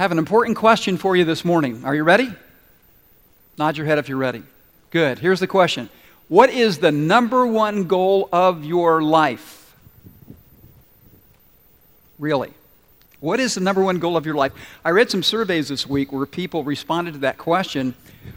I 0.00 0.02
have 0.02 0.12
an 0.12 0.18
important 0.18 0.56
question 0.56 0.96
for 0.96 1.14
you 1.14 1.26
this 1.26 1.44
morning. 1.44 1.84
Are 1.84 1.94
you 1.94 2.04
ready? 2.04 2.32
Nod 3.58 3.76
your 3.76 3.84
head 3.84 3.98
if 3.98 4.08
you're 4.08 4.16
ready. 4.16 4.42
Good. 4.90 5.18
Here's 5.18 5.40
the 5.40 5.46
question 5.46 5.90
What 6.28 6.48
is 6.48 6.78
the 6.78 6.90
number 6.90 7.46
one 7.46 7.84
goal 7.84 8.30
of 8.32 8.64
your 8.64 9.02
life? 9.02 9.76
Really? 12.18 12.50
What 13.18 13.40
is 13.40 13.56
the 13.56 13.60
number 13.60 13.82
one 13.82 13.98
goal 13.98 14.16
of 14.16 14.24
your 14.24 14.36
life? 14.36 14.52
I 14.86 14.88
read 14.88 15.10
some 15.10 15.22
surveys 15.22 15.68
this 15.68 15.86
week 15.86 16.12
where 16.12 16.24
people 16.24 16.64
responded 16.64 17.12
to 17.12 17.18
that 17.18 17.36
question 17.36 17.94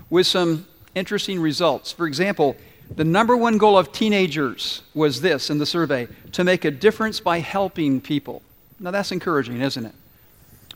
with 0.09 0.27
some 0.27 0.67
interesting 0.95 1.39
results. 1.39 1.93
For 1.93 2.07
example, 2.07 2.57
the 2.93 3.05
number 3.05 3.37
one 3.37 3.57
goal 3.57 3.77
of 3.77 3.93
teenagers 3.93 4.81
was 4.93 5.21
this 5.21 5.49
in 5.49 5.59
the 5.59 5.65
survey 5.65 6.09
to 6.33 6.43
make 6.43 6.65
a 6.65 6.71
difference 6.71 7.21
by 7.21 7.39
helping 7.39 8.01
people. 8.01 8.41
Now, 8.81 8.91
that's 8.91 9.13
encouraging, 9.13 9.61
isn't 9.61 9.85
it? 9.85 9.95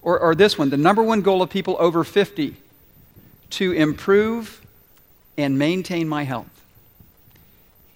Or, 0.02 0.20
or 0.20 0.36
this 0.36 0.57
one 0.57 0.70
the 0.70 0.77
number 0.77 1.04
one 1.04 1.21
goal 1.21 1.41
of 1.41 1.50
people 1.50 1.75
over 1.80 2.03
50 2.03 2.55
to 3.52 3.72
improve 3.72 4.62
and 5.38 5.58
maintain 5.58 6.08
my 6.08 6.23
health. 6.23 6.49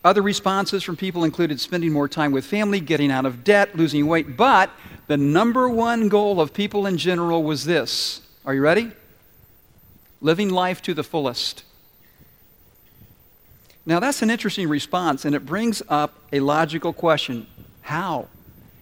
Other 0.03 0.21
responses 0.21 0.81
from 0.81 0.95
people 0.95 1.23
included 1.23 1.59
spending 1.59 1.91
more 1.91 2.07
time 2.07 2.31
with 2.31 2.45
family, 2.45 2.79
getting 2.79 3.12
out 3.12 3.26
of 3.26 3.43
debt, 3.43 3.76
losing 3.76 4.07
weight. 4.07 4.35
But 4.35 4.71
the 5.07 5.17
number 5.17 5.70
one 5.70 6.09
goal 6.09 6.41
of 6.41 6.53
people 6.53 6.88
in 6.88 6.98
general 6.98 7.43
was 7.43 7.66
this. 7.66 8.21
Are 8.45 8.54
you 8.54 8.62
ready? 8.62 8.91
Living 10.20 10.49
life 10.49 10.81
to 10.84 10.93
the 10.93 11.04
fullest. 11.04 11.63
Now, 13.85 13.99
that's 13.99 14.21
an 14.21 14.29
interesting 14.29 14.70
response, 14.70 15.26
and 15.26 15.35
it 15.35 15.45
brings 15.45 15.81
up 15.88 16.15
a 16.31 16.40
logical 16.40 16.93
question 16.93 17.48
How? 17.81 18.27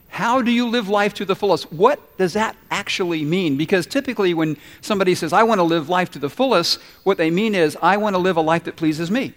How 0.10 0.42
do 0.42 0.52
you 0.52 0.68
live 0.68 0.90
life 0.90 1.14
to 1.16 1.26
the 1.26 1.36
fullest? 1.36 1.72
What 1.72 2.18
does 2.18 2.34
that 2.34 2.56
actually 2.72 3.24
mean? 3.24 3.58
Because 3.58 3.86
typically, 3.86 4.34
when 4.34 4.58
somebody 4.82 5.16
says, 5.16 5.32
I 5.34 5.44
want 5.44 5.60
to 5.60 5.64
live 5.64 5.88
life 5.88 6.12
to 6.12 6.20
the 6.20 6.30
fullest, 6.30 6.80
what 7.04 7.18
they 7.18 7.30
mean 7.30 7.56
is, 7.56 7.78
I 7.82 7.98
want 7.98 8.16
to 8.16 8.18
live 8.18 8.36
a 8.36 8.42
life 8.42 8.64
that 8.66 8.76
pleases 8.76 9.10
me. 9.10 9.34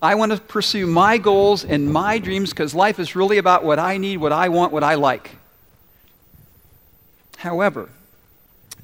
I 0.00 0.14
want 0.14 0.32
to 0.32 0.38
pursue 0.38 0.86
my 0.86 1.16
goals 1.16 1.64
and 1.64 1.90
my 1.90 2.18
dreams 2.18 2.50
because 2.50 2.74
life 2.74 2.98
is 2.98 3.16
really 3.16 3.38
about 3.38 3.64
what 3.64 3.78
I 3.78 3.96
need, 3.96 4.18
what 4.18 4.32
I 4.32 4.50
want, 4.50 4.72
what 4.72 4.84
I 4.84 4.94
like. 4.94 5.30
However, 7.38 7.88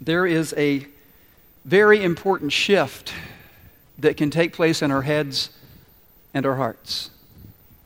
there 0.01 0.27
is 0.27 0.55
a 0.56 0.86
very 1.64 2.03
important 2.03 2.53
shift 2.53 3.12
that 3.98 4.17
can 4.17 4.31
take 4.31 4.53
place 4.53 4.83
in 4.83 4.91
our 4.91 5.03
heads 5.03 5.51
and 6.34 6.47
our 6.47 6.56
hearts. 6.56 7.11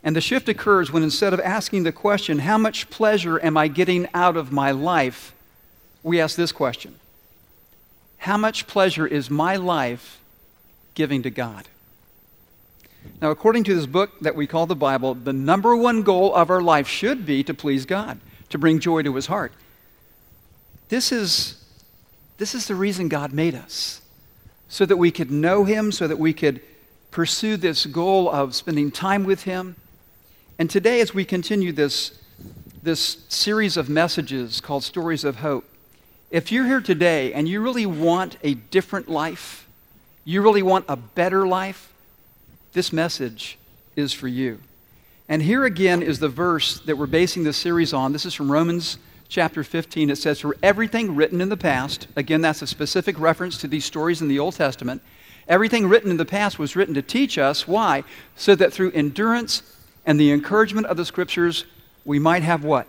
And 0.07 0.15
the 0.15 0.21
shift 0.21 0.49
occurs 0.49 0.93
when 0.93 1.03
instead 1.03 1.33
of 1.33 1.41
asking 1.41 1.83
the 1.83 1.91
question, 1.91 2.39
How 2.39 2.57
much 2.57 2.89
pleasure 2.91 3.45
am 3.45 3.57
I 3.57 3.67
getting 3.67 4.07
out 4.15 4.37
of 4.37 4.53
my 4.53 4.71
life? 4.71 5.35
we 6.05 6.21
ask 6.21 6.37
this 6.37 6.53
question 6.53 6.95
How 8.19 8.37
much 8.37 8.69
pleasure 8.69 9.05
is 9.05 9.29
my 9.29 9.57
life 9.57 10.21
giving 10.95 11.25
to 11.25 11.31
God? 11.31 11.67
Now, 13.21 13.33
according 13.33 13.65
to 13.65 13.75
this 13.75 13.87
book 13.87 14.12
that 14.21 14.37
we 14.37 14.47
call 14.47 14.67
the 14.67 14.77
Bible, 14.77 15.15
the 15.15 15.33
number 15.33 15.75
one 15.75 16.03
goal 16.03 16.33
of 16.37 16.51
our 16.51 16.62
life 16.62 16.87
should 16.87 17.27
be 17.27 17.43
to 17.43 17.53
please 17.53 17.84
God, 17.84 18.21
to 18.51 18.59
bring 18.59 18.79
joy 18.79 19.03
to 19.03 19.12
his 19.17 19.27
heart. 19.27 19.53
This 20.89 21.11
is, 21.11 21.65
this 22.39 22.55
is 22.55 22.69
the 22.69 22.77
reason 22.77 23.09
God 23.09 23.33
made 23.33 23.57
us, 23.57 24.01
so 24.69 24.87
that 24.87 24.99
we 24.99 25.11
could 25.11 25.33
know 25.33 25.65
him, 25.65 25.91
so 25.91 26.07
that 26.07 26.19
we 26.21 26.33
could 26.33 26.61
pursue 27.11 27.57
this 27.57 27.87
goal 27.87 28.31
of 28.31 28.55
spending 28.55 28.93
time 28.93 29.25
with 29.25 29.43
him 29.43 29.75
and 30.59 30.71
today, 30.71 31.01
as 31.01 31.12
we 31.12 31.25
continue 31.27 31.71
this, 31.71 32.19
this 32.83 33.19
series 33.29 33.77
of 33.77 33.91
messages 33.91 34.61
called 34.61 34.83
Stories 34.85 35.23
of 35.23 35.37
Hope, 35.37 35.65
if 36.31 36.51
you're 36.51 36.65
here 36.65 36.81
today 36.81 37.35
and 37.35 37.47
you 37.47 37.61
really 37.61 37.85
want 37.85 38.39
a 38.43 38.55
different 38.55 39.07
life, 39.07 39.69
you 40.25 40.41
really 40.41 40.62
want 40.62 40.87
a 40.89 40.97
better 40.97 41.47
life, 41.47 41.93
this 42.73 42.91
message 42.91 43.59
is 43.97 44.15
for 44.15 44.28
you. 44.28 44.59
And 45.28 45.43
here 45.43 45.65
again 45.66 46.03
is 46.03 46.21
the 46.21 46.28
verse 46.28 46.81
that 46.81 46.97
we're 46.97 47.06
basing 47.06 47.45
this 47.45 47.59
series 47.59 47.93
on. 47.93 48.12
This 48.12 48.25
is 48.25 48.33
from 48.33 48.50
Romans 48.50 48.97
chapter 49.28 49.62
15. 49.62 50.09
It 50.09 50.16
says, 50.16 50.41
For 50.41 50.56
everything 50.62 51.15
written 51.15 51.43
in 51.43 51.50
the 51.50 51.56
past, 51.56 52.09
again, 52.16 52.41
that's 52.41 52.62
a 52.62 52.66
specific 52.66 53.19
reference 53.19 53.59
to 53.59 53.69
these 53.69 53.84
stories 53.84 54.22
in 54.22 54.28
the 54.28 54.39
Old 54.39 54.55
Testament. 54.55 55.03
Everything 55.49 55.87
written 55.87 56.11
in 56.11 56.16
the 56.16 56.25
past 56.25 56.59
was 56.59 56.77
written 56.77 56.95
to 56.95 57.03
teach 57.03 57.37
us. 57.37 57.69
Why? 57.69 58.05
So 58.37 58.55
that 58.55 58.72
through 58.72 58.93
endurance 58.93 59.62
and 60.06 60.19
the 60.19 60.31
encouragement 60.33 60.87
of 60.87 60.97
the 60.97 61.05
scriptures, 61.05 61.65
we 62.05 62.19
might 62.19 62.43
have 62.43 62.65
what? 62.65 62.87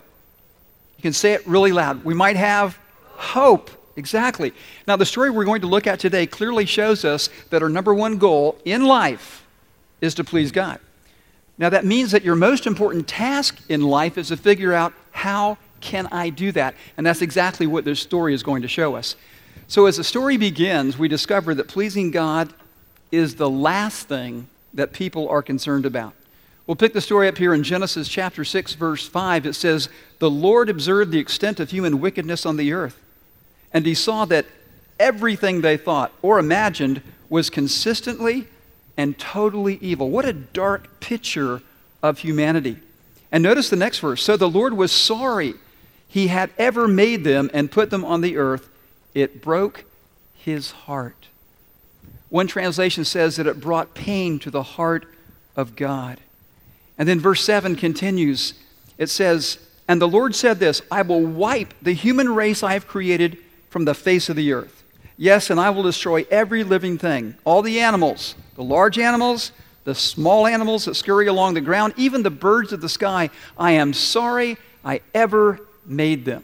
You 0.97 1.01
can 1.01 1.13
say 1.13 1.33
it 1.33 1.45
really 1.47 1.71
loud. 1.71 2.05
We 2.05 2.13
might 2.13 2.35
have 2.37 2.77
hope. 3.15 3.71
Exactly. 3.95 4.53
Now, 4.87 4.95
the 4.95 5.05
story 5.05 5.31
we're 5.31 5.43
going 5.43 5.61
to 5.61 5.67
look 5.67 5.87
at 5.87 5.99
today 5.99 6.27
clearly 6.27 6.65
shows 6.65 7.03
us 7.03 7.29
that 7.49 7.63
our 7.63 7.69
number 7.69 7.93
one 7.93 8.19
goal 8.19 8.59
in 8.63 8.85
life 8.85 9.45
is 10.01 10.13
to 10.15 10.23
please 10.23 10.51
God. 10.51 10.79
Now, 11.57 11.69
that 11.69 11.83
means 11.83 12.11
that 12.11 12.23
your 12.23 12.35
most 12.35 12.67
important 12.67 13.07
task 13.07 13.59
in 13.69 13.81
life 13.81 14.19
is 14.19 14.27
to 14.27 14.37
figure 14.37 14.73
out 14.73 14.93
how 15.11 15.57
can 15.81 16.07
I 16.11 16.29
do 16.29 16.51
that? 16.51 16.75
And 16.95 17.05
that's 17.05 17.23
exactly 17.23 17.65
what 17.65 17.85
this 17.85 17.99
story 17.99 18.35
is 18.35 18.43
going 18.43 18.61
to 18.61 18.67
show 18.67 18.95
us. 18.95 19.15
So, 19.67 19.87
as 19.87 19.97
the 19.97 20.03
story 20.03 20.37
begins, 20.37 20.99
we 20.99 21.07
discover 21.07 21.55
that 21.55 21.67
pleasing 21.67 22.11
God 22.11 22.53
is 23.11 23.35
the 23.35 23.49
last 23.49 24.07
thing 24.07 24.47
that 24.75 24.93
people 24.93 25.27
are 25.29 25.41
concerned 25.41 25.87
about. 25.87 26.13
We'll 26.67 26.75
pick 26.75 26.91
the 26.91 26.99
story 26.99 27.29
up 27.29 27.37
here 27.37 27.53
in 27.53 27.63
Genesis 27.63 28.09
chapter 28.09 28.43
6, 28.43 28.73
verse 28.73 29.07
5. 29.07 29.45
It 29.45 29.53
says, 29.53 29.87
The 30.19 30.29
Lord 30.29 30.69
observed 30.69 31.11
the 31.11 31.19
extent 31.19 31.61
of 31.61 31.71
human 31.71 32.01
wickedness 32.01 32.45
on 32.45 32.57
the 32.57 32.73
earth, 32.73 33.01
and 33.73 33.85
he 33.85 33.93
saw 33.93 34.25
that 34.25 34.45
everything 34.99 35.61
they 35.61 35.77
thought 35.77 36.11
or 36.21 36.39
imagined 36.39 37.01
was 37.29 37.49
consistently 37.49 38.47
and 38.97 39.17
totally 39.17 39.77
evil. 39.81 40.09
What 40.09 40.25
a 40.25 40.33
dark 40.33 40.99
picture 40.99 41.61
of 42.03 42.19
humanity. 42.19 42.77
And 43.31 43.43
notice 43.43 43.69
the 43.69 43.77
next 43.77 43.99
verse. 43.99 44.21
So 44.21 44.35
the 44.35 44.49
Lord 44.49 44.73
was 44.73 44.91
sorry 44.91 45.53
he 46.09 46.27
had 46.27 46.49
ever 46.57 46.87
made 46.87 47.23
them 47.23 47.49
and 47.53 47.71
put 47.71 47.91
them 47.91 48.03
on 48.03 48.19
the 48.19 48.35
earth. 48.37 48.67
It 49.13 49.41
broke 49.41 49.85
his 50.33 50.71
heart. 50.71 51.27
One 52.29 52.47
translation 52.47 53.05
says 53.05 53.37
that 53.37 53.47
it 53.47 53.61
brought 53.61 53.93
pain 53.93 54.37
to 54.39 54.51
the 54.51 54.63
heart 54.63 55.05
of 55.55 55.77
God. 55.77 56.19
And 56.97 57.07
then 57.07 57.19
verse 57.19 57.43
7 57.43 57.75
continues. 57.75 58.53
It 58.97 59.07
says, 59.07 59.59
And 59.87 60.01
the 60.01 60.07
Lord 60.07 60.35
said 60.35 60.59
this 60.59 60.81
I 60.91 61.01
will 61.01 61.21
wipe 61.21 61.73
the 61.81 61.93
human 61.93 62.33
race 62.33 62.63
I 62.63 62.73
have 62.73 62.87
created 62.87 63.37
from 63.69 63.85
the 63.85 63.93
face 63.93 64.29
of 64.29 64.35
the 64.35 64.53
earth. 64.53 64.83
Yes, 65.17 65.49
and 65.49 65.59
I 65.59 65.71
will 65.71 65.83
destroy 65.83 66.25
every 66.29 66.63
living 66.63 66.97
thing, 66.97 67.35
all 67.43 67.61
the 67.61 67.79
animals, 67.79 68.35
the 68.55 68.63
large 68.63 68.99
animals, 68.99 69.51
the 69.83 69.95
small 69.95 70.45
animals 70.45 70.85
that 70.85 70.95
scurry 70.95 71.27
along 71.27 71.55
the 71.55 71.61
ground, 71.61 71.93
even 71.97 72.21
the 72.21 72.29
birds 72.29 72.71
of 72.71 72.81
the 72.81 72.89
sky. 72.89 73.29
I 73.57 73.71
am 73.71 73.93
sorry 73.93 74.57
I 74.85 75.01
ever 75.13 75.59
made 75.85 76.25
them. 76.25 76.43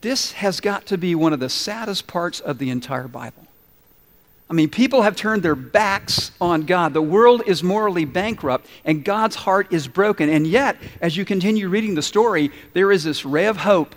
This 0.00 0.32
has 0.32 0.60
got 0.60 0.86
to 0.86 0.96
be 0.96 1.14
one 1.14 1.32
of 1.32 1.40
the 1.40 1.48
saddest 1.48 2.06
parts 2.06 2.40
of 2.40 2.58
the 2.58 2.70
entire 2.70 3.08
Bible. 3.08 3.45
I 4.48 4.52
mean, 4.52 4.70
people 4.70 5.02
have 5.02 5.16
turned 5.16 5.42
their 5.42 5.56
backs 5.56 6.30
on 6.40 6.66
God. 6.66 6.94
The 6.94 7.02
world 7.02 7.42
is 7.46 7.64
morally 7.64 8.04
bankrupt, 8.04 8.66
and 8.84 9.04
God's 9.04 9.34
heart 9.34 9.72
is 9.72 9.88
broken. 9.88 10.28
And 10.28 10.46
yet, 10.46 10.76
as 11.00 11.16
you 11.16 11.24
continue 11.24 11.68
reading 11.68 11.96
the 11.96 12.02
story, 12.02 12.52
there 12.72 12.92
is 12.92 13.02
this 13.02 13.24
ray 13.24 13.46
of 13.46 13.56
hope 13.56 13.96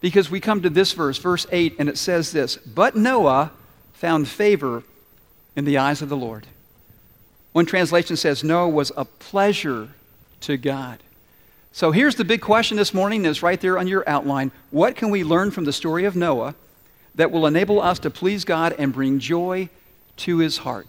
because 0.00 0.30
we 0.30 0.38
come 0.38 0.62
to 0.62 0.70
this 0.70 0.92
verse, 0.92 1.18
verse 1.18 1.46
8, 1.50 1.76
and 1.80 1.88
it 1.88 1.98
says 1.98 2.30
this 2.30 2.56
But 2.56 2.94
Noah 2.94 3.50
found 3.92 4.28
favor 4.28 4.84
in 5.56 5.64
the 5.64 5.78
eyes 5.78 6.00
of 6.00 6.08
the 6.08 6.16
Lord. 6.16 6.46
One 7.50 7.66
translation 7.66 8.16
says 8.16 8.44
Noah 8.44 8.68
was 8.68 8.92
a 8.96 9.04
pleasure 9.04 9.88
to 10.42 10.56
God. 10.56 11.00
So 11.72 11.90
here's 11.90 12.14
the 12.14 12.24
big 12.24 12.40
question 12.40 12.76
this 12.76 12.94
morning, 12.94 13.24
is 13.24 13.42
right 13.42 13.60
there 13.60 13.78
on 13.78 13.88
your 13.88 14.08
outline. 14.08 14.52
What 14.70 14.94
can 14.94 15.10
we 15.10 15.24
learn 15.24 15.50
from 15.50 15.64
the 15.64 15.72
story 15.72 16.04
of 16.04 16.14
Noah 16.14 16.54
that 17.16 17.32
will 17.32 17.46
enable 17.46 17.80
us 17.80 17.98
to 18.00 18.10
please 18.10 18.44
God 18.44 18.76
and 18.78 18.92
bring 18.92 19.18
joy 19.18 19.68
to 20.18 20.38
his 20.38 20.58
heart. 20.58 20.86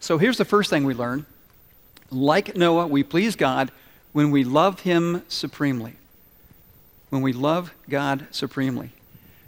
So 0.00 0.18
here's 0.18 0.38
the 0.38 0.44
first 0.44 0.70
thing 0.70 0.84
we 0.84 0.94
learn. 0.94 1.26
Like 2.10 2.56
Noah, 2.56 2.86
we 2.86 3.02
please 3.02 3.36
God 3.36 3.70
when 4.12 4.30
we 4.30 4.44
love 4.44 4.80
him 4.80 5.22
supremely. 5.28 5.94
When 7.10 7.22
we 7.22 7.32
love 7.32 7.72
God 7.88 8.26
supremely. 8.30 8.90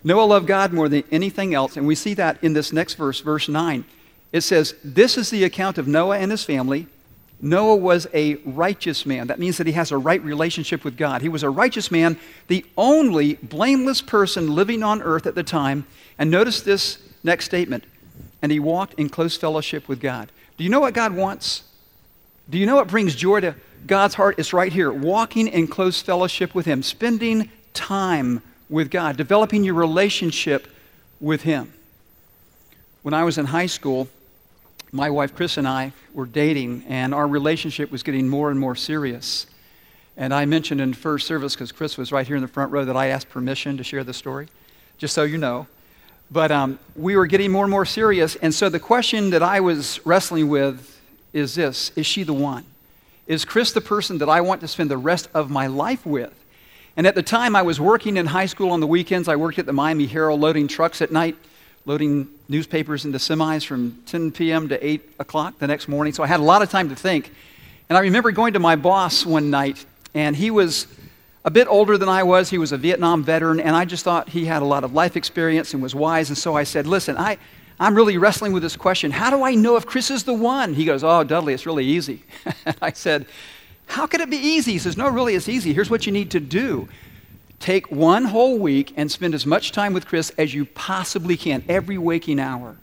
Noah 0.03 0.25
loved 0.25 0.47
God 0.47 0.73
more 0.73 0.89
than 0.89 1.05
anything 1.11 1.53
else, 1.53 1.77
and 1.77 1.87
we 1.87 1.95
see 1.95 2.15
that 2.15 2.43
in 2.43 2.53
this 2.53 2.73
next 2.73 2.95
verse, 2.95 3.21
verse 3.21 3.49
9. 3.49 3.85
It 4.33 4.43
says, 4.43 4.75
This 4.85 5.17
is 5.17 5.31
the 5.31 5.45
account 5.45 5.79
of 5.79 5.89
Noah 5.89 6.19
and 6.19 6.31
his 6.31 6.45
family. 6.45 6.87
Noah 7.41 7.77
was 7.77 8.07
a 8.15 8.37
righteous 8.37 9.05
man. 9.05 9.27
That 9.27 9.39
means 9.39 9.59
that 9.59 9.67
he 9.67 9.73
has 9.75 9.93
a 9.93 9.99
right 9.99 10.23
relationship 10.23 10.85
with 10.85 10.97
God. 10.97 11.23
He 11.23 11.29
was 11.29 11.43
a 11.43 11.51
righteous 11.51 11.91
man, 11.91 12.19
the 12.47 12.65
only 12.77 13.35
blameless 13.35 14.01
person 14.01 14.55
living 14.55 14.83
on 14.83 15.03
earth 15.03 15.27
at 15.27 15.35
the 15.35 15.43
time. 15.43 15.87
And 16.19 16.31
notice 16.31 16.63
this 16.63 16.99
next 17.23 17.45
statement 17.45 17.85
and 18.47 18.53
he 18.53 18.61
walked 18.61 18.95
in 18.95 19.09
close 19.09 19.37
fellowship 19.37 19.89
with 19.89 20.01
God. 20.01 20.31
Do 20.57 20.63
you 20.63 20.71
know 20.71 20.79
what 20.79 20.95
God 20.95 21.13
wants? 21.13 21.65
Do 22.49 22.59
you 22.59 22.65
know 22.65 22.77
what 22.77 22.87
brings 22.87 23.17
joy 23.17 23.41
to 23.41 23.57
God's 23.89 24.15
heart? 24.15 24.39
It's 24.39 24.53
right 24.53 24.73
here 24.73 24.93
walking 24.93 25.49
in 25.49 25.67
close 25.67 26.01
fellowship 26.01 26.55
with 26.55 26.65
Him, 26.65 26.85
spending 26.85 27.51
time 27.75 28.41
with 28.71 28.93
God, 28.93 29.17
developing 29.17 29.65
your 29.65 29.75
relationship 29.75 30.69
with 31.21 31.43
Him. 31.43 31.73
When 33.03 33.15
I 33.15 33.25
was 33.25 33.37
in 33.37 33.47
high 33.47 33.67
school, 33.67 34.07
my 34.93 35.11
wife 35.11 35.35
Chris 35.35 35.57
and 35.57 35.67
I 35.67 35.93
were 36.15 36.27
dating, 36.27 36.85
and 36.87 37.13
our 37.13 37.27
relationship 37.27 37.91
was 37.91 38.05
getting 38.05 38.29
more 38.29 38.53
and 38.53 38.61
more 38.61 38.77
serious. 38.77 39.49
And 40.17 40.33
I 40.33 40.45
mentioned 40.45 40.81
in 40.81 40.95
first 40.95 41.27
service, 41.27 41.57
because 41.57 41.73
Chris 41.73 41.99
was 41.99 42.13
right 42.13 42.25
here 42.25 42.37
in 42.37 42.43
the 42.43 42.49
front 42.49 42.71
row, 42.71 42.85
that 42.85 42.97
I 42.97 43.09
asked 43.09 43.29
permission 43.29 43.77
to 43.77 43.83
share 43.83 44.05
the 44.05 44.15
story, 44.15 44.47
just 44.99 45.15
so 45.15 45.25
you 45.25 45.37
know. 45.37 45.67
But 46.31 46.51
um, 46.51 46.79
we 46.97 47.17
were 47.17 47.27
getting 47.27 47.53
more 47.53 47.65
and 47.65 47.71
more 47.71 47.85
serious, 47.85 48.37
and 48.37 48.53
so 48.53 48.69
the 48.69 48.81
question 48.81 49.31
that 49.31 49.43
I 49.43 49.61
was 49.61 50.05
wrestling 50.05 50.49
with 50.49 51.01
is 51.33 51.55
this 51.55 51.93
Is 51.97 52.07
she 52.07 52.23
the 52.23 52.33
one? 52.33 52.65
Is 53.27 53.45
Chris 53.45 53.73
the 53.73 53.81
person 53.81 54.19
that 54.19 54.29
I 54.29 54.41
want 54.41 54.61
to 54.63 54.69
spend 54.69 54.91
the 54.91 54.97
rest 54.97 55.29
of 55.35 55.51
my 55.51 55.67
life 55.67 56.05
with? 56.07 56.33
And 56.97 57.07
at 57.07 57.15
the 57.15 57.23
time, 57.23 57.55
I 57.55 57.63
was 57.63 57.79
working 57.79 58.17
in 58.17 58.27
high 58.27 58.47
school 58.47 58.71
on 58.71 58.81
the 58.81 58.87
weekends. 58.87 59.29
I 59.29 59.37
worked 59.37 59.59
at 59.59 59.67
the 59.67 59.73
Miami 59.73 60.07
Herald 60.07 60.41
loading 60.41 60.67
trucks 60.67 61.03
at 61.03 61.13
night, 61.13 61.37
loading 61.85 62.29
newspapers 62.49 63.05
into 63.05 63.19
semis 63.19 63.67
from 63.67 64.01
10 64.07 64.33
p.m. 64.33 64.69
to 64.71 64.87
8 64.87 65.03
o'clock 65.19 65.59
the 65.59 65.67
next 65.67 65.89
morning. 65.89 66.15
So 66.15 66.23
I 66.23 66.27
had 66.27 66.41
a 66.41 66.45
lot 66.45 66.63
of 66.63 66.71
time 66.71 66.89
to 66.89 66.97
think. 66.97 67.31
And 67.89 67.99
I 67.99 68.01
remember 68.01 68.31
going 68.31 68.55
to 68.55 68.61
my 68.61 68.77
boss 68.77 69.27
one 69.27 69.51
night, 69.51 69.85
and 70.15 70.35
he 70.35 70.51
was 70.51 70.87
a 71.47 71.51
bit 71.51 71.67
older 71.69 71.97
than 71.97 72.11
I 72.11 72.23
was. 72.23 72.51
He 72.51 72.59
was 72.59 72.73
a 72.73 72.77
Vietnam 72.77 73.23
veteran, 73.23 73.61
and 73.61 73.75
I 73.75 73.87
just 73.87 74.05
thought 74.05 74.29
he 74.29 74.45
had 74.45 74.61
a 74.61 74.67
lot 74.67 74.85
of 74.85 74.93
life 74.93 75.17
experience 75.17 75.73
and 75.73 75.83
was 75.83 75.95
wise. 75.95 76.29
And 76.29 76.37
so 76.37 76.55
I 76.55 76.65
said, 76.65 76.87
Listen, 76.87 77.17
I, 77.17 77.39
I'm 77.81 77.95
really 77.95 78.19
wrestling 78.19 78.53
with 78.53 78.63
this 78.63 78.77
question. 78.77 79.11
How 79.11 79.31
do 79.31 79.43
I 79.43 79.55
know 79.55 79.77
if 79.77 79.87
Chris 79.87 80.11
is 80.11 80.25
the 80.25 80.35
one? 80.35 80.75
He 80.75 80.85
goes, 80.85 81.03
Oh, 81.03 81.25
Dudley, 81.25 81.55
it's 81.55 81.65
really 81.65 81.87
easy. 81.87 82.25
I 82.83 82.93
said, 82.93 83.27
how 83.87 84.07
could 84.07 84.21
it 84.21 84.31
be 84.31 84.37
easy? 84.37 84.73
He 84.73 84.79
says, 84.79 84.97
No, 84.97 85.09
really, 85.09 85.35
it's 85.35 85.49
easy. 85.49 85.73
Here's 85.73 85.91
what 85.91 86.07
you 86.07 86.13
need 86.13 86.31
to 86.33 86.41
do 86.41 86.89
take 87.59 87.91
one 87.91 88.25
whole 88.27 88.59
week 88.59 88.93
and 88.97 89.11
spend 89.11 89.35
as 89.35 89.47
much 89.47 89.73
time 89.73 89.95
with 89.95 90.07
Chris 90.07 90.31
as 90.37 90.53
you 90.53 90.67
possibly 90.67 91.39
can, 91.39 91.65
every 91.69 91.97
waking 91.97 92.39
hour. 92.39 92.77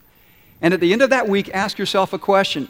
And 0.60 0.74
at 0.74 0.80
the 0.80 0.92
end 0.92 1.00
of 1.00 1.10
that 1.10 1.28
week, 1.28 1.48
ask 1.54 1.78
yourself 1.78 2.12
a 2.12 2.18
question 2.18 2.68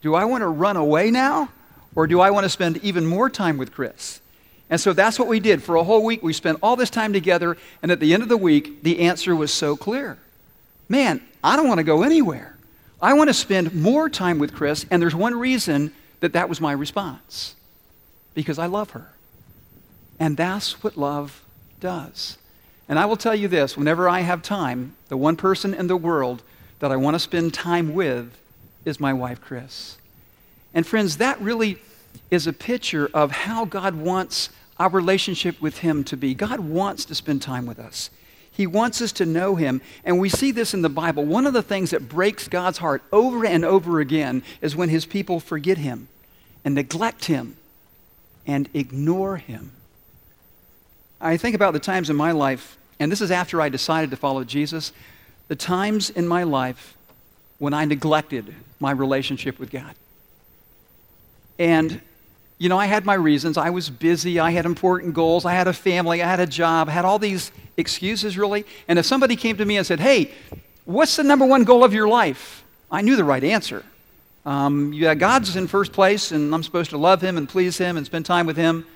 Do 0.00 0.14
I 0.14 0.24
want 0.24 0.42
to 0.42 0.48
run 0.48 0.76
away 0.76 1.10
now? 1.10 1.50
Or 1.96 2.08
do 2.08 2.18
I 2.18 2.30
want 2.30 2.42
to 2.42 2.50
spend 2.50 2.78
even 2.78 3.06
more 3.06 3.30
time 3.30 3.56
with 3.56 3.72
Chris? 3.72 4.20
And 4.70 4.80
so 4.80 4.92
that's 4.92 5.18
what 5.18 5.28
we 5.28 5.40
did. 5.40 5.62
For 5.62 5.76
a 5.76 5.84
whole 5.84 6.04
week, 6.04 6.22
we 6.22 6.32
spent 6.32 6.58
all 6.62 6.76
this 6.76 6.90
time 6.90 7.12
together. 7.12 7.56
And 7.82 7.92
at 7.92 8.00
the 8.00 8.14
end 8.14 8.22
of 8.22 8.28
the 8.28 8.36
week, 8.36 8.82
the 8.82 9.00
answer 9.00 9.34
was 9.36 9.52
so 9.52 9.76
clear 9.76 10.18
Man, 10.88 11.22
I 11.42 11.56
don't 11.56 11.68
want 11.68 11.78
to 11.78 11.84
go 11.84 12.02
anywhere. 12.02 12.56
I 13.00 13.14
want 13.14 13.28
to 13.28 13.34
spend 13.34 13.74
more 13.74 14.08
time 14.08 14.38
with 14.38 14.54
Chris. 14.54 14.86
And 14.90 15.00
there's 15.00 15.14
one 15.14 15.34
reason 15.38 15.92
that 16.20 16.32
that 16.32 16.48
was 16.48 16.60
my 16.60 16.72
response 16.72 17.54
because 18.34 18.58
I 18.58 18.66
love 18.66 18.90
her. 18.90 19.10
And 20.18 20.36
that's 20.36 20.82
what 20.82 20.96
love 20.96 21.42
does. 21.80 22.38
And 22.88 22.98
I 22.98 23.06
will 23.06 23.16
tell 23.16 23.34
you 23.34 23.48
this 23.48 23.76
whenever 23.76 24.08
I 24.08 24.20
have 24.20 24.42
time, 24.42 24.96
the 25.08 25.16
one 25.16 25.36
person 25.36 25.74
in 25.74 25.86
the 25.86 25.96
world 25.96 26.42
that 26.80 26.92
I 26.92 26.96
want 26.96 27.14
to 27.14 27.18
spend 27.18 27.54
time 27.54 27.94
with 27.94 28.36
is 28.84 29.00
my 29.00 29.12
wife, 29.12 29.40
Chris. 29.40 29.96
And 30.74 30.86
friends, 30.86 31.18
that 31.18 31.40
really 31.40 31.78
is 32.30 32.46
a 32.46 32.52
picture 32.52 33.10
of 33.14 33.30
how 33.30 33.64
God 33.64 33.94
wants 33.94 34.50
our 34.78 34.88
relationship 34.88 35.60
with 35.60 35.78
Him 35.78 36.04
to 36.04 36.16
be. 36.16 36.34
God 36.34 36.60
wants 36.60 37.04
to 37.06 37.14
spend 37.14 37.42
time 37.42 37.66
with 37.66 37.78
us. 37.78 38.10
He 38.50 38.66
wants 38.66 39.00
us 39.00 39.12
to 39.12 39.26
know 39.26 39.56
Him. 39.56 39.80
And 40.04 40.18
we 40.18 40.28
see 40.28 40.50
this 40.50 40.74
in 40.74 40.82
the 40.82 40.88
Bible. 40.88 41.24
One 41.24 41.46
of 41.46 41.52
the 41.52 41.62
things 41.62 41.90
that 41.90 42.08
breaks 42.08 42.48
God's 42.48 42.78
heart 42.78 43.02
over 43.12 43.44
and 43.44 43.64
over 43.64 44.00
again 44.00 44.42
is 44.60 44.76
when 44.76 44.88
His 44.88 45.06
people 45.06 45.40
forget 45.40 45.78
Him 45.78 46.08
and 46.64 46.74
neglect 46.74 47.26
Him 47.26 47.56
and 48.46 48.68
ignore 48.74 49.36
him. 49.36 49.72
I 51.20 51.36
think 51.36 51.54
about 51.54 51.72
the 51.72 51.80
times 51.80 52.10
in 52.10 52.16
my 52.16 52.32
life, 52.32 52.76
and 53.00 53.10
this 53.10 53.20
is 53.20 53.30
after 53.30 53.60
I 53.60 53.68
decided 53.68 54.10
to 54.10 54.16
follow 54.16 54.44
Jesus, 54.44 54.92
the 55.48 55.56
times 55.56 56.10
in 56.10 56.28
my 56.28 56.42
life 56.42 56.96
when 57.58 57.72
I 57.72 57.84
neglected 57.84 58.54
my 58.80 58.90
relationship 58.90 59.58
with 59.58 59.70
God. 59.70 59.94
And, 61.58 62.00
you 62.58 62.68
know, 62.68 62.78
I 62.78 62.86
had 62.86 63.04
my 63.04 63.14
reasons. 63.14 63.58
I 63.58 63.70
was 63.70 63.90
busy. 63.90 64.38
I 64.38 64.50
had 64.52 64.64
important 64.64 65.14
goals. 65.14 65.44
I 65.44 65.54
had 65.54 65.66
a 65.66 65.72
family. 65.72 66.22
I 66.22 66.28
had 66.28 66.40
a 66.40 66.46
job. 66.46 66.88
I 66.88 66.92
had 66.92 67.04
all 67.04 67.18
these 67.18 67.50
excuses, 67.76 68.38
really. 68.38 68.64
And 68.86 68.98
if 68.98 69.06
somebody 69.06 69.36
came 69.36 69.56
to 69.56 69.64
me 69.64 69.76
and 69.76 69.86
said, 69.86 70.00
hey, 70.00 70.30
what's 70.84 71.16
the 71.16 71.24
number 71.24 71.44
one 71.44 71.64
goal 71.64 71.82
of 71.82 71.92
your 71.92 72.08
life? 72.08 72.64
I 72.90 73.02
knew 73.02 73.16
the 73.16 73.24
right 73.24 73.42
answer. 73.42 73.84
Um, 74.46 74.92
yeah, 74.92 75.14
God's 75.14 75.56
in 75.56 75.66
first 75.66 75.92
place, 75.92 76.30
and 76.30 76.54
I'm 76.54 76.62
supposed 76.62 76.90
to 76.90 76.98
love 76.98 77.22
Him 77.22 77.38
and 77.38 77.48
please 77.48 77.78
Him 77.78 77.96
and 77.96 78.04
spend 78.06 78.26
time 78.26 78.46
with 78.46 78.56
Him. 78.56 78.86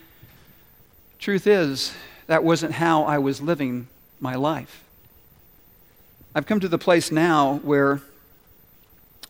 Truth 1.19 1.47
is, 1.47 1.93
that 2.27 2.45
wasn't 2.45 2.75
how 2.75 3.05
I 3.05 3.19
was 3.19 3.41
living 3.41 3.89
my 4.21 4.35
life. 4.35 4.85
I've 6.35 6.47
come 6.47 6.61
to 6.61 6.69
the 6.69 6.79
place 6.79 7.11
now 7.11 7.57
where 7.65 8.03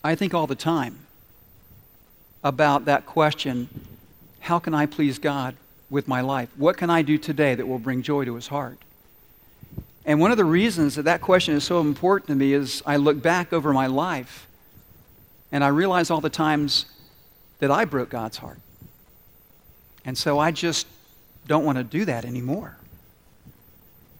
I 0.02 0.14
think 0.14 0.34
all 0.34 0.46
the 0.46 0.56
time 0.56 0.98
about 2.42 2.84
that 2.84 3.06
question 3.06 3.69
how 4.48 4.58
can 4.58 4.72
I 4.72 4.86
please 4.86 5.18
God 5.18 5.56
with 5.90 6.08
my 6.08 6.22
life? 6.22 6.48
What 6.56 6.78
can 6.78 6.88
I 6.88 7.02
do 7.02 7.18
today 7.18 7.54
that 7.54 7.68
will 7.68 7.78
bring 7.78 8.00
joy 8.00 8.24
to 8.24 8.34
His 8.34 8.46
heart? 8.46 8.78
And 10.06 10.20
one 10.20 10.30
of 10.30 10.38
the 10.38 10.44
reasons 10.46 10.94
that 10.94 11.02
that 11.02 11.20
question 11.20 11.54
is 11.54 11.64
so 11.64 11.82
important 11.82 12.28
to 12.28 12.34
me 12.34 12.54
is 12.54 12.82
I 12.86 12.96
look 12.96 13.20
back 13.20 13.52
over 13.52 13.74
my 13.74 13.88
life 13.88 14.46
and 15.52 15.62
I 15.62 15.68
realize 15.68 16.10
all 16.10 16.22
the 16.22 16.30
times 16.30 16.86
that 17.58 17.70
I 17.70 17.84
broke 17.84 18.08
God's 18.08 18.38
heart. 18.38 18.58
And 20.06 20.16
so 20.16 20.38
I 20.38 20.50
just 20.50 20.86
don't 21.46 21.66
want 21.66 21.76
to 21.76 21.84
do 21.84 22.06
that 22.06 22.24
anymore. 22.24 22.78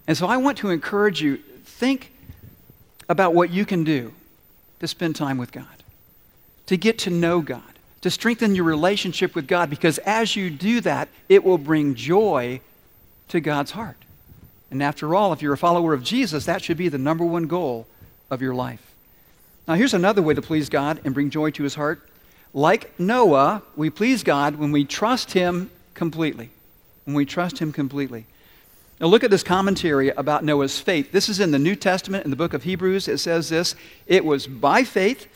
And 0.07 0.15
so 0.15 0.27
I 0.27 0.37
want 0.37 0.59
to 0.59 0.69
encourage 0.69 1.23
you 1.23 1.39
think 1.65 2.13
about 3.09 3.33
what 3.35 3.49
you 3.49 3.65
can 3.65 3.83
do 3.83 4.13
to 4.81 4.87
spend 4.87 5.17
time 5.17 5.39
with 5.39 5.53
God, 5.53 5.83
to 6.67 6.77
get 6.77 6.99
to 6.99 7.11
know 7.11 7.41
God, 7.41 7.78
to 8.01 8.11
strengthen 8.11 8.55
your 8.55 8.65
relationship 8.65 9.35
with 9.35 9.49
God, 9.49 9.71
because 9.71 9.99
as 9.99 10.37
you 10.37 10.51
do 10.51 10.81
that, 10.83 11.09
it 11.29 11.45
will 11.45 11.59
bring 11.59 11.95
joy 11.95 12.61
to 13.29 13.41
God's 13.41 13.73
heart. 13.73 13.97
And 14.71 14.83
after 14.83 15.15
all, 15.15 15.33
if 15.33 15.43
you're 15.43 15.55
a 15.55 15.59
follower 15.59 15.95
of 15.95 16.03
Jesus, 16.03 16.45
that 16.45 16.63
should 16.63 16.77
be 16.77 16.89
the 16.89 16.99
number 16.99 17.25
one 17.25 17.47
goal 17.47 17.87
of 18.31 18.43
your 18.43 18.55
life. 18.55 18.93
Now, 19.67 19.75
here's 19.75 19.95
another 19.95 20.23
way 20.23 20.35
to 20.35 20.43
please 20.43 20.69
God 20.69 21.01
and 21.05 21.15
bring 21.15 21.31
joy 21.31 21.51
to 21.53 21.63
his 21.63 21.75
heart. 21.75 22.01
Like 22.55 22.99
Noah, 22.99 23.63
we 23.77 23.91
please 23.91 24.23
God 24.23 24.57
when 24.57 24.73
we 24.73 24.85
trust 24.85 25.33
him 25.33 25.71
completely. 25.95 26.51
When 27.05 27.15
we 27.15 27.27
trust 27.27 27.59
him 27.59 27.73
completely. 27.73 28.27
Now, 29.01 29.07
look 29.07 29.23
at 29.23 29.31
this 29.31 29.43
commentary 29.43 30.09
about 30.11 30.45
Noah's 30.45 30.81
faith. 30.81 31.13
This 31.13 31.29
is 31.29 31.39
in 31.39 31.51
the 31.51 31.59
New 31.59 31.77
Testament, 31.77 32.25
in 32.25 32.31
the 32.31 32.37
book 32.37 32.53
of 32.55 32.65
Hebrews. 32.65 33.09
It 33.09 33.19
says 33.19 33.49
this 33.49 33.75
It 34.07 34.25
was 34.25 34.47
by 34.47 34.85
faith 34.85 35.29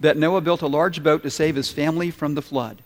that 0.00 0.16
Noah 0.16 0.40
built 0.40 0.62
a 0.62 0.66
large 0.66 1.02
boat 1.02 1.22
to 1.22 1.30
save 1.30 1.56
his 1.56 1.70
family 1.70 2.10
from 2.10 2.34
the 2.34 2.42
flood. 2.42 2.82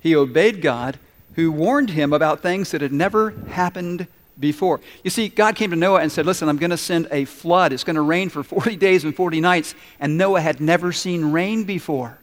He 0.00 0.14
obeyed 0.14 0.60
God, 0.60 0.98
who 1.34 1.50
warned 1.50 1.90
him 1.90 2.12
about 2.12 2.40
things 2.40 2.70
that 2.72 2.80
had 2.80 2.92
never 2.92 3.30
happened 3.48 4.06
before. 4.38 4.80
You 5.04 5.10
see, 5.10 5.28
God 5.28 5.56
came 5.56 5.70
to 5.70 5.76
Noah 5.76 6.00
and 6.00 6.10
said, 6.10 6.26
Listen, 6.26 6.48
I'm 6.48 6.58
going 6.58 6.70
to 6.70 6.76
send 6.76 7.08
a 7.10 7.24
flood. 7.24 7.72
It's 7.72 7.84
going 7.84 7.96
to 7.96 8.02
rain 8.02 8.28
for 8.28 8.42
40 8.42 8.76
days 8.76 9.04
and 9.04 9.14
40 9.14 9.40
nights. 9.40 9.74
And 10.00 10.18
Noah 10.18 10.40
had 10.40 10.60
never 10.60 10.92
seen 10.92 11.32
rain 11.32 11.64
before. 11.64 12.18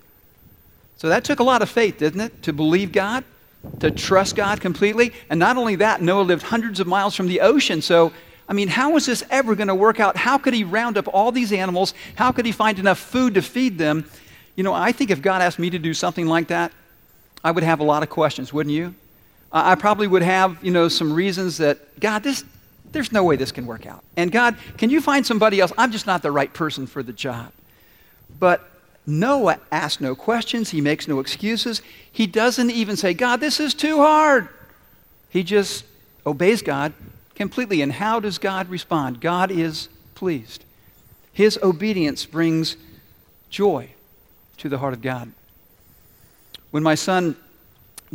So 0.98 1.10
that 1.10 1.24
took 1.24 1.40
a 1.40 1.44
lot 1.44 1.62
of 1.62 1.70
faith, 1.70 1.98
didn't 1.98 2.22
it? 2.22 2.44
To 2.44 2.54
believe 2.54 2.92
God, 2.92 3.24
to 3.80 3.90
trust 3.90 4.36
God 4.36 4.60
completely. 4.60 5.14
And 5.30 5.40
not 5.40 5.56
only 5.56 5.76
that, 5.78 6.02
Noah 6.02 6.24
lived 6.24 6.44
hundreds 6.44 6.80
of 6.80 6.88
miles 6.88 7.16
from 7.16 7.28
the 7.28 7.40
ocean. 7.40 7.82
So, 7.82 8.12
I 8.50 8.54
mean, 8.54 8.68
how 8.68 8.90
was 8.92 9.06
this 9.06 9.24
ever 9.30 9.54
going 9.54 9.68
to 9.68 9.76
work 9.76 10.00
out? 10.00 10.18
How 10.18 10.40
could 10.40 10.56
he 10.56 10.64
round 10.64 10.98
up 10.98 11.08
all 11.08 11.32
these 11.32 11.54
animals? 11.54 11.94
How 12.16 12.32
could 12.32 12.48
he 12.48 12.52
find 12.52 12.80
enough 12.80 12.98
food 12.98 13.36
to 13.36 13.44
feed 13.44 13.78
them? 13.78 14.10
You 14.56 14.64
know, 14.64 14.74
I 14.74 14.92
think 14.92 15.12
if 15.12 15.22
God 15.22 15.44
asked 15.44 15.60
me 15.60 15.70
to 15.70 15.78
do 15.78 15.94
something 15.94 16.26
like 16.26 16.48
that, 16.48 16.72
I 17.44 17.52
would 17.52 17.64
have 17.64 17.80
a 17.80 17.84
lot 17.84 18.02
of 18.02 18.10
questions, 18.10 18.52
wouldn't 18.52 18.74
you? 18.74 18.96
I 19.52 19.76
probably 19.76 20.08
would 20.08 20.24
have, 20.24 20.64
you 20.64 20.72
know, 20.72 20.88
some 20.88 21.14
reasons 21.14 21.58
that, 21.58 22.00
God, 22.00 22.24
this, 22.24 22.44
there's 22.92 23.12
no 23.12 23.24
way 23.24 23.36
this 23.36 23.52
can 23.52 23.68
work 23.68 23.86
out. 23.86 24.04
And 24.18 24.32
God, 24.32 24.58
can 24.78 24.90
you 24.90 25.00
find 25.00 25.26
somebody 25.26 25.60
else? 25.60 25.72
I'm 25.78 25.92
just 25.92 26.08
not 26.08 26.24
the 26.24 26.32
right 26.32 26.52
person 26.52 26.88
for 26.88 27.04
the 27.04 27.14
job. 27.14 27.52
But 28.40 28.68
Noah 29.06 29.60
asks 29.72 30.02
no 30.02 30.16
questions. 30.16 30.72
He 30.72 30.82
makes 30.82 31.08
no 31.08 31.20
excuses. 31.20 31.84
He 32.12 32.26
doesn't 32.26 32.72
even 32.72 32.96
say, 32.96 33.14
God, 33.14 33.40
this 33.40 33.60
is 33.60 33.76
too 33.76 33.98
hard. 33.98 34.50
He 35.30 35.44
just 35.44 35.86
obeys 36.26 36.64
God 36.64 36.94
completely. 37.40 37.82
And 37.82 37.92
how 37.92 38.20
does 38.20 38.38
God 38.38 38.70
respond? 38.70 39.22
God 39.22 39.50
is 39.50 39.90
pleased. 40.14 40.64
His 41.34 41.58
obedience 41.64 42.26
brings 42.26 42.76
joy 43.50 43.90
to 44.58 44.70
the 44.70 44.78
heart 44.78 44.94
of 44.94 45.02
God. 45.02 45.32
When 46.70 46.84
my 46.84 46.96
son 46.96 47.36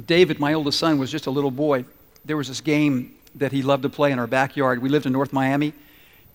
David, 0.06 0.40
my 0.40 0.54
oldest 0.54 0.78
son, 0.78 0.98
was 0.98 1.10
just 1.10 1.26
a 1.26 1.30
little 1.30 1.50
boy. 1.50 1.84
There 2.24 2.36
was 2.36 2.48
this 2.48 2.60
game 2.60 3.14
that 3.36 3.52
he 3.52 3.62
loved 3.62 3.84
to 3.84 3.88
play 3.88 4.10
in 4.12 4.18
our 4.18 4.26
backyard. 4.26 4.82
We 4.82 4.88
lived 4.88 5.06
in 5.06 5.12
North 5.12 5.32
Miami, 5.32 5.72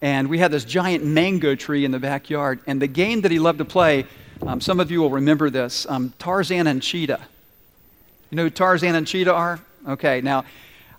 and 0.01 0.29
we 0.29 0.37
had 0.37 0.51
this 0.51 0.63
giant 0.63 1.03
mango 1.03 1.55
tree 1.55 1.83
in 1.83 1.91
the 1.91 1.99
backyard. 1.99 2.59
And 2.67 2.81
the 2.81 2.87
game 2.87 3.21
that 3.21 3.31
he 3.31 3.39
loved 3.39 3.59
to 3.59 3.65
play, 3.65 4.05
um, 4.45 4.61
some 4.61 4.79
of 4.79 4.91
you 4.91 5.01
will 5.01 5.09
remember 5.09 5.49
this 5.49 5.85
um, 5.89 6.13
Tarzan 6.19 6.67
and 6.67 6.81
Cheetah. 6.81 7.19
You 8.29 8.35
know 8.37 8.43
who 8.43 8.49
Tarzan 8.49 8.95
and 8.95 9.05
Cheetah 9.05 9.33
are? 9.33 9.59
Okay, 9.87 10.21
now, 10.21 10.45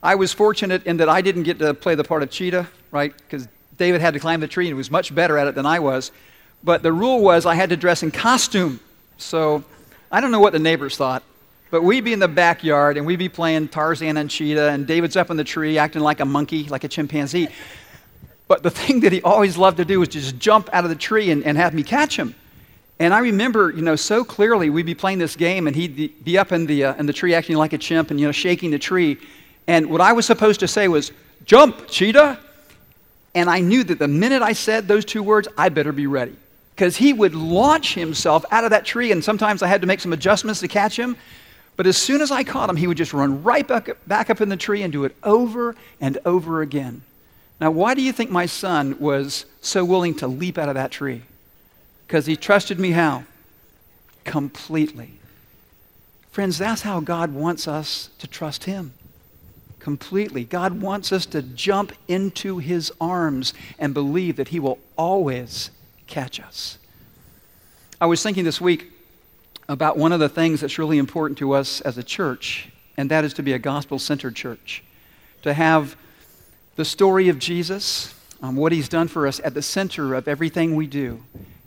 I 0.02 0.14
was 0.14 0.32
fortunate 0.32 0.86
in 0.86 0.96
that 0.98 1.08
I 1.08 1.20
didn't 1.20 1.42
get 1.42 1.58
to 1.58 1.74
play 1.74 1.94
the 1.94 2.04
part 2.04 2.22
of 2.22 2.30
Cheetah. 2.30 2.66
right? 2.90 3.14
Because 3.16 3.46
David 3.76 4.00
had 4.00 4.14
to 4.14 4.20
climb 4.20 4.40
the 4.40 4.48
tree 4.48 4.68
and 4.68 4.76
was 4.76 4.90
much 4.90 5.14
better 5.14 5.38
at 5.38 5.46
it 5.46 5.54
than 5.54 5.66
I 5.66 5.78
was. 5.78 6.12
But 6.62 6.82
the 6.82 6.92
rule 6.92 7.20
was 7.20 7.46
I 7.46 7.54
had 7.54 7.70
to 7.70 7.76
dress 7.76 8.02
in 8.02 8.10
costume. 8.10 8.80
So 9.18 9.64
I 10.10 10.20
don't 10.20 10.30
know 10.30 10.40
what 10.40 10.52
the 10.52 10.58
neighbors 10.58 10.96
thought, 10.96 11.22
but 11.70 11.82
we'd 11.82 12.04
be 12.04 12.12
in 12.12 12.18
the 12.18 12.28
backyard 12.28 12.96
and 12.96 13.06
we'd 13.06 13.18
be 13.18 13.28
playing 13.28 13.68
Tarzan 13.68 14.16
and 14.16 14.30
Cheetah, 14.30 14.70
and 14.70 14.86
David's 14.86 15.16
up 15.16 15.30
in 15.30 15.36
the 15.36 15.44
tree 15.44 15.78
acting 15.78 16.02
like 16.02 16.20
a 16.20 16.24
monkey, 16.24 16.64
like 16.64 16.84
a 16.84 16.88
chimpanzee. 16.88 17.48
But 18.48 18.62
the 18.62 18.70
thing 18.80 19.00
that 19.00 19.12
he 19.12 19.22
always 19.22 19.56
loved 19.56 19.76
to 19.76 19.84
do 19.84 20.00
was 20.00 20.08
just 20.08 20.38
jump 20.38 20.68
out 20.72 20.84
of 20.84 20.90
the 20.90 20.96
tree 20.96 21.30
and, 21.30 21.44
and 21.44 21.56
have 21.56 21.74
me 21.74 21.82
catch 21.82 22.16
him. 22.16 22.34
And 22.98 23.14
I 23.14 23.20
remember, 23.20 23.70
you 23.70 23.80
know, 23.80 23.96
so 23.96 24.24
clearly 24.24 24.68
we'd 24.68 24.84
be 24.84 24.94
playing 24.94 25.18
this 25.18 25.34
game 25.34 25.66
and 25.66 25.74
he'd 25.74 26.22
be 26.22 26.36
up 26.36 26.52
in 26.52 26.66
the, 26.66 26.84
uh, 26.84 26.94
in 26.96 27.06
the 27.06 27.14
tree 27.14 27.32
acting 27.32 27.56
like 27.56 27.72
a 27.72 27.78
chimp 27.78 28.10
and, 28.10 28.20
you 28.20 28.26
know, 28.26 28.32
shaking 28.32 28.70
the 28.70 28.78
tree. 28.78 29.16
And 29.70 29.88
what 29.88 30.00
I 30.00 30.14
was 30.14 30.26
supposed 30.26 30.58
to 30.60 30.66
say 30.66 30.88
was, 30.88 31.12
jump, 31.44 31.86
cheetah. 31.86 32.40
And 33.36 33.48
I 33.48 33.60
knew 33.60 33.84
that 33.84 34.00
the 34.00 34.08
minute 34.08 34.42
I 34.42 34.52
said 34.52 34.88
those 34.88 35.04
two 35.04 35.22
words, 35.22 35.46
I 35.56 35.68
better 35.68 35.92
be 35.92 36.08
ready. 36.08 36.34
Because 36.74 36.96
he 36.96 37.12
would 37.12 37.36
launch 37.36 37.94
himself 37.94 38.44
out 38.50 38.64
of 38.64 38.70
that 38.70 38.84
tree, 38.84 39.12
and 39.12 39.22
sometimes 39.22 39.62
I 39.62 39.68
had 39.68 39.82
to 39.82 39.86
make 39.86 40.00
some 40.00 40.12
adjustments 40.12 40.58
to 40.58 40.66
catch 40.66 40.98
him. 40.98 41.16
But 41.76 41.86
as 41.86 41.96
soon 41.96 42.20
as 42.20 42.32
I 42.32 42.42
caught 42.42 42.68
him, 42.68 42.74
he 42.74 42.88
would 42.88 42.96
just 42.96 43.12
run 43.12 43.44
right 43.44 43.66
back, 43.66 43.90
back 44.08 44.28
up 44.28 44.40
in 44.40 44.48
the 44.48 44.56
tree 44.56 44.82
and 44.82 44.92
do 44.92 45.04
it 45.04 45.14
over 45.22 45.76
and 46.00 46.18
over 46.24 46.62
again. 46.62 47.02
Now, 47.60 47.70
why 47.70 47.94
do 47.94 48.02
you 48.02 48.10
think 48.10 48.28
my 48.28 48.46
son 48.46 48.98
was 48.98 49.46
so 49.60 49.84
willing 49.84 50.16
to 50.16 50.26
leap 50.26 50.58
out 50.58 50.68
of 50.68 50.74
that 50.74 50.90
tree? 50.90 51.22
Because 52.08 52.26
he 52.26 52.34
trusted 52.34 52.80
me 52.80 52.90
how? 52.90 53.22
Completely. 54.24 55.12
Friends, 56.32 56.58
that's 56.58 56.82
how 56.82 56.98
God 56.98 57.32
wants 57.32 57.68
us 57.68 58.10
to 58.18 58.26
trust 58.26 58.64
him. 58.64 58.94
Completely. 59.80 60.44
God 60.44 60.80
wants 60.80 61.10
us 61.10 61.26
to 61.26 61.42
jump 61.42 61.92
into 62.06 62.58
his 62.58 62.92
arms 63.00 63.54
and 63.78 63.92
believe 63.94 64.36
that 64.36 64.48
he 64.48 64.60
will 64.60 64.78
always 64.96 65.70
catch 66.06 66.38
us. 66.38 66.78
I 68.00 68.06
was 68.06 68.22
thinking 68.22 68.44
this 68.44 68.60
week 68.60 68.92
about 69.68 69.96
one 69.96 70.12
of 70.12 70.20
the 70.20 70.28
things 70.28 70.60
that's 70.60 70.78
really 70.78 70.98
important 70.98 71.38
to 71.38 71.52
us 71.52 71.80
as 71.80 71.96
a 71.96 72.02
church, 72.02 72.68
and 72.96 73.10
that 73.10 73.24
is 73.24 73.32
to 73.34 73.42
be 73.42 73.52
a 73.52 73.58
gospel 73.58 73.98
centered 73.98 74.36
church. 74.36 74.82
To 75.42 75.54
have 75.54 75.96
the 76.76 76.84
story 76.84 77.28
of 77.28 77.38
Jesus, 77.38 78.14
um, 78.42 78.56
what 78.56 78.72
he's 78.72 78.88
done 78.88 79.08
for 79.08 79.26
us, 79.26 79.40
at 79.44 79.54
the 79.54 79.62
center 79.62 80.14
of 80.14 80.28
everything 80.28 80.76
we 80.76 80.86
do 80.86 81.22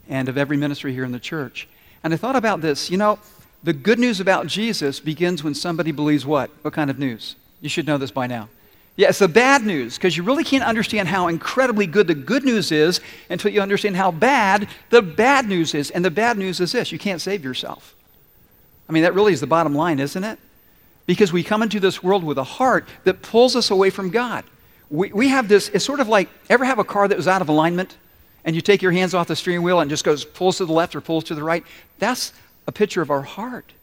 and 0.07 0.29
of 0.29 0.37
every 0.37 0.57
ministry 0.57 0.93
here 0.93 1.05
in 1.05 1.11
the 1.11 1.19
church. 1.19 1.67
And 2.03 2.13
I 2.13 2.17
thought 2.17 2.35
about 2.35 2.61
this. 2.61 2.91
You 2.91 2.97
know, 2.97 3.19
the 3.63 3.73
good 3.73 3.97
news 3.97 4.19
about 4.19 4.47
Jesus 4.47 4.99
begins 4.99 5.43
when 5.43 5.55
somebody 5.55 5.91
believes 5.91 6.25
what? 6.25 6.51
What 6.61 6.73
kind 6.73 6.89
of 6.89 6.99
news? 6.99 7.35
You 7.63 7.69
should 7.69 7.87
know 7.87 7.97
this 7.97 8.11
by 8.11 8.27
now. 8.27 8.49
Yeah, 8.95 9.09
it's 9.09 9.17
the 9.17 9.27
bad 9.27 9.65
news 9.65 9.97
because 9.97 10.15
you 10.15 10.21
really 10.21 10.43
can't 10.43 10.63
understand 10.63 11.07
how 11.07 11.27
incredibly 11.27 11.87
good 11.87 12.05
the 12.05 12.13
good 12.13 12.43
news 12.43 12.71
is 12.71 13.01
until 13.31 13.51
you 13.51 13.59
understand 13.59 13.97
how 13.97 14.11
bad 14.11 14.67
the 14.91 15.01
bad 15.01 15.47
news 15.47 15.73
is. 15.73 15.89
And 15.89 16.05
the 16.05 16.11
bad 16.11 16.37
news 16.37 16.59
is 16.59 16.73
this 16.73 16.91
you 16.91 16.99
can't 16.99 17.19
save 17.19 17.43
yourself. 17.43 17.95
I 18.87 18.91
mean, 18.91 19.01
that 19.01 19.15
really 19.15 19.33
is 19.33 19.39
the 19.39 19.47
bottom 19.47 19.73
line, 19.73 19.99
isn't 19.99 20.23
it? 20.23 20.37
Because 21.07 21.33
we 21.33 21.41
come 21.41 21.63
into 21.63 21.79
this 21.79 22.03
world 22.03 22.23
with 22.23 22.37
a 22.37 22.43
heart 22.43 22.87
that 23.03 23.23
pulls 23.23 23.55
us 23.55 23.71
away 23.71 23.89
from 23.89 24.11
God. 24.11 24.43
We, 24.91 25.11
we 25.11 25.29
have 25.29 25.47
this, 25.47 25.69
it's 25.69 25.83
sort 25.83 25.99
of 25.99 26.07
like, 26.07 26.29
ever 26.51 26.63
have 26.63 26.77
a 26.77 26.83
car 26.83 27.07
that 27.07 27.17
was 27.17 27.27
out 27.27 27.41
of 27.41 27.49
alignment? 27.49 27.97
and 28.45 28.55
you 28.55 28.61
take 28.61 28.81
your 28.81 28.91
hands 28.91 29.13
off 29.13 29.27
the 29.27 29.35
steering 29.35 29.63
wheel 29.63 29.79
and 29.79 29.89
just 29.89 30.03
goes 30.03 30.25
pulls 30.25 30.57
to 30.57 30.65
the 30.65 30.73
left 30.73 30.95
or 30.95 31.01
pulls 31.01 31.23
to 31.25 31.35
the 31.35 31.43
right, 31.43 31.63
that's 31.99 32.33
a 32.67 32.71
picture 32.71 33.01
of 33.01 33.09
our 33.09 33.21
heart. 33.21 33.73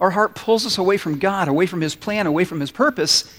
Our 0.00 0.10
heart 0.10 0.34
pulls 0.34 0.64
us 0.64 0.78
away 0.78 0.96
from 0.96 1.18
God, 1.18 1.48
away 1.48 1.66
from 1.66 1.80
His 1.80 1.94
plan, 1.94 2.26
away 2.26 2.44
from 2.44 2.60
His 2.60 2.70
purpose. 2.70 3.32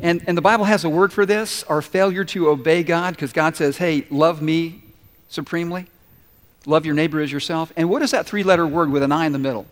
And, 0.00 0.22
and 0.26 0.36
the 0.36 0.42
Bible 0.42 0.64
has 0.64 0.84
a 0.84 0.88
word 0.88 1.12
for 1.12 1.26
this 1.26 1.62
our 1.64 1.82
failure 1.82 2.24
to 2.24 2.48
obey 2.48 2.82
God, 2.82 3.14
because 3.14 3.32
God 3.32 3.56
says, 3.56 3.76
hey, 3.76 4.06
love 4.10 4.40
me 4.40 4.82
supremely, 5.28 5.86
love 6.64 6.86
your 6.86 6.94
neighbor 6.94 7.20
as 7.20 7.32
yourself. 7.32 7.72
And 7.76 7.90
what 7.90 8.02
is 8.02 8.12
that 8.12 8.26
three 8.26 8.42
letter 8.42 8.66
word 8.66 8.90
with 8.90 9.02
an 9.02 9.12
I 9.12 9.26
in 9.26 9.32
the 9.32 9.38
middle? 9.38 9.66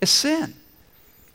It's 0.00 0.10
sin. 0.10 0.54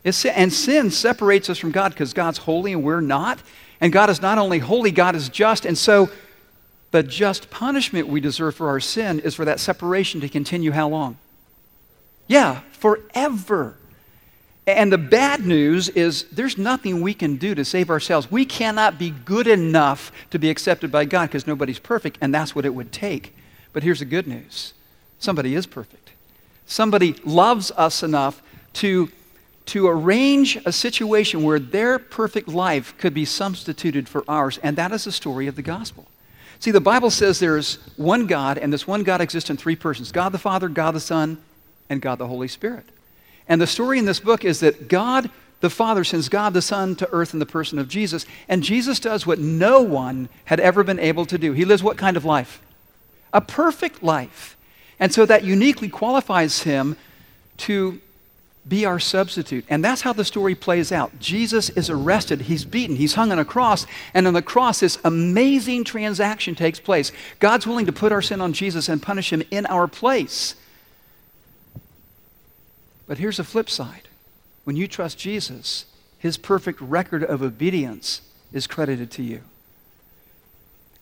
It's 0.03 0.17
sin. 0.17 0.34
And 0.36 0.53
sin 0.53 0.89
separates 0.89 1.50
us 1.50 1.58
from 1.58 1.72
God 1.72 1.91
because 1.91 2.13
God's 2.13 2.39
holy 2.39 2.72
and 2.74 2.84
we're 2.84 3.01
not. 3.01 3.39
And 3.82 3.91
God 3.91 4.10
is 4.10 4.22
not 4.22 4.38
only 4.38 4.60
holy, 4.60 4.91
God 4.91 5.15
is 5.15 5.29
just. 5.29 5.65
And 5.65 5.77
so 5.77 6.10
the 6.91 7.03
just 7.03 7.50
punishment 7.50 8.08
we 8.08 8.22
deserve 8.22 8.55
for 8.55 8.70
our 8.70 8.79
sin 8.79 9.20
is 9.20 9.36
for 9.36 9.46
that 9.46 9.60
separation 9.60 10.22
to 10.22 10.29
continue 10.29 10.72
how 10.72 10.88
long? 10.88 11.17
Yeah, 12.27 12.62
forever. 12.86 13.75
And 14.68 14.94
the 14.94 15.00
bad 15.00 15.44
news 15.44 15.89
is 15.89 16.25
there's 16.25 16.56
nothing 16.56 17.01
we 17.01 17.15
can 17.15 17.38
do 17.38 17.56
to 17.56 17.65
save 17.65 17.89
ourselves. 17.89 18.30
We 18.30 18.46
cannot 18.46 19.00
be 19.00 19.10
good 19.10 19.48
enough 19.48 20.12
to 20.30 20.38
be 20.38 20.51
accepted 20.51 20.92
by 20.92 21.06
God 21.06 21.30
because 21.30 21.48
nobody's 21.48 21.80
perfect, 21.80 22.20
and 22.22 22.32
that's 22.32 22.54
what 22.54 22.63
it 22.63 22.75
would 22.75 22.92
take. 22.92 23.36
But 23.74 23.82
here's 23.82 24.00
the 24.00 24.06
good 24.06 24.27
news 24.27 24.75
somebody 25.18 25.56
is 25.56 25.65
perfect. 25.65 26.12
Somebody 26.68 27.15
loves 27.25 27.72
us 27.72 28.04
enough 28.04 28.44
to, 28.74 29.12
to 29.68 29.88
arrange 29.88 30.60
a 30.63 30.72
situation 30.72 31.42
where 31.42 31.58
their 31.58 31.98
perfect 31.98 32.48
life 32.48 32.96
could 33.00 33.15
be 33.15 33.25
substituted 33.25 34.08
for 34.08 34.24
ours, 34.27 34.60
and 34.62 34.77
that 34.77 34.92
is 34.92 35.06
the 35.06 35.12
story 35.12 35.48
of 35.48 35.56
the 35.56 35.63
gospel. 35.63 36.06
See, 36.60 36.70
the 36.70 36.82
Bible 36.82 37.10
says 37.10 37.39
there's 37.39 37.80
one 37.98 38.27
God, 38.27 38.60
and 38.60 38.72
this 38.72 38.86
one 38.86 39.01
God 39.01 39.22
exists 39.22 39.50
in 39.50 39.58
three 39.58 39.75
persons 39.75 40.12
God 40.12 40.30
the 40.30 40.38
Father, 40.38 40.70
God 40.70 40.92
the 40.92 41.00
Son, 41.00 41.39
and 41.89 42.01
God 42.01 42.20
the 42.20 42.27
Holy 42.27 42.48
Spirit. 42.48 42.86
And 43.48 43.62
the 43.62 43.68
story 43.68 44.00
in 44.00 44.06
this 44.06 44.20
book 44.20 44.44
is 44.44 44.60
that 44.62 44.88
God 44.88 45.30
the 45.62 45.70
Father 45.70 46.04
sends 46.04 46.30
God 46.30 46.54
the 46.54 46.62
Son 46.62 46.96
to 46.98 47.10
earth 47.12 47.34
in 47.34 47.39
the 47.39 47.46
person 47.46 47.80
of 47.80 47.88
Jesus, 47.88 48.25
and 48.48 48.62
Jesus 48.62 49.00
does 49.00 49.25
what 49.25 49.39
no 49.39 49.82
one 49.82 50.30
had 50.46 50.60
ever 50.60 50.84
been 50.84 51.00
able 51.00 51.25
to 51.25 51.38
do. 51.38 51.54
He 51.54 51.65
lives 51.65 51.82
what 51.82 51.98
kind 51.98 52.18
of 52.18 52.25
life? 52.25 52.62
A 53.34 53.42
perfect 53.42 54.04
life. 54.04 54.58
And 55.00 55.13
so 55.13 55.25
that 55.25 55.44
uniquely 55.44 55.89
qualifies 55.89 56.62
him 56.62 56.96
to 57.58 58.00
be 58.68 58.86
our 58.86 59.00
substitute. 59.00 59.65
And 59.70 59.84
that's 59.84 60.01
how 60.01 60.13
the 60.13 60.25
story 60.25 60.56
plays 60.56 60.92
out. 60.92 61.20
Jesus 61.20 61.70
is 61.72 61.89
arrested, 61.89 62.42
he's 62.42 62.65
beaten, 62.65 62.96
he's 62.96 63.13
hung 63.13 63.32
on 63.32 63.39
a 63.39 63.46
cross, 63.46 63.86
and 64.13 64.27
on 64.27 64.34
the 64.34 64.42
cross, 64.42 64.80
this 64.80 64.98
amazing 65.04 65.84
transaction 65.84 66.56
takes 66.56 66.80
place. 66.80 67.12
God's 67.39 67.68
willing 67.68 67.86
to 67.86 67.94
put 67.94 68.12
our 68.12 68.22
sin 68.22 68.42
on 68.42 68.54
Jesus 68.54 68.89
and 68.89 69.01
punish 69.01 69.32
him 69.32 69.44
in 69.51 69.65
our 69.68 69.88
place. 69.88 70.56
But 73.07 73.17
here's 73.17 73.38
the 73.38 73.43
flip 73.43 73.69
side 73.69 74.07
when 74.63 74.75
you 74.75 74.88
trust 74.88 75.17
Jesus, 75.17 75.85
his 76.17 76.38
perfect 76.38 76.81
record 76.81 77.24
of 77.24 77.41
obedience 77.41 78.21
is 78.51 78.65
credited 78.67 79.12
to 79.12 79.24
you. 79.24 79.41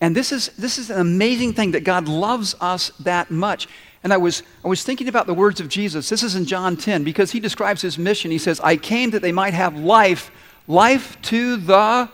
And 0.01 0.13
this 0.13 0.33
is, 0.33 0.47
this 0.57 0.77
is 0.77 0.89
an 0.89 0.99
amazing 0.99 1.53
thing 1.53 1.71
that 1.71 1.85
God 1.85 2.09
loves 2.09 2.55
us 2.59 2.89
that 2.99 3.31
much. 3.31 3.69
And 4.03 4.11
I 4.11 4.17
was, 4.17 4.43
I 4.65 4.67
was 4.67 4.83
thinking 4.83 5.07
about 5.07 5.27
the 5.27 5.33
words 5.33 5.61
of 5.61 5.69
Jesus. 5.69 6.09
This 6.09 6.23
is 6.23 6.35
in 6.35 6.43
John 6.43 6.75
10 6.75 7.05
because 7.05 7.31
he 7.31 7.39
describes 7.39 7.81
his 7.81 7.97
mission. 7.97 8.29
He 8.29 8.37
says, 8.37 8.59
I 8.59 8.75
came 8.75 9.11
that 9.11 9.21
they 9.21 9.31
might 9.31 9.53
have 9.53 9.77
life, 9.77 10.29
life 10.67 11.21
to 11.23 11.55
the 11.55 12.09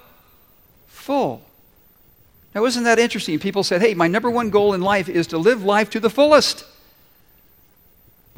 full. 0.86 1.42
Now, 2.54 2.66
isn't 2.66 2.84
that 2.84 3.00
interesting? 3.00 3.40
People 3.40 3.64
said, 3.64 3.82
hey, 3.82 3.96
my 3.96 4.08
number 4.08 4.30
one 4.30 4.52
goal 4.52 4.76
in 4.76 4.82
life 4.82 5.10
is 5.10 5.26
to 5.28 5.40
live 5.40 5.64
life 5.64 5.90
to 5.92 6.00
the 6.00 6.12
fullest. 6.12 6.66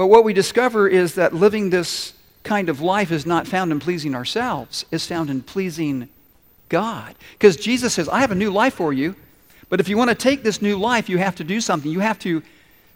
But 0.01 0.07
what 0.07 0.23
we 0.23 0.33
discover 0.33 0.87
is 0.87 1.13
that 1.13 1.31
living 1.31 1.69
this 1.69 2.13
kind 2.41 2.69
of 2.69 2.81
life 2.81 3.11
is 3.11 3.27
not 3.27 3.47
found 3.47 3.71
in 3.71 3.79
pleasing 3.79 4.15
ourselves, 4.15 4.83
it's 4.89 5.05
found 5.05 5.29
in 5.29 5.43
pleasing 5.43 6.09
God. 6.69 7.13
Because 7.33 7.55
Jesus 7.55 7.93
says, 7.93 8.09
I 8.09 8.21
have 8.21 8.31
a 8.31 8.35
new 8.35 8.49
life 8.49 8.73
for 8.73 8.91
you. 8.93 9.15
But 9.69 9.79
if 9.79 9.87
you 9.87 9.99
want 9.99 10.09
to 10.09 10.15
take 10.15 10.41
this 10.41 10.59
new 10.59 10.75
life, 10.75 11.07
you 11.07 11.19
have 11.19 11.35
to 11.35 11.43
do 11.43 11.61
something. 11.61 11.91
You 11.91 11.99
have 11.99 12.17
to 12.17 12.41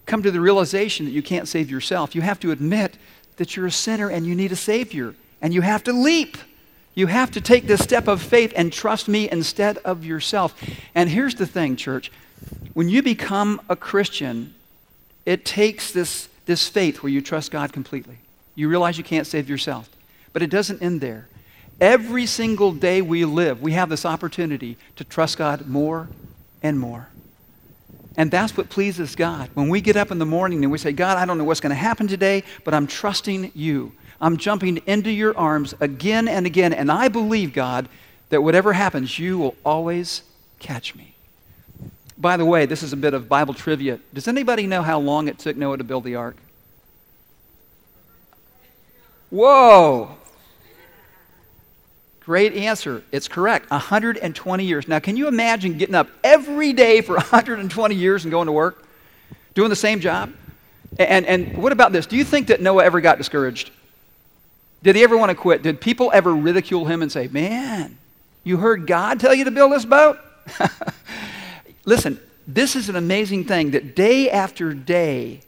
come 0.08 0.24
to 0.24 0.32
the 0.32 0.42
realization 0.42 1.06
that 1.06 1.12
you 1.12 1.22
can't 1.22 1.48
save 1.48 1.70
yourself. 1.70 2.16
You 2.16 2.22
have 2.22 2.40
to 2.40 2.50
admit 2.50 2.98
that 3.38 3.56
you're 3.56 3.68
a 3.68 3.72
sinner 3.72 4.10
and 4.10 4.26
you 4.26 4.34
need 4.34 4.52
a 4.52 4.56
Savior. 4.56 5.14
And 5.44 5.54
you 5.54 5.62
have 5.62 5.84
to 5.84 5.94
leap. 5.94 6.38
You 6.96 7.06
have 7.06 7.30
to 7.34 7.40
take 7.40 7.68
this 7.68 7.84
step 7.84 8.08
of 8.08 8.20
faith 8.20 8.52
and 8.56 8.74
trust 8.74 9.08
me 9.08 9.30
instead 9.30 9.78
of 9.86 10.04
yourself. 10.04 10.60
And 10.96 11.08
here's 11.08 11.36
the 11.36 11.46
thing, 11.46 11.76
church. 11.76 12.12
When 12.74 12.90
you 12.90 13.04
become 13.04 13.62
a 13.70 13.76
Christian, 13.76 14.56
it 15.24 15.46
takes 15.46 15.92
this, 15.92 16.30
this 16.46 16.68
faith 16.68 17.04
where 17.04 17.12
you 17.12 17.22
trust 17.22 17.52
God 17.52 17.74
completely. 17.74 18.18
You 18.56 18.70
realize 18.70 18.98
you 18.98 19.04
can't 19.04 19.28
save 19.28 19.50
yourself. 19.50 19.90
But 20.34 20.42
it 20.42 20.50
doesn't 20.50 20.82
end 20.82 21.02
there. 21.02 21.28
Every 21.80 22.26
single 22.26 22.72
day 22.72 23.02
we 23.02 23.26
live, 23.26 23.62
we 23.62 23.74
have 23.74 23.90
this 23.90 24.06
opportunity 24.06 24.78
to 24.96 25.04
trust 25.04 25.38
God 25.38 25.68
more 25.68 26.08
and 26.64 26.80
more. 26.80 27.10
And 28.18 28.32
that's 28.32 28.56
what 28.56 28.70
pleases 28.70 29.16
God. 29.16 29.50
When 29.56 29.68
we 29.70 29.82
get 29.82 29.98
up 29.98 30.10
in 30.10 30.20
the 30.20 30.26
morning 30.26 30.64
and 30.64 30.72
we 30.72 30.78
say, 30.78 30.94
God, 30.94 31.18
I 31.18 31.26
don't 31.26 31.38
know 31.38 31.44
what's 31.44 31.60
going 31.60 31.72
to 31.72 31.76
happen 31.76 32.08
today, 32.08 32.44
but 32.64 32.74
I'm 32.74 32.88
trusting 32.88 33.52
you. 33.54 33.92
I'm 34.22 34.38
jumping 34.38 34.78
into 34.86 35.12
your 35.12 35.38
arms 35.38 35.74
again 35.82 36.30
and 36.30 36.46
again. 36.46 36.72
And 36.72 36.90
I 36.90 37.10
believe, 37.10 37.54
God, 37.54 37.90
that 38.30 38.42
whatever 38.42 38.72
happens, 38.72 39.20
you 39.20 39.38
will 39.38 39.56
always 39.66 40.24
catch 40.60 40.96
me. 40.96 41.15
By 42.18 42.38
the 42.38 42.46
way, 42.46 42.66
this 42.66 42.82
is 42.82 42.94
a 42.94 42.98
bit 42.98 43.14
of 43.14 43.28
Bible 43.28 43.54
trivia. 43.54 44.00
Does 44.14 44.28
anybody 44.28 44.68
know 44.68 44.82
how 44.82 45.00
long 45.00 45.28
it 45.28 45.38
took 45.38 45.58
Noah 45.58 45.78
to 45.78 45.84
build 45.84 46.04
the 46.04 46.16
ark? 46.16 46.38
Whoa! 49.30 50.16
Great 52.22 52.54
answer. 52.54 53.04
It's 53.12 53.28
correct. 53.28 53.70
120 53.70 54.66
years. 54.66 54.88
Now, 54.88 55.00
can 55.00 55.16
you 55.16 55.28
imagine 55.28 55.78
getting 55.78 55.94
up 55.94 56.08
every 56.24 56.74
day 56.74 57.02
for 57.02 57.14
120 57.16 57.96
years 57.96 58.24
and 58.24 58.32
going 58.32 58.48
to 58.48 58.52
work? 58.52 58.84
Doing 59.54 59.70
the 59.70 59.76
same 59.76 60.00
job? 60.00 60.34
And, 60.98 61.26
and 61.26 61.58
what 61.58 61.72
about 61.72 61.92
this? 61.92 62.06
Do 62.06 62.16
you 62.16 62.24
think 62.24 62.48
that 62.48 62.62
Noah 62.62 62.86
ever 62.86 63.02
got 63.02 63.18
discouraged? 63.18 63.72
Did 64.82 64.96
he 64.96 65.04
ever 65.04 65.18
want 65.18 65.30
to 65.30 65.36
quit? 65.36 65.62
Did 65.62 65.82
people 65.82 66.12
ever 66.14 66.34
ridicule 66.34 66.86
him 66.86 67.02
and 67.02 67.12
say, 67.12 67.28
Man, 67.28 67.98
you 68.44 68.58
heard 68.58 68.88
God 68.88 69.20
tell 69.20 69.34
you 69.34 69.44
to 69.44 69.52
build 69.52 69.72
this 69.72 69.86
boat? 69.86 70.18
Listen, 71.86 72.20
this 72.48 72.76
is 72.76 72.90
an 72.90 72.96
amazing 72.96 73.46
thing 73.46 73.72
that 73.72 73.96
day 73.96 74.30
after 74.30 74.74
day, 74.74 75.42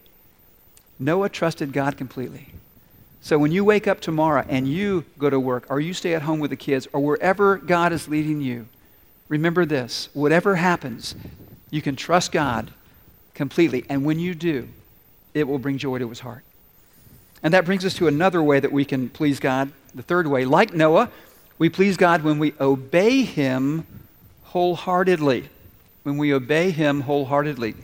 Noah 0.99 1.29
trusted 1.29 1.73
God 1.73 1.97
completely. 1.97 2.47
So 3.21 3.37
when 3.37 3.51
you 3.51 3.65
wake 3.65 3.87
up 3.87 3.99
tomorrow 3.99 4.45
and 4.47 4.67
you 4.67 5.03
go 5.17 5.29
to 5.29 5.39
work, 5.39 5.65
or 5.69 5.79
you 5.79 5.93
stay 5.93 6.13
at 6.13 6.21
home 6.21 6.39
with 6.39 6.51
the 6.51 6.55
kids, 6.55 6.87
or 6.93 7.01
wherever 7.01 7.57
God 7.57 7.91
is 7.91 8.07
leading 8.07 8.39
you, 8.41 8.67
remember 9.27 9.65
this 9.65 10.09
whatever 10.13 10.55
happens, 10.55 11.15
you 11.69 11.81
can 11.81 11.95
trust 11.95 12.31
God 12.31 12.71
completely. 13.33 13.85
And 13.89 14.05
when 14.05 14.19
you 14.19 14.33
do, 14.33 14.69
it 15.33 15.47
will 15.47 15.59
bring 15.59 15.77
joy 15.77 15.99
to 15.99 16.09
his 16.09 16.21
heart. 16.21 16.43
And 17.43 17.53
that 17.53 17.65
brings 17.65 17.85
us 17.85 17.93
to 17.95 18.07
another 18.07 18.41
way 18.41 18.59
that 18.59 18.71
we 18.71 18.85
can 18.85 19.09
please 19.09 19.39
God. 19.39 19.71
The 19.93 20.03
third 20.03 20.27
way, 20.27 20.45
like 20.45 20.73
Noah, 20.73 21.11
we 21.59 21.69
please 21.69 21.97
God 21.97 22.23
when 22.23 22.39
we 22.39 22.53
obey 22.59 23.23
him 23.23 23.85
wholeheartedly. 24.43 25.49
When 26.07 26.17
we 26.17 26.33
obey 26.33 26.71
him 26.71 27.01
wholeheartedly. 27.01 27.75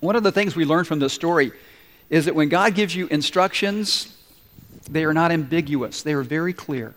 One 0.00 0.16
of 0.16 0.24
the 0.24 0.32
things 0.32 0.56
we 0.56 0.64
learn 0.64 0.84
from 0.84 0.98
this 0.98 1.12
story 1.12 1.52
is 2.10 2.24
that 2.24 2.34
when 2.34 2.48
God 2.48 2.74
gives 2.74 2.96
you 2.96 3.06
instructions, 3.06 4.12
they 4.90 5.04
are 5.04 5.14
not 5.14 5.30
ambiguous, 5.30 6.02
they 6.02 6.14
are 6.14 6.24
very 6.24 6.52
clear. 6.52 6.94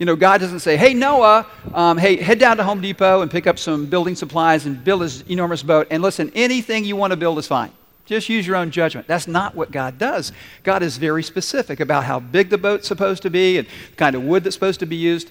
You 0.00 0.06
know, 0.06 0.16
God 0.16 0.40
doesn't 0.40 0.58
say, 0.58 0.76
hey, 0.76 0.94
Noah, 0.94 1.46
um, 1.72 1.96
hey, 1.96 2.16
head 2.16 2.40
down 2.40 2.56
to 2.56 2.64
Home 2.64 2.80
Depot 2.80 3.22
and 3.22 3.30
pick 3.30 3.46
up 3.46 3.56
some 3.56 3.86
building 3.86 4.16
supplies 4.16 4.66
and 4.66 4.82
build 4.82 5.02
this 5.02 5.20
enormous 5.28 5.62
boat. 5.62 5.86
And 5.92 6.02
listen, 6.02 6.32
anything 6.34 6.84
you 6.84 6.96
want 6.96 7.12
to 7.12 7.16
build 7.16 7.38
is 7.38 7.46
fine. 7.46 7.70
Just 8.04 8.28
use 8.28 8.44
your 8.48 8.56
own 8.56 8.72
judgment. 8.72 9.06
That's 9.06 9.28
not 9.28 9.54
what 9.54 9.70
God 9.70 9.96
does. 9.96 10.32
God 10.64 10.82
is 10.82 10.96
very 10.96 11.22
specific 11.22 11.78
about 11.78 12.02
how 12.02 12.18
big 12.18 12.50
the 12.50 12.58
boat's 12.58 12.88
supposed 12.88 13.22
to 13.22 13.30
be 13.30 13.58
and 13.58 13.68
the 13.90 13.96
kind 13.96 14.16
of 14.16 14.24
wood 14.24 14.42
that's 14.42 14.56
supposed 14.56 14.80
to 14.80 14.86
be 14.86 14.96
used. 14.96 15.30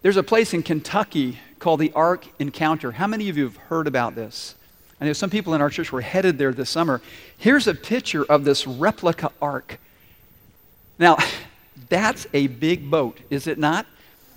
There's 0.00 0.16
a 0.16 0.22
place 0.22 0.54
in 0.54 0.62
Kentucky 0.62 1.40
called 1.58 1.80
the 1.80 1.92
Ark 1.92 2.24
Encounter. 2.38 2.92
How 2.92 3.08
many 3.08 3.28
of 3.28 3.36
you 3.36 3.44
have 3.44 3.56
heard 3.56 3.88
about 3.88 4.14
this? 4.14 4.54
I 5.00 5.06
know 5.06 5.12
some 5.12 5.28
people 5.28 5.54
in 5.54 5.60
our 5.60 5.70
church 5.70 5.90
were 5.90 6.00
headed 6.00 6.38
there 6.38 6.52
this 6.52 6.70
summer. 6.70 7.00
Here's 7.36 7.66
a 7.66 7.74
picture 7.74 8.24
of 8.24 8.44
this 8.44 8.64
replica 8.64 9.32
ark. 9.42 9.78
Now, 11.00 11.16
that's 11.88 12.28
a 12.32 12.46
big 12.46 12.88
boat, 12.88 13.18
is 13.28 13.48
it 13.48 13.58
not? 13.58 13.86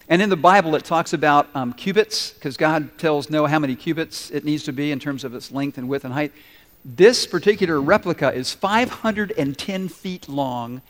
And 0.10 0.20
in 0.20 0.30
the 0.30 0.36
Bible, 0.36 0.74
it 0.76 0.84
talks 0.84 1.14
about 1.14 1.48
um, 1.56 1.74
cubits, 1.74 2.32
because 2.32 2.58
God 2.58 2.98
tells 2.98 3.30
Noah 3.30 3.48
how 3.48 3.60
many 3.60 3.76
cubits 3.76 4.32
it 4.32 4.44
needs 4.44 4.64
to 4.64 4.74
be 4.74 4.92
in 4.92 5.00
terms 5.00 5.24
of 5.24 5.36
its 5.36 5.52
length 5.52 5.78
and 5.78 5.88
width 5.88 6.06
and 6.06 6.14
height. 6.14 6.32
This 6.84 7.28
particular 7.28 7.80
replica 7.80 8.34
is 8.34 8.52
510 8.52 9.90
feet 9.90 10.28
long, 10.28 10.82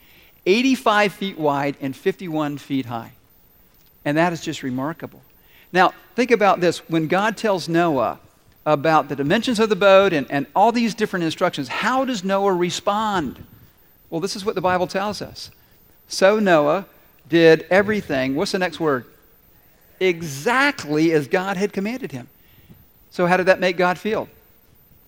85 0.46 1.12
feet 1.12 1.38
wide, 1.38 1.76
and 1.80 1.94
51 1.94 2.56
feet 2.56 2.86
high. 2.86 3.12
And 4.04 4.16
that 4.16 4.32
is 4.32 4.40
just 4.40 4.62
remarkable. 4.62 5.22
Now, 5.72 5.94
think 6.14 6.30
about 6.30 6.60
this. 6.60 6.78
When 6.88 7.06
God 7.06 7.36
tells 7.36 7.68
Noah 7.68 8.18
about 8.66 9.08
the 9.08 9.16
dimensions 9.16 9.58
of 9.58 9.68
the 9.68 9.76
boat 9.76 10.12
and, 10.12 10.30
and 10.30 10.46
all 10.54 10.72
these 10.72 10.94
different 10.94 11.24
instructions, 11.24 11.68
how 11.68 12.04
does 12.04 12.22
Noah 12.22 12.52
respond? 12.52 13.44
Well, 14.10 14.20
this 14.20 14.36
is 14.36 14.44
what 14.44 14.54
the 14.54 14.60
Bible 14.60 14.86
tells 14.86 15.22
us. 15.22 15.50
So 16.08 16.38
Noah 16.38 16.86
did 17.28 17.66
everything. 17.70 18.34
What's 18.34 18.52
the 18.52 18.58
next 18.58 18.78
word? 18.78 19.06
Exactly 20.00 21.12
as 21.12 21.28
God 21.28 21.56
had 21.56 21.72
commanded 21.72 22.12
him. 22.12 22.28
So, 23.10 23.26
how 23.26 23.36
did 23.36 23.46
that 23.46 23.60
make 23.60 23.76
God 23.76 23.98
feel? 23.98 24.28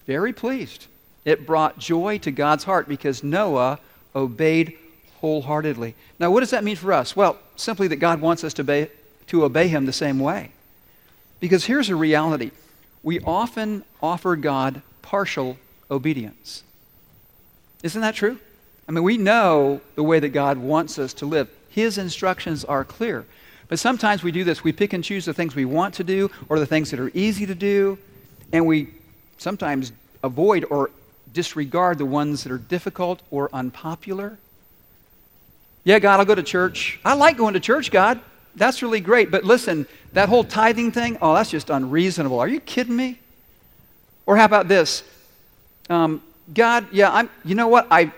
Very 0.06 0.32
pleased. 0.32 0.86
It 1.24 1.46
brought 1.46 1.78
joy 1.78 2.18
to 2.18 2.30
God's 2.30 2.64
heart 2.64 2.86
because 2.86 3.24
Noah 3.24 3.78
obeyed 4.14 4.78
wholeheartedly. 5.20 5.94
Now, 6.18 6.31
what 6.31 6.40
does 6.40 6.50
that 6.50 6.64
mean 6.64 6.77
for 6.77 6.92
us? 6.92 7.14
Well, 7.16 7.38
simply 7.57 7.88
that 7.88 7.96
God 7.96 8.20
wants 8.20 8.44
us 8.44 8.55
to 8.55 8.62
obey, 8.62 8.90
to 9.29 9.44
obey 9.44 9.68
Him 9.68 9.87
the 9.87 9.92
same 9.92 10.18
way. 10.18 10.50
Because 11.40 11.64
here's 11.64 11.88
a 11.88 11.96
reality 11.96 12.50
we 13.03 13.20
often 13.20 13.85
offer 14.03 14.37
God 14.37 14.83
partial 15.03 15.59
obedience. 15.90 16.62
Isn't 17.83 18.00
that 18.00 18.14
true? 18.14 18.38
I 18.88 18.92
mean, 18.92 19.05
we 19.05 19.18
know 19.18 19.81
the 19.94 20.03
way 20.03 20.20
that 20.20 20.31
God 20.31 20.59
wants 20.59 20.98
us 20.98 21.12
to 21.14 21.27
live. 21.27 21.48
His 21.68 21.98
instructions 21.98 22.64
are 22.64 22.85
clear. 22.85 23.27
But 23.68 23.79
sometimes 23.79 24.22
we 24.22 24.33
do 24.33 24.44
this. 24.44 24.62
We 24.62 24.72
pick 24.72 24.92
and 24.92 25.03
choose 25.03 25.24
the 25.24 25.35
things 25.35 25.55
we 25.55 25.64
want 25.64 25.94
to 25.94 26.05
do 26.05 26.31
or 26.48 26.59
the 26.59 26.66
things 26.66 26.90
that 26.90 27.00
are 27.00 27.11
easy 27.14 27.46
to 27.46 27.55
do, 27.55 27.98
and 28.53 28.66
we 28.66 28.88
sometimes 29.38 29.92
avoid 30.22 30.64
or 30.70 30.90
disregard 31.33 31.98
the 31.98 32.07
ones 32.07 32.44
that 32.44 32.53
are 32.53 32.59
difficult 32.59 33.22
or 33.31 33.50
unpopular. 33.53 34.38
Yeah, 35.85 35.99
God, 35.99 36.18
I'll 36.18 36.27
go 36.27 36.35
to 36.35 36.42
church. 36.42 36.99
I 37.05 37.14
like 37.14 37.37
going 37.37 37.55
to 37.55 37.61
church, 37.61 37.90
God. 37.90 38.20
That's 38.57 38.83
really 38.83 39.01
great. 39.01 39.31
But 39.31 39.44
listen, 39.44 39.87
that 40.12 40.29
whole 40.29 40.44
tithing 40.44 40.92
thing, 40.92 41.18
oh, 41.20 41.35
that's 41.35 41.51
just 41.51 41.70
unreasonable. 41.70 42.40
Are 42.40 42.49
you 42.49 42.61
kidding 42.61 42.97
me? 42.97 43.18
Or 44.27 44.37
how 44.37 44.47
about 44.47 44.68
this? 44.68 45.03
Um, 45.90 46.23
God, 46.53 46.87
yeah, 46.92 47.12
I'm, 47.12 47.29
you 47.44 47.55
know 47.55 47.68
what? 47.68 47.87
I, 47.90 48.12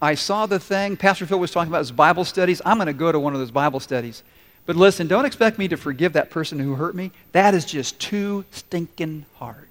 I 0.00 0.14
saw 0.14 0.46
the 0.46 0.60
thing. 0.60 0.96
Pastor 0.96 1.26
Phil 1.26 1.38
was 1.38 1.50
talking 1.50 1.70
about 1.70 1.80
his 1.80 1.92
Bible 1.92 2.24
studies. 2.24 2.62
I'm 2.64 2.76
going 2.76 2.86
to 2.86 2.92
go 2.92 3.10
to 3.10 3.18
one 3.18 3.32
of 3.32 3.40
those 3.40 3.50
Bible 3.50 3.80
studies. 3.80 4.22
But 4.66 4.76
listen, 4.76 5.08
don't 5.08 5.24
expect 5.24 5.58
me 5.58 5.66
to 5.68 5.76
forgive 5.76 6.12
that 6.12 6.30
person 6.30 6.60
who 6.60 6.74
hurt 6.74 6.94
me. 6.94 7.10
That 7.32 7.54
is 7.54 7.64
just 7.64 7.98
too 7.98 8.44
stinking 8.52 9.26
hard. 9.36 9.66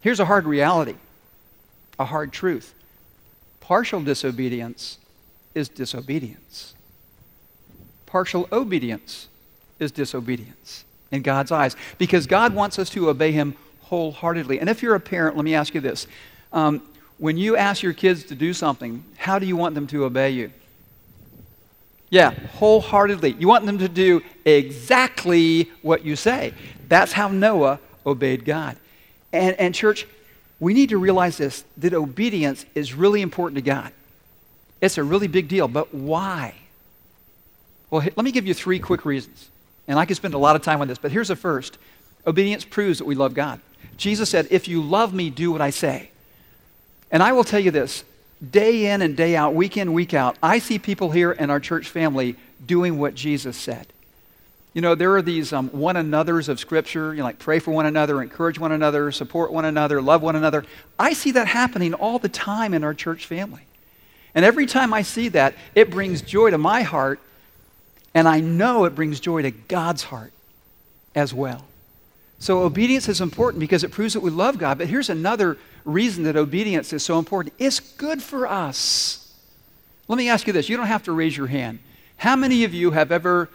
Here's 0.00 0.20
a 0.20 0.24
hard 0.24 0.44
reality, 0.44 0.96
a 1.98 2.04
hard 2.04 2.32
truth. 2.32 2.74
Partial 3.60 4.02
disobedience 4.02 4.98
is 5.58 5.68
disobedience. 5.68 6.74
Partial 8.06 8.48
obedience 8.50 9.28
is 9.78 9.92
disobedience 9.92 10.84
in 11.10 11.22
God's 11.22 11.52
eyes 11.52 11.76
because 11.98 12.26
God 12.26 12.54
wants 12.54 12.78
us 12.78 12.88
to 12.90 13.10
obey 13.10 13.32
Him 13.32 13.54
wholeheartedly. 13.82 14.60
And 14.60 14.70
if 14.70 14.82
you're 14.82 14.94
a 14.94 15.00
parent, 15.00 15.36
let 15.36 15.44
me 15.44 15.54
ask 15.54 15.74
you 15.74 15.80
this. 15.80 16.06
Um, 16.52 16.82
when 17.18 17.36
you 17.36 17.56
ask 17.56 17.82
your 17.82 17.92
kids 17.92 18.24
to 18.24 18.34
do 18.34 18.54
something, 18.54 19.04
how 19.16 19.38
do 19.38 19.46
you 19.46 19.56
want 19.56 19.74
them 19.74 19.86
to 19.88 20.04
obey 20.04 20.30
you? 20.30 20.52
Yeah, 22.10 22.30
wholeheartedly. 22.30 23.36
You 23.38 23.48
want 23.48 23.66
them 23.66 23.78
to 23.78 23.88
do 23.88 24.22
exactly 24.44 25.70
what 25.82 26.04
you 26.04 26.16
say. 26.16 26.54
That's 26.88 27.12
how 27.12 27.28
Noah 27.28 27.80
obeyed 28.06 28.44
God. 28.44 28.76
And, 29.32 29.54
and 29.56 29.74
church, 29.74 30.06
we 30.60 30.72
need 30.72 30.88
to 30.88 30.98
realize 30.98 31.36
this 31.36 31.64
that 31.76 31.92
obedience 31.92 32.64
is 32.74 32.94
really 32.94 33.20
important 33.20 33.56
to 33.56 33.62
God. 33.62 33.92
It's 34.80 34.98
a 34.98 35.04
really 35.04 35.26
big 35.26 35.48
deal, 35.48 35.68
but 35.68 35.94
why? 35.94 36.54
Well, 37.90 38.02
let 38.02 38.24
me 38.24 38.32
give 38.32 38.46
you 38.46 38.54
three 38.54 38.78
quick 38.78 39.04
reasons. 39.04 39.50
And 39.86 39.98
I 39.98 40.04
could 40.04 40.16
spend 40.16 40.34
a 40.34 40.38
lot 40.38 40.54
of 40.54 40.62
time 40.62 40.80
on 40.80 40.88
this, 40.88 40.98
but 40.98 41.10
here's 41.10 41.28
the 41.28 41.36
first 41.36 41.78
obedience 42.26 42.64
proves 42.64 42.98
that 42.98 43.06
we 43.06 43.14
love 43.14 43.34
God. 43.34 43.60
Jesus 43.96 44.28
said, 44.28 44.46
If 44.50 44.68
you 44.68 44.82
love 44.82 45.14
me, 45.14 45.30
do 45.30 45.50
what 45.50 45.60
I 45.60 45.70
say. 45.70 46.10
And 47.10 47.22
I 47.22 47.32
will 47.32 47.44
tell 47.44 47.60
you 47.60 47.70
this 47.70 48.04
day 48.50 48.90
in 48.90 49.02
and 49.02 49.16
day 49.16 49.34
out, 49.34 49.54
week 49.54 49.76
in, 49.76 49.92
week 49.92 50.14
out, 50.14 50.36
I 50.42 50.58
see 50.58 50.78
people 50.78 51.10
here 51.10 51.32
in 51.32 51.50
our 51.50 51.58
church 51.58 51.88
family 51.88 52.36
doing 52.64 52.98
what 52.98 53.14
Jesus 53.14 53.56
said. 53.56 53.86
You 54.74 54.82
know, 54.82 54.94
there 54.94 55.16
are 55.16 55.22
these 55.22 55.52
um, 55.52 55.70
one 55.70 55.96
another's 55.96 56.48
of 56.48 56.60
Scripture, 56.60 57.12
you 57.12 57.18
know, 57.18 57.24
like 57.24 57.38
pray 57.38 57.58
for 57.58 57.72
one 57.72 57.86
another, 57.86 58.22
encourage 58.22 58.58
one 58.58 58.70
another, 58.70 59.10
support 59.10 59.52
one 59.52 59.64
another, 59.64 60.00
love 60.00 60.22
one 60.22 60.36
another. 60.36 60.64
I 60.98 61.14
see 61.14 61.32
that 61.32 61.48
happening 61.48 61.94
all 61.94 62.18
the 62.18 62.28
time 62.28 62.74
in 62.74 62.84
our 62.84 62.94
church 62.94 63.26
family. 63.26 63.62
And 64.34 64.44
every 64.44 64.66
time 64.66 64.92
I 64.92 65.02
see 65.02 65.28
that, 65.30 65.54
it 65.74 65.90
brings 65.90 66.22
joy 66.22 66.50
to 66.50 66.58
my 66.58 66.82
heart, 66.82 67.20
and 68.14 68.28
I 68.28 68.40
know 68.40 68.84
it 68.84 68.94
brings 68.94 69.20
joy 69.20 69.42
to 69.42 69.50
God's 69.50 70.04
heart 70.04 70.32
as 71.14 71.32
well. 71.32 71.64
So 72.38 72.62
obedience 72.62 73.08
is 73.08 73.20
important 73.20 73.60
because 73.60 73.82
it 73.82 73.90
proves 73.90 74.14
that 74.14 74.20
we 74.20 74.30
love 74.30 74.58
God. 74.58 74.78
But 74.78 74.86
here's 74.86 75.10
another 75.10 75.58
reason 75.84 76.24
that 76.24 76.36
obedience 76.36 76.92
is 76.92 77.02
so 77.02 77.18
important 77.18 77.54
it's 77.58 77.80
good 77.80 78.22
for 78.22 78.46
us. 78.46 79.24
Let 80.06 80.16
me 80.16 80.28
ask 80.28 80.46
you 80.46 80.52
this 80.52 80.68
you 80.68 80.76
don't 80.76 80.86
have 80.86 81.02
to 81.04 81.12
raise 81.12 81.36
your 81.36 81.48
hand. 81.48 81.80
How 82.16 82.36
many 82.36 82.64
of 82.64 82.74
you 82.74 82.92
have 82.92 83.12
ever 83.12 83.48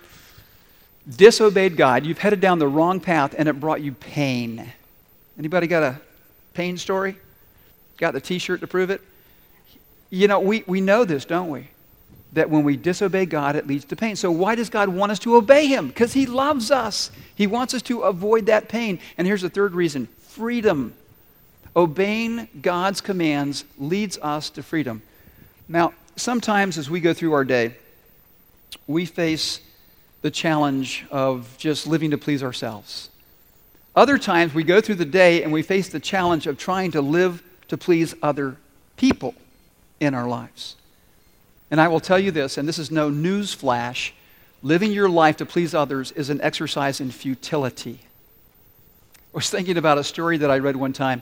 disobeyed 1.16 1.78
God? 1.78 2.06
You've 2.06 2.20
headed 2.20 2.42
down 2.42 2.60
the 2.60 2.68
wrong 2.68 3.00
path 3.00 3.36
and 3.38 3.48
it 3.48 3.60
brought 3.60 3.82
you 3.82 3.94
pain. 3.94 4.72
Anybody 5.38 5.68
got 5.68 5.84
a 5.84 6.00
pain 6.54 6.78
story? 6.78 7.18
Got 7.98 8.14
the 8.14 8.22
t 8.22 8.38
shirt 8.38 8.62
to 8.62 8.68
prove 8.68 8.90
it? 8.90 9.02
You 10.14 10.28
know, 10.28 10.40
we, 10.40 10.64
we 10.68 10.80
know 10.80 11.06
this, 11.06 11.26
don't 11.26 11.50
we? 11.50 11.70
That 12.34 12.48
when 12.48 12.64
we 12.64 12.78
disobey 12.78 13.26
God, 13.26 13.56
it 13.56 13.66
leads 13.66 13.86
to 13.86 13.96
pain. 13.96 14.16
So, 14.16 14.30
why 14.30 14.54
does 14.54 14.70
God 14.70 14.90
want 14.90 15.12
us 15.12 15.18
to 15.20 15.36
obey 15.36 15.66
Him? 15.66 15.88
Because 15.88 16.14
He 16.14 16.28
loves 16.28 16.70
us. 16.70 17.10
He 17.34 17.48
wants 17.48 17.74
us 17.74 17.82
to 17.84 18.02
avoid 18.02 18.46
that 18.46 18.70
pain. 18.70 19.00
And 19.18 19.26
here's 19.26 19.42
the 19.42 19.50
third 19.50 19.74
reason 19.74 20.08
freedom. 20.20 20.94
Obeying 21.76 22.48
God's 22.62 23.02
commands 23.02 23.66
leads 23.80 24.20
us 24.20 24.52
to 24.52 24.62
freedom. 24.62 25.02
Now, 25.68 25.96
sometimes 26.16 26.78
as 26.78 26.92
we 26.92 27.00
go 27.00 27.16
through 27.16 27.34
our 27.34 27.44
day, 27.44 27.76
we 28.86 29.08
face 29.08 29.62
the 30.22 30.30
challenge 30.30 31.06
of 31.10 31.56
just 31.58 31.88
living 31.88 32.12
to 32.12 32.20
please 32.20 32.44
ourselves. 32.44 33.10
Other 33.96 34.20
times 34.20 34.54
we 34.54 34.64
go 34.64 34.80
through 34.80 34.96
the 34.96 35.06
day 35.06 35.42
and 35.42 35.52
we 35.52 35.64
face 35.64 35.90
the 35.90 36.00
challenge 36.00 36.46
of 36.46 36.60
trying 36.60 36.92
to 36.92 37.02
live 37.02 37.42
to 37.70 37.78
please 37.78 38.14
other 38.22 38.58
people 38.96 39.34
in 40.04 40.14
our 40.14 40.28
lives. 40.28 40.76
And 41.72 41.82
I 41.82 41.88
will 41.88 42.00
tell 42.00 42.20
you 42.20 42.32
this, 42.32 42.58
and 42.58 42.68
this 42.68 42.78
is 42.78 42.92
no 42.92 43.10
news 43.10 43.54
flash 43.54 44.14
living 44.64 44.94
your 44.94 45.10
life 45.10 45.38
to 45.38 45.46
please 45.46 45.76
others 45.76 46.12
is 46.12 46.30
an 46.30 46.42
exercise 46.42 47.02
in 47.02 47.12
futility. 47.12 48.00
I 49.16 49.38
was 49.38 49.50
thinking 49.50 49.78
about 49.78 49.98
a 49.98 50.04
story 50.04 50.38
that 50.38 50.50
I 50.50 50.60
read 50.60 50.76
one 50.76 50.94
time 50.94 51.22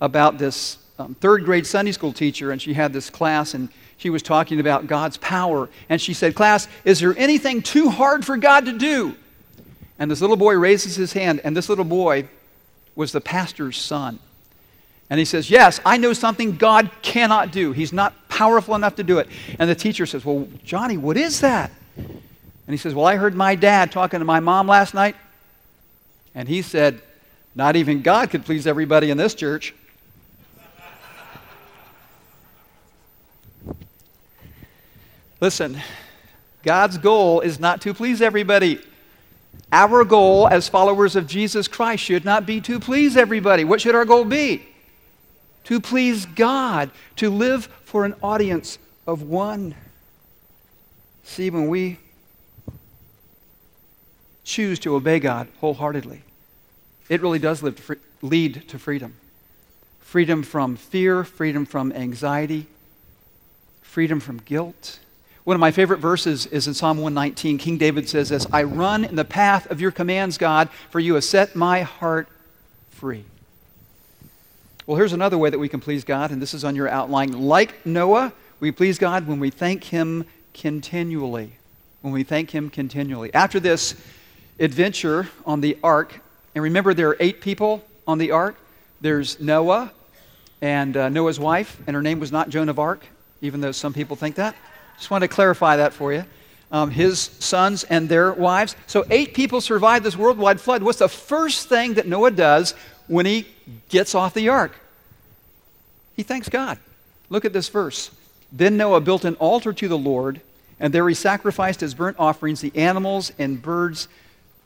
about 0.00 0.38
this 0.38 0.78
um, 0.98 1.14
third 1.14 1.44
grade 1.44 1.66
Sunday 1.66 1.92
school 1.92 2.12
teacher, 2.12 2.52
and 2.52 2.60
she 2.60 2.74
had 2.74 2.92
this 2.92 3.10
class, 3.10 3.54
and 3.54 3.68
she 3.96 4.10
was 4.10 4.22
talking 4.22 4.60
about 4.60 4.86
God's 4.86 5.16
power. 5.16 5.68
And 5.88 6.00
she 6.00 6.12
said, 6.12 6.34
Class, 6.34 6.68
is 6.84 7.00
there 7.00 7.16
anything 7.16 7.62
too 7.62 7.88
hard 7.88 8.24
for 8.24 8.36
God 8.36 8.66
to 8.66 8.78
do? 8.78 9.16
And 9.98 10.10
this 10.10 10.20
little 10.20 10.36
boy 10.36 10.56
raises 10.56 10.94
his 10.94 11.12
hand, 11.12 11.40
and 11.42 11.56
this 11.56 11.68
little 11.68 11.84
boy 11.84 12.28
was 12.94 13.12
the 13.12 13.20
pastor's 13.20 13.76
son. 13.76 14.18
And 15.14 15.18
he 15.20 15.24
says, 15.24 15.48
Yes, 15.48 15.78
I 15.86 15.96
know 15.96 16.12
something 16.12 16.56
God 16.56 16.90
cannot 17.00 17.52
do. 17.52 17.70
He's 17.70 17.92
not 17.92 18.28
powerful 18.28 18.74
enough 18.74 18.96
to 18.96 19.04
do 19.04 19.18
it. 19.20 19.28
And 19.60 19.70
the 19.70 19.74
teacher 19.76 20.06
says, 20.06 20.24
Well, 20.24 20.48
Johnny, 20.64 20.96
what 20.96 21.16
is 21.16 21.40
that? 21.40 21.70
And 21.96 22.20
he 22.66 22.76
says, 22.76 22.96
Well, 22.96 23.06
I 23.06 23.14
heard 23.14 23.36
my 23.36 23.54
dad 23.54 23.92
talking 23.92 24.18
to 24.18 24.24
my 24.24 24.40
mom 24.40 24.66
last 24.66 24.92
night, 24.92 25.14
and 26.34 26.48
he 26.48 26.62
said, 26.62 27.00
Not 27.54 27.76
even 27.76 28.02
God 28.02 28.28
could 28.30 28.44
please 28.44 28.66
everybody 28.66 29.08
in 29.10 29.16
this 29.16 29.36
church. 29.36 29.72
Listen, 35.40 35.80
God's 36.64 36.98
goal 36.98 37.40
is 37.40 37.60
not 37.60 37.80
to 37.82 37.94
please 37.94 38.20
everybody. 38.20 38.80
Our 39.70 40.04
goal 40.04 40.48
as 40.48 40.68
followers 40.68 41.14
of 41.14 41.28
Jesus 41.28 41.68
Christ 41.68 42.02
should 42.02 42.24
not 42.24 42.46
be 42.46 42.60
to 42.62 42.80
please 42.80 43.16
everybody. 43.16 43.62
What 43.62 43.80
should 43.80 43.94
our 43.94 44.04
goal 44.04 44.24
be? 44.24 44.73
To 45.64 45.80
please 45.80 46.26
God, 46.26 46.90
to 47.16 47.30
live 47.30 47.66
for 47.84 48.04
an 48.04 48.14
audience 48.22 48.78
of 49.06 49.22
one. 49.22 49.74
See, 51.22 51.50
when 51.50 51.68
we 51.68 51.98
choose 54.44 54.78
to 54.80 54.94
obey 54.94 55.20
God 55.20 55.48
wholeheartedly, 55.60 56.22
it 57.08 57.22
really 57.22 57.38
does 57.38 57.60
to 57.60 57.72
free, 57.72 57.96
lead 58.20 58.68
to 58.68 58.78
freedom. 58.78 59.14
Freedom 60.00 60.42
from 60.42 60.76
fear, 60.76 61.24
freedom 61.24 61.64
from 61.64 61.92
anxiety, 61.92 62.66
freedom 63.82 64.20
from 64.20 64.38
guilt 64.38 65.00
one 65.44 65.54
of 65.54 65.60
my 65.60 65.72
favorite 65.72 65.98
verses 65.98 66.46
is 66.46 66.66
in 66.66 66.72
Psalm 66.72 66.96
119. 66.96 67.58
King 67.58 67.76
David 67.76 68.08
says 68.08 68.30
this 68.30 68.46
I 68.50 68.62
run 68.62 69.04
in 69.04 69.14
the 69.14 69.26
path 69.26 69.70
of 69.70 69.80
your 69.80 69.90
commands, 69.90 70.38
God, 70.38 70.70
for 70.90 71.00
you 71.00 71.14
have 71.14 71.24
set 71.24 71.54
my 71.54 71.82
heart 71.82 72.28
free. 72.90 73.24
Well, 74.86 74.98
here's 74.98 75.14
another 75.14 75.38
way 75.38 75.48
that 75.48 75.58
we 75.58 75.68
can 75.68 75.80
please 75.80 76.04
God, 76.04 76.30
and 76.30 76.42
this 76.42 76.52
is 76.52 76.62
on 76.62 76.76
your 76.76 76.88
outline. 76.88 77.32
Like 77.32 77.86
Noah, 77.86 78.32
we 78.60 78.70
please 78.70 78.98
God 78.98 79.26
when 79.26 79.40
we 79.40 79.48
thank 79.48 79.84
Him 79.84 80.26
continually. 80.52 81.52
When 82.02 82.12
we 82.12 82.22
thank 82.22 82.50
Him 82.50 82.68
continually. 82.68 83.32
After 83.32 83.58
this 83.58 83.94
adventure 84.58 85.28
on 85.46 85.62
the 85.62 85.78
ark, 85.82 86.20
and 86.54 86.62
remember 86.62 86.92
there 86.92 87.08
are 87.08 87.16
eight 87.18 87.40
people 87.40 87.82
on 88.06 88.18
the 88.18 88.30
ark 88.32 88.56
there's 89.00 89.38
Noah 89.38 89.92
and 90.62 90.96
uh, 90.96 91.08
Noah's 91.10 91.38
wife, 91.38 91.78
and 91.86 91.94
her 91.94 92.00
name 92.00 92.20
was 92.20 92.32
not 92.32 92.48
Joan 92.48 92.70
of 92.70 92.78
Arc, 92.78 93.04
even 93.42 93.60
though 93.60 93.72
some 93.72 93.92
people 93.92 94.16
think 94.16 94.36
that. 94.36 94.56
Just 94.96 95.10
want 95.10 95.22
to 95.22 95.28
clarify 95.28 95.76
that 95.76 95.92
for 95.92 96.12
you. 96.12 96.24
Um, 96.72 96.90
his 96.90 97.20
sons 97.20 97.84
and 97.84 98.08
their 98.08 98.32
wives. 98.32 98.76
So, 98.86 99.04
eight 99.10 99.34
people 99.34 99.60
survived 99.60 100.06
this 100.06 100.16
worldwide 100.16 100.60
flood. 100.60 100.82
What's 100.82 101.00
the 101.00 101.08
first 101.08 101.68
thing 101.68 101.94
that 101.94 102.06
Noah 102.06 102.30
does 102.30 102.74
when 103.06 103.26
he 103.26 103.46
gets 103.88 104.14
off 104.14 104.34
the 104.34 104.48
ark? 104.48 104.72
He 106.16 106.22
thanks 106.22 106.48
God. 106.48 106.78
Look 107.28 107.44
at 107.44 107.52
this 107.52 107.68
verse. 107.68 108.10
Then 108.52 108.76
Noah 108.76 109.00
built 109.00 109.24
an 109.24 109.34
altar 109.36 109.72
to 109.72 109.88
the 109.88 109.98
Lord, 109.98 110.40
and 110.78 110.92
there 110.92 111.08
he 111.08 111.14
sacrificed 111.14 111.82
as 111.82 111.94
burnt 111.94 112.16
offerings 112.18 112.60
the 112.60 112.76
animals 112.76 113.32
and 113.38 113.60
birds 113.60 114.08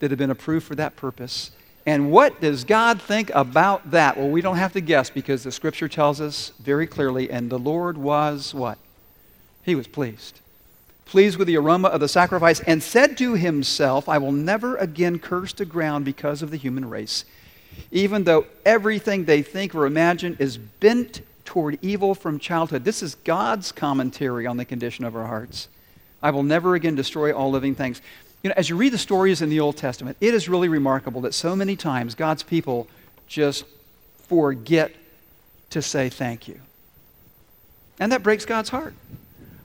that 0.00 0.10
had 0.10 0.18
been 0.18 0.30
approved 0.30 0.66
for 0.66 0.74
that 0.74 0.96
purpose. 0.96 1.50
And 1.86 2.10
what 2.10 2.40
does 2.40 2.64
God 2.64 3.00
think 3.00 3.30
about 3.34 3.92
that? 3.92 4.18
Well, 4.18 4.28
we 4.28 4.42
don't 4.42 4.58
have 4.58 4.74
to 4.74 4.80
guess 4.82 5.08
because 5.08 5.42
the 5.42 5.52
scripture 5.52 5.88
tells 5.88 6.20
us 6.20 6.52
very 6.60 6.86
clearly, 6.86 7.30
and 7.30 7.48
the 7.48 7.58
Lord 7.58 7.96
was 7.96 8.52
what? 8.52 8.76
He 9.64 9.74
was 9.74 9.86
pleased. 9.86 10.40
Pleased 11.06 11.38
with 11.38 11.46
the 11.46 11.56
aroma 11.56 11.88
of 11.88 12.00
the 12.00 12.08
sacrifice, 12.08 12.60
and 12.60 12.82
said 12.82 13.16
to 13.16 13.32
himself, 13.32 14.06
I 14.06 14.18
will 14.18 14.32
never 14.32 14.76
again 14.76 15.18
curse 15.18 15.54
the 15.54 15.64
ground 15.64 16.04
because 16.04 16.42
of 16.42 16.50
the 16.50 16.58
human 16.58 16.90
race, 16.90 17.24
even 17.90 18.24
though 18.24 18.46
everything 18.64 19.24
they 19.24 19.42
think 19.42 19.74
or 19.74 19.86
imagine 19.86 20.36
is 20.38 20.58
bent 20.58 21.22
toward 21.44 21.78
evil 21.82 22.14
from 22.14 22.38
childhood. 22.38 22.84
This 22.84 23.02
is 23.02 23.14
God's 23.24 23.72
commentary 23.72 24.46
on 24.46 24.56
the 24.58 24.64
condition 24.64 25.04
of 25.04 25.16
our 25.16 25.26
hearts. 25.26 25.68
I 26.22 26.30
will 26.30 26.42
never 26.42 26.74
again 26.74 26.94
destroy 26.94 27.32
all 27.32 27.50
living 27.50 27.74
things. 27.74 28.02
You 28.42 28.50
know, 28.50 28.54
as 28.56 28.68
you 28.68 28.76
read 28.76 28.92
the 28.92 28.98
stories 28.98 29.40
in 29.42 29.48
the 29.48 29.60
Old 29.60 29.76
Testament, 29.76 30.16
it 30.20 30.34
is 30.34 30.48
really 30.48 30.68
remarkable 30.68 31.22
that 31.22 31.34
so 31.34 31.56
many 31.56 31.74
times 31.74 32.14
God's 32.14 32.42
people 32.42 32.86
just 33.26 33.64
forget 34.28 34.92
to 35.70 35.82
say 35.82 36.08
thank 36.08 36.48
you. 36.48 36.60
And 37.98 38.12
that 38.12 38.22
breaks 38.22 38.44
God's 38.44 38.68
heart. 38.68 38.94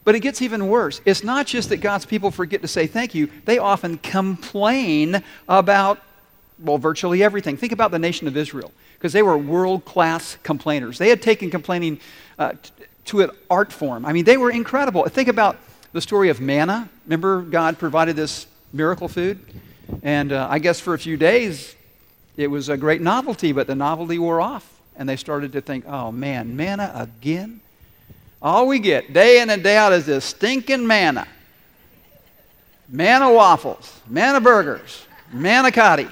But 0.06 0.16
it 0.16 0.20
gets 0.22 0.42
even 0.42 0.68
worse. 0.68 1.02
It's 1.06 1.24
not 1.24 1.48
just 1.48 1.70
that 1.70 1.78
God's 1.78 2.06
people 2.06 2.32
forget 2.32 2.62
to 2.62 2.68
say 2.68 2.88
thank 2.88 3.14
you, 3.16 3.30
they 3.46 3.58
often 3.58 3.98
complain 3.98 5.24
about, 5.48 6.00
well, 6.60 6.78
virtually 6.78 7.24
everything. 7.24 7.58
Think 7.58 7.72
about 7.72 7.92
the 7.92 8.00
nation 8.00 8.28
of 8.28 8.38
Israel, 8.38 8.72
because 8.94 9.14
they 9.14 9.24
were 9.24 9.38
world 9.38 9.86
class 9.86 10.38
complainers. 10.44 10.98
They 10.98 11.10
had 11.10 11.22
taken 11.22 11.50
complaining 11.50 12.00
uh, 12.40 12.54
to 13.06 13.22
an 13.22 13.32
art 13.50 13.72
form. 13.72 14.06
I 14.06 14.14
mean, 14.14 14.26
they 14.26 14.38
were 14.38 14.52
incredible. 14.52 15.04
Think 15.06 15.28
about 15.28 15.58
the 15.92 16.02
story 16.02 16.30
of 16.30 16.42
manna. 16.42 16.90
Remember, 17.06 17.42
God 17.42 17.78
provided 17.78 18.16
this 18.16 18.48
miracle 18.72 19.08
food? 19.08 19.40
And 20.02 20.32
uh, 20.32 20.48
I 20.50 20.60
guess 20.60 20.80
for 20.80 20.94
a 20.94 21.00
few 21.00 21.18
days, 21.18 21.76
it 22.38 22.48
was 22.48 22.70
a 22.70 22.78
great 22.78 23.02
novelty, 23.02 23.52
but 23.52 23.68
the 23.68 23.76
novelty 23.76 24.18
wore 24.18 24.42
off. 24.42 24.70
And 24.96 25.08
they 25.08 25.16
started 25.16 25.54
to 25.54 25.62
think, 25.62 25.86
oh 25.88 26.12
man, 26.12 26.56
manna 26.56 26.92
again? 26.96 27.62
All 28.42 28.68
we 28.68 28.80
get 28.80 29.14
day 29.14 29.42
in 29.42 29.50
and 29.50 29.64
day 29.64 29.78
out 29.78 29.94
is 29.94 30.06
this 30.06 30.26
stinking 30.26 30.86
manna. 30.86 31.28
Manna 32.90 33.32
waffles, 33.32 34.02
manna 34.08 34.42
burgers, 34.42 35.06
manna 35.32 35.72
manicotti, 35.72 36.10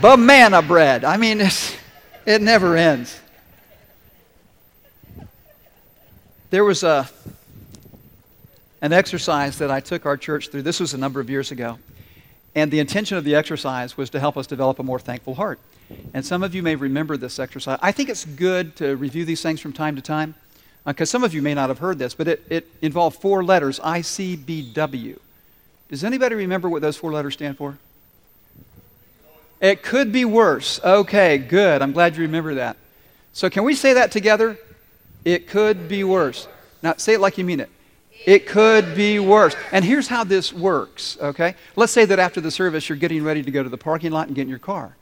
banana 0.00 0.62
bread. 0.62 1.04
I 1.04 1.16
mean, 1.16 1.40
it 2.26 2.42
never 2.42 2.76
ends. 2.76 3.20
There 6.50 6.64
was 6.64 6.82
a, 6.82 7.08
an 8.80 8.92
exercise 8.92 9.58
that 9.58 9.70
I 9.70 9.80
took 9.80 10.04
our 10.04 10.16
church 10.16 10.48
through. 10.48 10.62
This 10.62 10.80
was 10.80 10.92
a 10.94 10.98
number 10.98 11.18
of 11.20 11.30
years 11.30 11.50
ago. 11.50 11.78
And 12.54 12.70
the 12.70 12.78
intention 12.78 13.16
of 13.16 13.24
the 13.24 13.34
exercise 13.34 13.96
was 13.96 14.10
to 14.10 14.20
help 14.20 14.36
us 14.36 14.46
develop 14.46 14.78
a 14.78 14.82
more 14.82 14.98
thankful 14.98 15.34
heart. 15.34 15.58
And 16.12 16.24
some 16.24 16.42
of 16.42 16.54
you 16.54 16.62
may 16.62 16.76
remember 16.76 17.16
this 17.16 17.38
exercise. 17.38 17.78
I 17.82 17.92
think 17.92 18.08
it's 18.08 18.24
good 18.24 18.76
to 18.76 18.96
review 18.96 19.24
these 19.24 19.42
things 19.42 19.60
from 19.60 19.72
time 19.72 19.96
to 19.96 20.02
time 20.02 20.34
because 20.84 21.08
uh, 21.08 21.12
some 21.12 21.24
of 21.24 21.32
you 21.32 21.42
may 21.42 21.54
not 21.54 21.68
have 21.68 21.78
heard 21.78 21.98
this, 21.98 22.14
but 22.14 22.28
it, 22.28 22.42
it 22.50 22.68
involved 22.82 23.20
four 23.20 23.44
letters 23.44 23.78
ICBW. 23.80 25.18
Does 25.88 26.04
anybody 26.04 26.34
remember 26.34 26.68
what 26.68 26.82
those 26.82 26.96
four 26.96 27.12
letters 27.12 27.34
stand 27.34 27.56
for? 27.56 27.78
It 29.62 29.82
could 29.82 30.12
be 30.12 30.24
worse. 30.26 30.80
Okay, 30.82 31.38
good. 31.38 31.80
I'm 31.80 31.92
glad 31.92 32.16
you 32.16 32.22
remember 32.22 32.56
that. 32.56 32.76
So, 33.32 33.48
can 33.48 33.64
we 33.64 33.74
say 33.74 33.94
that 33.94 34.10
together? 34.10 34.58
It 35.24 35.46
could 35.46 35.88
be 35.88 36.04
worse. 36.04 36.48
Now, 36.82 36.94
say 36.96 37.14
it 37.14 37.20
like 37.20 37.38
you 37.38 37.44
mean 37.44 37.60
it. 37.60 37.70
It 38.26 38.46
could 38.46 38.94
be 38.96 39.20
worse. 39.20 39.54
And 39.70 39.84
here's 39.84 40.08
how 40.08 40.24
this 40.24 40.52
works, 40.52 41.16
okay? 41.20 41.54
Let's 41.76 41.92
say 41.92 42.04
that 42.04 42.18
after 42.18 42.40
the 42.40 42.50
service, 42.50 42.88
you're 42.88 42.98
getting 42.98 43.22
ready 43.22 43.42
to 43.42 43.50
go 43.50 43.62
to 43.62 43.68
the 43.68 43.78
parking 43.78 44.10
lot 44.10 44.26
and 44.26 44.36
get 44.36 44.42
in 44.42 44.48
your 44.48 44.58
car. 44.58 44.96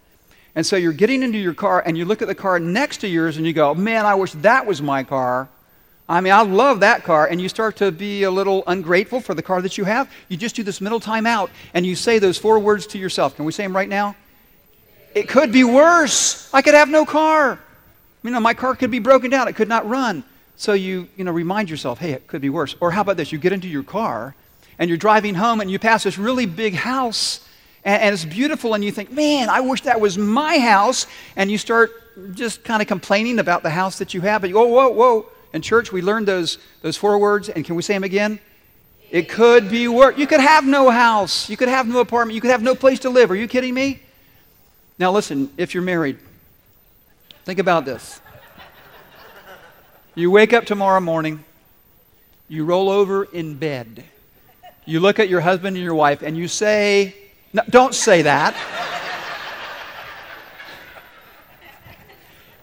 And 0.55 0.65
so 0.65 0.77
you're 0.77 0.93
getting 0.93 1.23
into 1.23 1.39
your 1.39 1.55
car 1.55 1.83
and 1.85 1.97
you 1.97 2.05
look 2.05 2.23
at 2.23 2.29
the 2.29 2.35
car 2.35 2.59
next 2.59 2.99
to 2.99 3.09
yours 3.09 3.39
and 3.39 3.47
you 3.47 3.53
go, 3.53 3.75
man, 3.75 4.05
I 4.05 4.15
wish 4.15 4.33
that 4.33 4.67
was 4.67 4.83
my 4.83 5.05
car. 5.05 5.49
I 6.09 6.21
mean, 6.21 6.33
I 6.33 6.43
love 6.43 6.81
that 6.81 7.05
car, 7.05 7.29
and 7.29 7.41
you 7.41 7.49
start 7.49 7.77
to 7.77 7.93
be 7.93 8.25
a 8.25 8.31
little 8.33 8.65
ungrateful 8.67 9.21
for 9.21 9.33
the 9.33 9.43
car 9.43 9.63
that 9.63 9.79
you 9.79 9.85
have. 9.85 10.11
You 10.29 10.37
just 10.37 10.57
do 10.57 10.65
this 10.65 10.81
middle 10.81 10.99
time 10.99 11.25
out, 11.25 11.51
and 11.73 11.87
you 11.87 11.95
say 11.95 12.19
those 12.19 12.37
four 12.37 12.59
words 12.59 12.89
to 12.89 12.99
yourself. 12.99 13.37
Can 13.37 13.45
we 13.45 13.53
say 13.53 13.63
them 13.63 13.77
right 13.77 13.89
now? 13.89 14.17
It 15.15 15.29
could 15.29 15.53
be 15.53 15.65
worse. 15.65 16.53
I 16.53 16.63
could 16.63 16.75
have 16.75 16.89
no 16.89 17.05
car. 17.05 17.59
You 18.23 18.31
know, 18.31 18.41
my 18.41 18.55
car 18.55 18.75
could 18.75 18.91
be 18.91 18.99
broken 18.99 19.31
down. 19.31 19.49
It 19.49 19.57
could 19.57 19.69
not 19.69 19.89
run. 19.89 20.25
So 20.57 20.73
you, 20.73 21.09
you 21.17 21.25
know, 21.25 21.33
remind 21.33 21.71
yourself, 21.71 21.99
hey, 21.99 22.13
it 22.13 22.27
could 22.27 22.43
be 22.43 22.51
worse. 22.51 22.77
Or 22.81 22.91
how 22.91 23.01
about 23.01 23.17
this? 23.17 23.33
You 23.33 23.39
get 23.39 23.53
into 23.53 23.69
your 23.69 23.83
car, 23.83 24.35
and 24.79 24.89
you're 24.89 24.99
driving 24.99 25.35
home, 25.35 25.61
and 25.61 25.71
you 25.71 25.79
pass 25.79 26.05
this 26.05 26.19
really 26.19 26.47
big 26.47 26.75
house, 26.75 27.41
and, 27.85 28.03
and 28.03 28.13
it's 28.13 28.25
beautiful, 28.25 28.75
and 28.75 28.85
you 28.85 28.93
think, 28.93 29.11
man, 29.11 29.49
I 29.49 29.61
wish 29.61 29.83
that 29.83 30.01
was 30.01 30.19
my 30.19 30.59
house. 30.59 31.07
And 31.35 31.51
you 31.51 31.59
start 31.59 31.91
just 32.35 32.63
kind 32.63 32.83
of 32.83 32.89
complaining 32.89 33.39
about 33.39 33.63
the 33.63 33.71
house 33.71 33.99
that 33.99 34.13
you 34.13 34.21
have, 34.21 34.43
but 34.43 34.51
you 34.51 34.55
go, 34.55 34.67
whoa, 34.67 34.91
whoa 34.91 35.27
in 35.53 35.63
church, 35.63 35.93
we 35.93 36.03
learned 36.03 36.29
those, 36.29 36.59
those 36.83 36.97
four 36.97 37.19
words, 37.19 37.49
and 37.49 37.65
can 37.65 37.75
we 37.75 37.83
say 37.83 37.95
them 37.95 38.05
again? 38.05 38.39
It 39.11 39.29
could 39.29 39.69
be 39.69 39.89
worse. 39.89 40.17
You 40.17 40.27
could 40.27 40.41
have 40.41 40.65
no 40.65 40.91
house. 40.91 41.51
You 41.51 41.57
could 41.57 41.69
have 41.69 41.89
no 41.89 41.99
apartment. 41.99 42.35
You 42.37 42.41
could 42.41 42.53
have 42.53 42.63
no 42.63 42.77
place 42.77 43.01
to 43.01 43.11
live. 43.11 43.31
Are 43.31 43.37
you 43.37 43.49
kidding 43.49 43.75
me? 43.75 44.01
Now, 45.01 45.11
listen, 45.13 45.51
if 45.57 45.73
you're 45.73 45.83
married, 45.83 46.19
think 47.47 47.59
about 47.59 47.87
this. 47.87 48.21
You 50.15 50.31
wake 50.31 50.53
up 50.53 50.67
tomorrow 50.67 51.01
morning, 51.01 51.43
you 52.49 52.67
roll 52.67 52.91
over 52.91 53.25
in 53.25 53.55
bed, 53.55 54.05
you 54.85 55.01
look 55.01 55.19
at 55.19 55.31
your 55.31 55.41
husband 55.41 55.79
and 55.79 55.83
your 55.83 55.95
wife, 55.95 56.21
and 56.21 56.37
you 56.37 56.49
say, 56.49 57.15
no, 57.55 57.63
Don't 57.71 57.95
say 57.95 58.21
that. 58.21 58.55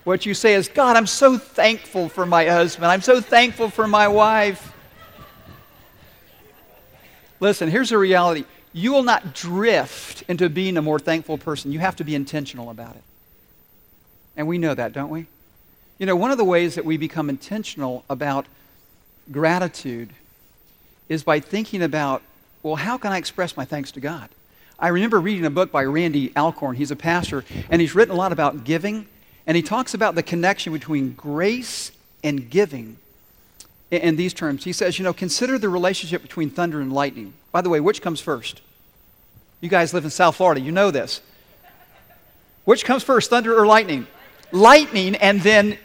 what 0.04 0.28
you 0.28 0.36
say 0.36 0.54
is, 0.54 0.68
God, 0.68 0.96
I'm 0.96 1.08
so 1.08 1.40
thankful 1.40 2.08
for 2.08 2.28
my 2.28 2.46
husband. 2.46 2.86
I'm 2.86 3.02
so 3.02 3.20
thankful 3.20 3.72
for 3.72 3.88
my 3.88 4.08
wife. 4.08 4.74
Listen, 7.40 7.68
here's 7.68 7.90
the 7.90 7.98
reality 7.98 8.46
you 8.78 8.94
will 8.94 9.02
not 9.02 9.34
drift 9.34 10.24
into 10.28 10.50
being 10.50 10.78
a 10.78 10.82
more 10.84 11.00
thankful 11.00 11.40
person. 11.40 11.72
You 11.72 11.80
have 11.80 11.96
to 11.96 12.04
be 12.04 12.14
intentional 12.14 12.70
about 12.70 12.96
it. 12.96 13.02
And 14.36 14.48
we 14.48 14.60
know 14.60 14.76
that, 14.76 14.94
don't 14.94 15.10
we? 15.10 15.26
You 15.98 16.06
know, 16.06 16.16
one 16.16 16.30
of 16.30 16.38
the 16.38 16.46
ways 16.46 16.76
that 16.76 16.86
we 16.86 16.96
become 16.96 17.28
intentional 17.28 18.06
about 18.08 18.46
gratitude 19.32 20.12
is 21.10 21.24
by 21.24 21.40
thinking 21.40 21.82
about, 21.82 22.22
well, 22.62 22.76
how 22.76 23.00
can 23.00 23.12
I 23.12 23.18
express 23.18 23.58
my 23.58 23.66
thanks 23.66 23.92
to 23.94 24.00
God? 24.00 24.30
I 24.78 24.90
remember 24.90 25.20
reading 25.20 25.46
a 25.46 25.50
book 25.50 25.72
by 25.72 25.84
Randy 25.84 26.32
Alcorn. 26.38 26.76
He's 26.76 26.92
a 26.92 26.96
pastor, 26.96 27.44
and 27.72 27.82
he's 27.82 27.96
written 27.96 28.14
a 28.14 28.18
lot 28.18 28.32
about 28.32 28.64
giving, 28.64 29.08
and 29.48 29.58
he 29.58 29.64
talks 29.64 29.96
about 29.96 30.14
the 30.14 30.22
connection 30.22 30.72
between 30.72 31.14
grace 31.14 31.92
and 32.24 32.48
giving 32.48 32.98
in 33.90 34.18
these 34.18 34.36
terms. 34.36 34.66
He 34.66 34.72
says, 34.72 35.00
you 35.00 35.04
know, 35.04 35.14
consider 35.14 35.58
the 35.58 35.68
relationship 35.70 36.22
between 36.22 36.52
thunder 36.52 36.80
and 36.80 36.94
lightning. 36.94 37.34
By 37.52 37.62
the 37.62 37.70
way, 37.70 37.80
which 37.80 38.04
comes 38.04 38.22
first? 38.22 38.62
You 39.60 39.70
guys 39.70 39.94
live 39.94 40.04
in 40.04 40.12
South 40.12 40.36
Florida, 40.36 40.62
you 40.62 40.72
know 40.72 40.92
this. 40.92 41.22
Which 42.66 42.86
comes 42.86 43.04
first, 43.04 43.30
thunder 43.30 43.58
or 43.58 43.66
lightning? 43.66 44.08
Lightning, 44.52 45.16
and 45.16 45.42
then 45.42 45.78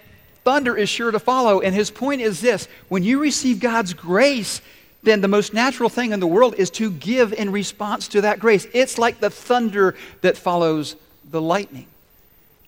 thunder 0.44 0.76
is 0.76 0.88
sure 0.88 1.10
to 1.10 1.18
follow. 1.18 1.60
And 1.60 1.74
his 1.74 1.90
point 1.90 2.20
is 2.20 2.40
this 2.40 2.68
when 2.88 3.02
you 3.02 3.18
receive 3.18 3.60
God's 3.60 3.94
grace, 3.94 4.60
then 5.02 5.20
the 5.20 5.28
most 5.28 5.54
natural 5.54 5.88
thing 5.88 6.12
in 6.12 6.20
the 6.20 6.26
world 6.26 6.54
is 6.56 6.70
to 6.70 6.90
give 6.90 7.32
in 7.32 7.50
response 7.50 8.08
to 8.08 8.20
that 8.22 8.38
grace. 8.38 8.66
It's 8.72 8.98
like 8.98 9.20
the 9.20 9.30
thunder 9.30 9.96
that 10.20 10.36
follows 10.36 10.96
the 11.30 11.40
lightning. 11.40 11.86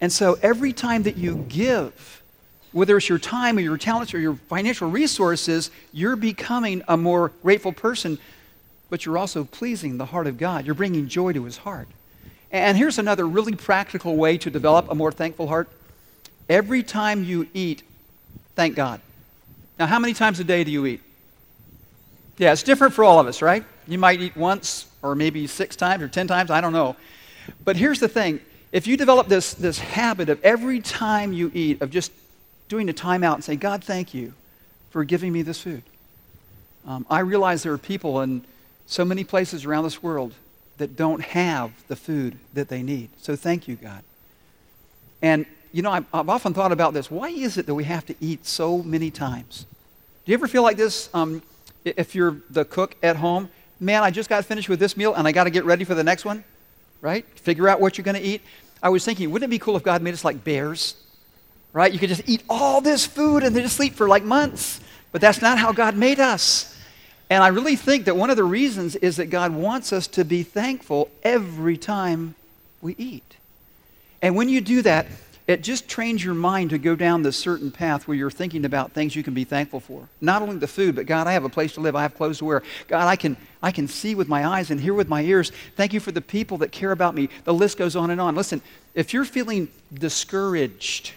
And 0.01 0.13
so 0.13 0.39
every 0.43 0.73
time 0.73 1.05
that 1.05 1.17
you 1.17 1.45
give, 1.49 2.23
whether 2.73 2.97
it's 2.97 3.09
your 3.09 3.19
time 3.19 3.57
or 3.57 3.61
your 3.61 3.79
talents 3.79 4.15
or 4.15 4.19
your 4.19 4.35
financial 4.35 4.91
resources, 4.91 5.71
you're 5.93 6.17
becoming 6.17 6.83
a 6.89 6.97
more 6.97 7.31
grateful 7.43 7.73
person, 7.73 8.19
but 8.95 9.05
you're 9.05 9.19
also 9.19 9.43
pleasing 9.43 9.99
the 9.99 10.05
heart 10.05 10.29
of 10.29 10.39
God. 10.39 10.65
You're 10.65 10.77
bringing 10.77 11.09
joy 11.09 11.33
to 11.33 11.43
his 11.43 11.57
heart. 11.57 11.89
And 12.53 12.79
here's 12.79 12.97
another 12.97 13.27
really 13.27 13.57
practical 13.57 14.15
way 14.15 14.39
to 14.39 14.51
develop 14.51 14.89
a 14.89 14.95
more 14.95 15.11
thankful 15.11 15.49
heart. 15.49 15.69
Every 16.49 16.85
time 16.85 17.25
you 17.25 17.49
eat, 17.55 17.83
thank 18.55 18.77
God. 18.77 19.01
Now, 19.81 19.87
how 19.87 19.99
many 19.99 20.15
times 20.15 20.39
a 20.39 20.45
day 20.45 20.63
do 20.63 20.71
you 20.71 20.87
eat? 20.87 21.01
Yeah, 22.39 22.53
it's 22.53 22.63
different 22.63 22.95
for 22.95 23.03
all 23.03 23.19
of 23.19 23.27
us, 23.27 23.43
right? 23.43 23.65
You 23.89 23.99
might 23.99 24.21
eat 24.21 24.37
once 24.37 24.87
or 25.03 25.17
maybe 25.17 25.49
six 25.49 25.75
times 25.75 26.01
or 26.01 26.07
ten 26.07 26.29
times, 26.29 26.53
I 26.53 26.61
don't 26.61 26.73
know. 26.73 26.95
But 27.65 27.75
here's 27.75 27.99
the 27.99 28.07
thing 28.07 28.39
if 28.71 28.87
you 28.87 28.97
develop 28.97 29.27
this, 29.27 29.55
this 29.55 29.81
habit 29.81 30.29
of 30.29 30.41
every 30.45 30.81
time 30.81 31.33
you 31.33 31.51
eat, 31.53 31.83
of 31.83 31.91
just 31.91 32.13
doing 32.69 32.89
a 32.89 32.93
timeout 32.93 33.35
and 33.35 33.43
saying, 33.43 33.59
God, 33.59 33.83
thank 33.83 34.15
you 34.15 34.35
for 34.91 35.03
giving 35.03 35.33
me 35.33 35.43
this 35.43 35.61
food. 35.61 35.83
Um, 36.87 37.05
I 37.11 37.21
realize 37.21 37.65
there 37.65 37.73
are 37.73 37.79
people 37.79 38.21
in 38.21 38.45
so 38.87 39.05
many 39.05 39.25
places 39.25 39.65
around 39.65 39.85
this 39.85 40.03
world 40.03 40.35
that 40.79 40.97
don't 40.97 41.23
have 41.23 41.73
the 41.89 41.97
food 41.97 42.37
that 42.53 42.69
they 42.69 42.83
need. 42.83 43.11
So 43.19 43.37
thank 43.37 43.69
you, 43.69 43.77
God. 43.77 44.03
And, 45.23 45.47
you 45.73 45.83
know, 45.83 45.91
I've, 45.91 46.07
I've, 46.13 46.29
often 46.29 46.53
thought 46.53 46.73
about 46.73 46.95
this. 46.95 47.11
Why 47.11 47.29
is 47.29 47.57
it 47.57 47.67
that 47.67 47.75
we 47.75 47.85
have 47.85 48.05
to 48.07 48.15
eat 48.21 48.47
so 48.47 48.83
many 48.83 49.11
times? 49.11 49.67
Do 50.25 50.33
you 50.33 50.35
ever 50.35 50.49
feel 50.49 50.63
like 50.63 50.77
this 50.77 51.09
um, 51.15 51.43
if 51.85 52.15
you're 52.15 52.39
the 52.51 52.65
cook 52.65 52.97
at 53.03 53.17
home? 53.17 53.49
Man, 53.81 54.03
I 54.03 54.11
just 54.11 54.29
got 54.29 54.45
finished 54.45 54.69
with 54.69 54.81
this 54.81 54.97
meal 54.97 55.15
and 55.15 55.27
I 55.27 55.33
got 55.33 55.45
to 55.45 55.51
get 55.51 55.65
ready 55.65 55.85
for 55.85 55.95
the 55.95 56.05
next 56.05 56.25
one, 56.25 56.45
right? 57.01 57.25
Figure 57.39 57.69
out 57.69 57.81
what 57.81 57.97
you're 57.97 58.05
going 58.05 58.17
to 58.17 58.23
eat. 58.23 58.43
I 58.83 58.89
was 58.89 59.05
thinking, 59.05 59.31
wouldn't 59.31 59.49
it 59.49 59.51
be 59.51 59.59
cool 59.59 59.77
if 59.77 59.83
God 59.83 60.03
made 60.03 60.15
us 60.15 60.25
like 60.25 60.45
bears? 60.45 60.97
right? 61.75 61.93
You 61.93 61.99
could 61.99 62.09
just 62.09 62.23
eat 62.27 62.43
all 62.49 62.81
this 62.81 63.05
food 63.05 63.43
and 63.43 63.55
then 63.55 63.65
just 63.65 63.77
sleep 63.77 63.95
for 63.95 64.09
like 64.09 64.23
months. 64.23 64.81
But 65.13 65.21
that's 65.21 65.43
not 65.43 65.59
how 65.59 65.73
God 65.73 65.97
made 65.97 66.21
us. 66.21 66.74
And 67.35 67.43
I 67.43 67.49
really 67.49 67.75
think 67.75 68.05
that 68.05 68.17
one 68.17 68.31
of 68.31 68.37
the 68.37 68.45
reasons 68.45 68.95
is 68.95 69.17
that 69.17 69.27
God 69.27 69.53
wants 69.53 69.93
us 69.93 70.07
to 70.07 70.25
be 70.25 70.45
thankful 70.45 71.11
every 71.25 71.77
time 71.77 72.37
we 72.81 72.95
eat. 72.97 73.39
And 74.23 74.37
when 74.37 74.49
you 74.49 74.61
do 74.61 74.83
that, 74.83 75.09
it 75.49 75.65
just 75.65 75.89
trains 75.89 76.25
your 76.25 76.35
mind 76.35 76.71
to 76.71 76.79
go 76.79 76.95
down 76.95 77.25
this 77.25 77.37
certain 77.37 77.73
path 77.73 78.07
where 78.07 78.17
you're 78.17 78.31
thinking 78.31 78.65
about 78.65 78.93
things 78.93 79.17
you 79.17 79.25
can 79.25 79.35
be 79.35 79.43
thankful 79.43 79.81
for. 79.81 80.09
Not 80.21 80.43
only 80.43 80.59
the 80.59 80.69
food, 80.69 80.95
but 80.95 81.07
God, 81.07 81.27
I 81.27 81.33
have 81.33 81.43
a 81.43 81.49
place 81.49 81.73
to 81.73 81.81
live. 81.81 81.97
I 81.97 82.03
have 82.03 82.15
clothes 82.15 82.39
to 82.39 82.45
wear. 82.45 82.63
God, 82.87 83.09
I 83.09 83.17
can, 83.17 83.37
I 83.61 83.73
can 83.73 83.89
see 83.89 84.15
with 84.15 84.29
my 84.29 84.47
eyes 84.47 84.71
and 84.71 84.81
hear 84.81 84.95
with 84.95 85.09
my 85.09 85.23
ears. 85.23 85.51
Thank 85.75 85.93
you 85.93 85.99
for 85.99 86.13
the 86.13 86.21
people 86.21 86.59
that 86.59 86.71
care 86.71 86.93
about 86.93 87.17
me. 87.17 87.31
The 87.43 87.53
list 87.53 87.79
goes 87.79 87.97
on 87.97 88.13
and 88.13 88.21
on. 88.21 88.37
Listen, 88.37 88.63
if 88.95 89.13
you're 89.13 89.25
feeling 89.25 89.67
discouraged, 89.93 91.11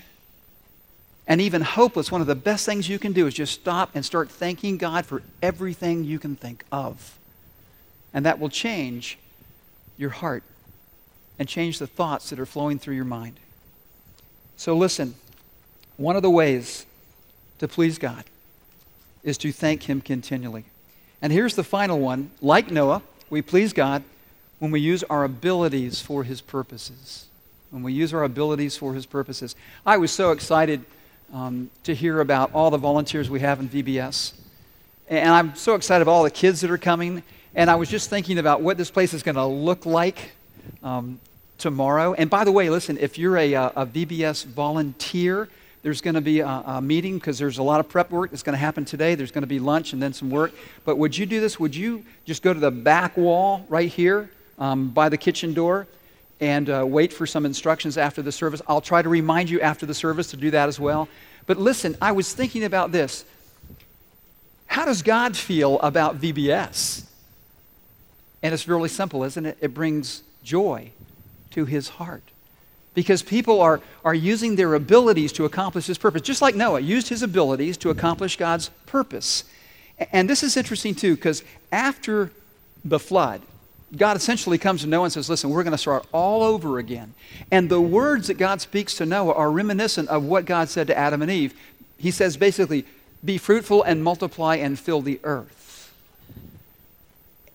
and 1.28 1.42
even 1.42 1.62
hopeless, 1.62 2.10
one 2.10 2.22
of 2.22 2.28
the 2.28 2.36
best 2.36 2.66
things 2.66 2.88
you 2.88 2.98
can 2.98 3.12
do 3.12 3.28
is 3.28 3.34
just 3.34 3.54
stop 3.54 3.92
and 3.94 4.06
start 4.06 4.30
thanking 4.32 4.78
God 4.78 5.06
for 5.06 5.22
everything 5.42 6.06
you 6.06 6.20
can 6.20 6.38
think 6.38 6.64
of. 6.72 7.18
And 8.14 8.26
that 8.26 8.40
will 8.40 8.50
change 8.50 9.18
your 9.98 10.10
heart 10.10 10.44
and 11.38 11.48
change 11.48 11.80
the 11.80 11.88
thoughts 11.88 12.30
that 12.30 12.40
are 12.40 12.46
flowing 12.46 12.80
through 12.80 12.96
your 12.96 13.06
mind. 13.06 13.40
So, 14.56 14.76
listen, 14.76 15.16
one 15.98 16.16
of 16.16 16.22
the 16.22 16.30
ways 16.30 16.86
to 17.60 17.68
please 17.68 17.98
God 17.98 18.24
is 19.22 19.38
to 19.40 19.52
thank 19.52 19.84
Him 19.84 20.00
continually. 20.00 20.64
And 21.22 21.34
here's 21.34 21.56
the 21.56 21.64
final 21.64 22.00
one. 22.00 22.32
Like 22.42 22.72
Noah, 22.72 23.02
we 23.30 23.42
please 23.42 23.74
God 23.74 24.04
when 24.60 24.72
we 24.72 24.80
use 24.80 25.04
our 25.04 25.26
abilities 25.26 26.02
for 26.02 26.24
His 26.24 26.40
purposes. 26.40 27.26
When 27.70 27.84
we 27.84 27.92
use 27.92 28.14
our 28.14 28.24
abilities 28.24 28.78
for 28.78 28.94
His 28.94 29.06
purposes. 29.06 29.56
I 29.86 29.98
was 29.98 30.12
so 30.12 30.32
excited 30.32 30.86
um, 31.34 31.70
to 31.84 31.94
hear 31.94 32.20
about 32.22 32.54
all 32.54 32.70
the 32.70 32.78
volunteers 32.78 33.30
we 33.30 33.40
have 33.40 33.60
in 33.60 33.70
VBS. 33.70 34.34
And 35.10 35.30
I'm 35.30 35.56
so 35.56 35.76
excited 35.76 36.02
about 36.02 36.12
all 36.12 36.24
the 36.24 36.32
kids 36.32 36.62
that 36.62 36.72
are 36.72 36.78
coming. 36.78 37.24
And 37.56 37.70
I 37.70 37.76
was 37.76 37.90
just 37.90 38.10
thinking 38.10 38.38
about 38.38 38.62
what 38.62 38.78
this 38.78 38.92
place 38.92 39.14
is 39.14 39.24
going 39.24 39.36
to 39.36 39.46
look 39.46 39.86
like 39.86 40.32
um, 40.84 41.20
tomorrow. 41.58 42.14
And 42.14 42.30
by 42.30 42.44
the 42.44 42.52
way, 42.52 42.70
listen, 42.70 42.98
if 43.00 43.18
you're 43.18 43.38
a, 43.38 43.56
uh, 43.56 43.70
a 43.76 43.86
VBS 43.86 44.46
volunteer, 44.46 45.50
there's 45.82 46.02
going 46.02 46.16
to 46.16 46.22
be 46.22 46.42
a, 46.42 46.48
a 46.48 46.82
meeting 46.82 47.18
because 47.18 47.40
there's 47.40 47.58
a 47.58 47.64
lot 47.64 47.80
of 47.80 47.88
prep 47.88 48.12
work 48.12 48.32
that's 48.32 48.44
going 48.44 48.54
to 48.54 48.60
happen 48.60 48.84
today. 48.84 49.16
There's 49.16 49.32
going 49.32 49.44
to 49.44 49.48
be 49.48 49.60
lunch 49.60 49.94
and 49.94 50.02
then 50.02 50.14
some 50.14 50.30
work. 50.30 50.54
But 50.86 50.98
would 50.98 51.18
you 51.18 51.26
do 51.26 51.40
this? 51.40 51.60
Would 51.60 51.76
you 51.76 52.04
just 52.26 52.42
go 52.44 52.54
to 52.54 52.60
the 52.60 52.72
back 52.72 53.16
wall 53.16 53.66
right 53.70 53.90
here 53.90 54.30
um, 54.60 54.90
by 54.90 55.10
the 55.10 55.18
kitchen 55.18 55.54
door? 55.54 55.88
And 56.40 56.70
uh, 56.70 56.86
wait 56.88 57.12
for 57.12 57.26
some 57.26 57.46
instructions 57.46 57.98
after 57.98 58.22
the 58.22 58.32
service. 58.32 58.62
I'll 58.68 58.82
try 58.82 59.02
to 59.02 59.10
remind 59.10 59.50
you 59.50 59.60
after 59.62 59.86
the 59.86 59.94
service 59.94 60.28
to 60.32 60.38
do 60.38 60.52
that 60.52 60.68
as 60.68 60.80
well. 60.80 61.08
But 61.46 61.58
listen, 61.58 61.98
I 62.02 62.12
was 62.12 62.34
thinking 62.34 62.64
about 62.64 62.92
this. 62.92 63.26
How 64.68 64.86
does 64.86 65.02
God 65.02 65.36
feel 65.36 65.80
about 65.80 66.20
VBS? 66.20 67.06
And 68.44 68.54
it's 68.54 68.68
really 68.68 68.90
simple, 68.90 69.24
isn't 69.24 69.46
it? 69.46 69.58
It 69.62 69.74
brings 69.74 70.24
joy 70.44 70.92
to 71.52 71.66
his 71.66 71.90
heart. 71.90 72.24
Because 72.94 73.24
people 73.24 73.62
are, 73.62 73.82
are 74.04 74.14
using 74.14 74.56
their 74.56 74.74
abilities 74.74 75.32
to 75.34 75.46
accomplish 75.46 75.86
his 75.86 75.98
purpose, 75.98 76.22
just 76.22 76.42
like 76.42 76.56
Noah 76.56 76.80
used 76.80 77.10
his 77.10 77.24
abilities 77.24 77.78
to 77.78 77.90
accomplish 77.90 78.38
God's 78.38 78.70
purpose. 78.86 79.44
And 80.12 80.30
this 80.30 80.44
is 80.44 80.58
interesting 80.58 80.96
too, 80.96 81.16
because 81.16 81.44
after 81.72 82.32
the 82.84 83.00
flood, 83.00 83.42
God 83.96 84.18
essentially 84.18 84.58
comes 84.58 84.82
to 84.82 84.88
Noah 84.88 85.06
and 85.06 85.14
says, 85.14 85.30
Listen, 85.30 85.50
we're 85.50 85.64
going 85.64 85.72
to 85.72 85.78
start 85.78 86.06
all 86.12 86.44
over 86.44 86.78
again. 86.78 87.14
And 87.52 87.70
the 87.70 87.80
words 87.80 88.28
that 88.28 88.38
God 88.38 88.60
speaks 88.60 88.96
to 88.96 89.06
Noah 89.06 89.34
are 89.34 89.50
reminiscent 89.50 90.10
of 90.10 90.24
what 90.24 90.46
God 90.46 90.70
said 90.70 90.88
to 90.88 90.98
Adam 90.98 91.22
and 91.22 91.32
Eve. 91.32 91.54
He 91.98 92.12
says 92.12 92.36
basically, 92.36 92.86
Be 93.24 93.38
fruitful 93.38 93.84
and 93.84 94.04
multiply 94.04 94.56
and 94.58 94.78
fill 94.78 95.02
the 95.02 95.20
earth. 95.24 95.94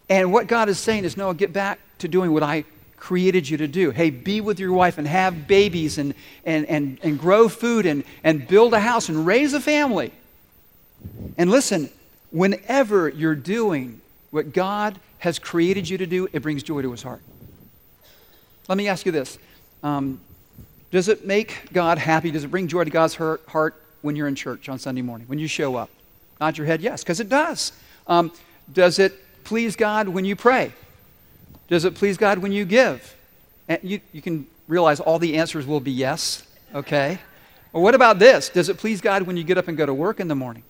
And 0.09 0.33
what 0.33 0.47
God 0.47 0.69
is 0.69 0.79
saying 0.79 1.05
is, 1.05 1.17
Noah, 1.17 1.35
get 1.35 1.53
back 1.53 1.79
to 1.99 2.09
doing 2.09 2.33
what 2.33 2.43
I 2.43 2.65
created 2.97 3.49
you 3.49 3.57
to 3.57 3.67
do. 3.67 3.91
Hey, 3.91 4.11
be 4.11 4.41
with 4.41 4.61
your 4.61 4.73
wife 4.73 4.97
and 4.97 5.09
have 5.09 5.49
babies 5.49 5.99
and, 5.99 6.15
and, 6.45 6.67
and, 6.67 6.99
and 7.03 7.19
grow 7.19 7.49
food 7.49 7.85
and, 7.85 8.05
and 8.23 8.47
build 8.47 8.75
a 8.75 8.81
house 8.81 9.09
and 9.09 9.27
raise 9.27 9.55
a 9.55 9.61
family. 9.61 10.13
And 11.37 11.51
listen, 11.51 11.91
whenever 12.31 13.09
you're 13.09 13.35
doing 13.35 14.02
what 14.33 14.53
God 14.53 14.99
has 15.19 15.39
created 15.39 15.89
you 15.89 15.99
to 15.99 16.07
do, 16.07 16.27
it 16.33 16.43
brings 16.43 16.65
joy 16.65 16.83
to 16.83 16.91
his 16.91 17.03
heart. 17.03 17.23
Let 18.67 18.77
me 18.77 18.89
ask 18.89 19.07
you 19.07 19.13
this 19.13 19.39
um, 19.85 20.21
Does 20.91 21.09
it 21.09 21.25
make 21.25 21.73
God 21.73 21.99
happy? 21.99 22.33
Does 22.33 22.43
it 22.43 22.49
bring 22.49 22.67
joy 22.67 22.83
to 22.83 22.91
God's 22.91 23.15
heart 23.15 23.81
when 24.01 24.17
you're 24.17 24.27
in 24.27 24.35
church 24.35 24.69
on 24.69 24.81
Sunday 24.81 25.03
morning, 25.03 25.29
when 25.29 25.39
you 25.39 25.47
show 25.47 25.77
up? 25.77 25.91
Nod 26.41 26.59
your 26.59 26.67
head, 26.67 26.81
yes, 26.81 27.05
because 27.05 27.21
it 27.21 27.29
does. 27.29 27.73
Um, 28.09 28.33
does 28.73 28.99
it 28.99 29.15
please 29.45 29.77
God 29.77 30.09
when 30.09 30.25
you 30.25 30.35
pray? 30.35 30.73
Does 31.69 31.85
it 31.85 31.95
please 31.95 32.17
God 32.17 32.39
when 32.39 32.51
you 32.51 32.65
give? 32.65 33.15
And 33.69 33.79
you, 33.83 34.01
you 34.13 34.23
can 34.23 34.47
realize 34.67 34.99
all 34.99 35.19
the 35.19 35.37
answers 35.37 35.67
will 35.67 35.81
be 35.81 35.93
yes, 35.93 36.45
okay? 36.75 37.19
Well, 37.73 37.83
what 37.83 37.95
about 37.95 38.19
this? 38.19 38.49
Does 38.49 38.69
it 38.69 38.79
please 38.79 39.01
God 39.01 39.23
when 39.23 39.37
you 39.37 39.45
get 39.45 39.57
up 39.57 39.69
and 39.69 39.77
go 39.77 39.87
to 39.87 39.95
work 39.95 40.21
in 40.21 40.29
the 40.29 40.35
morning? 40.35 40.65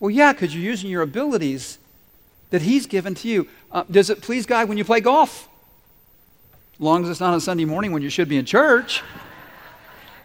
Well, 0.00 0.10
yeah, 0.10 0.32
because 0.32 0.54
you're 0.54 0.64
using 0.64 0.90
your 0.90 1.02
abilities 1.02 1.78
that 2.50 2.62
He's 2.62 2.86
given 2.86 3.14
to 3.16 3.28
you. 3.28 3.48
Uh, 3.70 3.84
does 3.90 4.10
it 4.10 4.22
please 4.22 4.46
God 4.46 4.68
when 4.68 4.78
you 4.78 4.84
play 4.84 5.00
golf? 5.00 5.48
As 6.74 6.80
long 6.80 7.04
as 7.04 7.10
it's 7.10 7.20
not 7.20 7.34
on 7.34 7.40
Sunday 7.40 7.64
morning 7.64 7.92
when 7.92 8.02
you 8.02 8.10
should 8.10 8.28
be 8.28 8.36
in 8.36 8.44
church. 8.44 9.02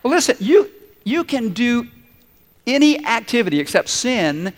Well, 0.04 0.14
listen, 0.14 0.38
you, 0.40 0.70
you 1.04 1.24
can 1.24 1.50
do 1.50 1.88
any 2.68 3.06
activity 3.06 3.60
except 3.60 3.90
sin 3.90 4.54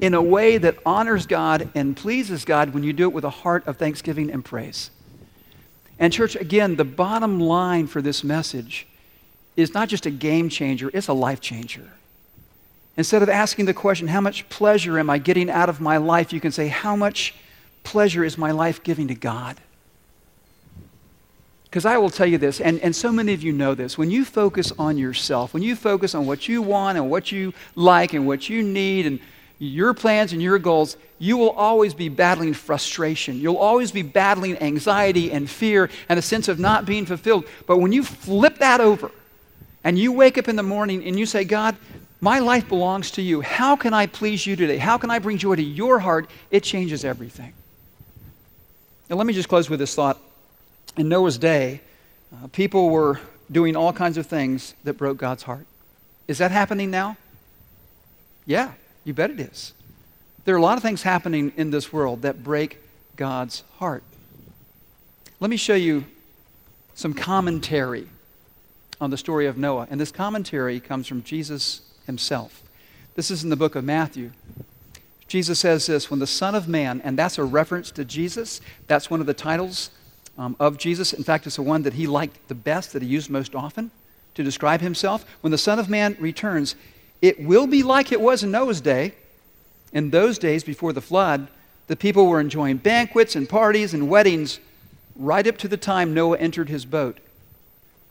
in 0.00 0.14
a 0.14 0.22
way 0.22 0.58
that 0.58 0.76
honors 0.84 1.26
God 1.26 1.70
and 1.74 1.96
pleases 1.96 2.44
God 2.44 2.74
when 2.74 2.82
you 2.82 2.92
do 2.92 3.04
it 3.04 3.12
with 3.12 3.24
a 3.24 3.30
heart 3.30 3.66
of 3.66 3.78
thanksgiving 3.78 4.30
and 4.30 4.44
praise. 4.44 4.90
And, 5.98 6.12
church, 6.12 6.36
again, 6.36 6.76
the 6.76 6.84
bottom 6.84 7.40
line 7.40 7.86
for 7.86 8.02
this 8.02 8.22
message 8.22 8.86
is 9.56 9.74
not 9.74 9.88
just 9.88 10.06
a 10.06 10.10
game 10.10 10.48
changer, 10.48 10.90
it's 10.94 11.08
a 11.08 11.12
life 11.12 11.40
changer. 11.40 11.90
Instead 12.98 13.22
of 13.22 13.28
asking 13.28 13.66
the 13.66 13.72
question, 13.72 14.08
how 14.08 14.20
much 14.20 14.46
pleasure 14.48 14.98
am 14.98 15.08
I 15.08 15.18
getting 15.18 15.48
out 15.48 15.68
of 15.68 15.80
my 15.80 15.98
life, 15.98 16.32
you 16.32 16.40
can 16.40 16.50
say, 16.50 16.66
how 16.66 16.96
much 16.96 17.32
pleasure 17.84 18.24
is 18.24 18.36
my 18.36 18.50
life 18.50 18.82
giving 18.82 19.06
to 19.06 19.14
God? 19.14 19.56
Because 21.62 21.86
I 21.86 21.96
will 21.98 22.10
tell 22.10 22.26
you 22.26 22.38
this, 22.38 22.60
and, 22.60 22.80
and 22.80 22.96
so 22.96 23.12
many 23.12 23.32
of 23.34 23.42
you 23.42 23.52
know 23.52 23.76
this, 23.76 23.96
when 23.96 24.10
you 24.10 24.24
focus 24.24 24.72
on 24.80 24.98
yourself, 24.98 25.54
when 25.54 25.62
you 25.62 25.76
focus 25.76 26.16
on 26.16 26.26
what 26.26 26.48
you 26.48 26.60
want 26.60 26.98
and 26.98 27.08
what 27.08 27.30
you 27.30 27.54
like 27.76 28.14
and 28.14 28.26
what 28.26 28.48
you 28.48 28.64
need 28.64 29.06
and 29.06 29.20
your 29.60 29.94
plans 29.94 30.32
and 30.32 30.42
your 30.42 30.58
goals, 30.58 30.96
you 31.20 31.36
will 31.36 31.50
always 31.50 31.94
be 31.94 32.08
battling 32.08 32.52
frustration. 32.52 33.38
You'll 33.38 33.58
always 33.58 33.92
be 33.92 34.02
battling 34.02 34.58
anxiety 34.58 35.30
and 35.30 35.48
fear 35.48 35.88
and 36.08 36.18
a 36.18 36.22
sense 36.22 36.48
of 36.48 36.58
not 36.58 36.84
being 36.84 37.06
fulfilled. 37.06 37.44
But 37.68 37.78
when 37.78 37.92
you 37.92 38.02
flip 38.02 38.58
that 38.58 38.80
over 38.80 39.12
and 39.84 39.96
you 39.96 40.10
wake 40.10 40.36
up 40.36 40.48
in 40.48 40.56
the 40.56 40.64
morning 40.64 41.04
and 41.04 41.16
you 41.16 41.26
say, 41.26 41.44
God, 41.44 41.76
my 42.20 42.40
life 42.40 42.68
belongs 42.68 43.12
to 43.12 43.22
you. 43.22 43.40
How 43.40 43.76
can 43.76 43.94
I 43.94 44.06
please 44.06 44.46
you 44.46 44.56
today? 44.56 44.78
How 44.78 44.98
can 44.98 45.10
I 45.10 45.18
bring 45.18 45.38
joy 45.38 45.54
to 45.54 45.62
your 45.62 46.00
heart? 46.00 46.28
It 46.50 46.62
changes 46.62 47.04
everything. 47.04 47.52
Now, 49.08 49.16
let 49.16 49.26
me 49.26 49.32
just 49.32 49.48
close 49.48 49.70
with 49.70 49.78
this 49.78 49.94
thought 49.94 50.18
in 50.96 51.08
Noah's 51.08 51.38
day, 51.38 51.80
uh, 52.32 52.48
people 52.48 52.90
were 52.90 53.20
doing 53.50 53.76
all 53.76 53.92
kinds 53.92 54.18
of 54.18 54.26
things 54.26 54.74
that 54.84 54.94
broke 54.94 55.16
God's 55.16 55.44
heart. 55.44 55.66
Is 56.26 56.38
that 56.38 56.50
happening 56.50 56.90
now? 56.90 57.16
Yeah, 58.44 58.72
you 59.04 59.14
bet 59.14 59.30
it 59.30 59.40
is. 59.40 59.72
There 60.44 60.54
are 60.54 60.58
a 60.58 60.62
lot 60.62 60.76
of 60.76 60.82
things 60.82 61.02
happening 61.02 61.52
in 61.56 61.70
this 61.70 61.92
world 61.92 62.22
that 62.22 62.42
break 62.42 62.78
God's 63.16 63.62
heart. 63.76 64.02
Let 65.40 65.50
me 65.50 65.56
show 65.56 65.74
you 65.74 66.04
some 66.94 67.14
commentary 67.14 68.08
on 69.00 69.10
the 69.10 69.16
story 69.16 69.46
of 69.46 69.56
Noah. 69.56 69.86
And 69.90 70.00
this 70.00 70.10
commentary 70.10 70.80
comes 70.80 71.06
from 71.06 71.22
Jesus 71.22 71.82
himself. 72.08 72.64
This 73.14 73.30
is 73.30 73.44
in 73.44 73.50
the 73.50 73.56
book 73.56 73.76
of 73.76 73.84
Matthew. 73.84 74.32
Jesus 75.28 75.60
says 75.60 75.86
this 75.86 76.10
when 76.10 76.18
the 76.18 76.26
Son 76.26 76.56
of 76.56 76.66
Man, 76.66 77.00
and 77.04 77.16
that's 77.16 77.38
a 77.38 77.44
reference 77.44 77.92
to 77.92 78.04
Jesus, 78.04 78.60
that's 78.88 79.10
one 79.10 79.20
of 79.20 79.26
the 79.26 79.34
titles 79.34 79.90
um, 80.36 80.56
of 80.58 80.78
Jesus. 80.78 81.12
In 81.12 81.22
fact, 81.22 81.46
it's 81.46 81.56
the 81.56 81.62
one 81.62 81.82
that 81.82 81.94
he 81.94 82.06
liked 82.06 82.48
the 82.48 82.54
best, 82.54 82.92
that 82.94 83.02
he 83.02 83.08
used 83.08 83.30
most 83.30 83.54
often 83.54 83.92
to 84.34 84.42
describe 84.42 84.80
himself. 84.80 85.24
When 85.42 85.50
the 85.50 85.58
Son 85.58 85.78
of 85.78 85.88
Man 85.88 86.16
returns, 86.18 86.74
it 87.20 87.40
will 87.40 87.66
be 87.66 87.82
like 87.82 88.10
it 88.10 88.20
was 88.20 88.42
in 88.42 88.50
Noah's 88.50 88.80
day. 88.80 89.12
In 89.92 90.10
those 90.10 90.38
days 90.38 90.64
before 90.64 90.92
the 90.92 91.00
flood, 91.00 91.48
the 91.88 91.96
people 91.96 92.26
were 92.26 92.40
enjoying 92.40 92.78
banquets 92.78 93.36
and 93.36 93.48
parties 93.48 93.94
and 93.94 94.08
weddings 94.08 94.60
right 95.16 95.46
up 95.46 95.58
to 95.58 95.68
the 95.68 95.76
time 95.76 96.14
Noah 96.14 96.38
entered 96.38 96.68
his 96.68 96.84
boat. 96.84 97.18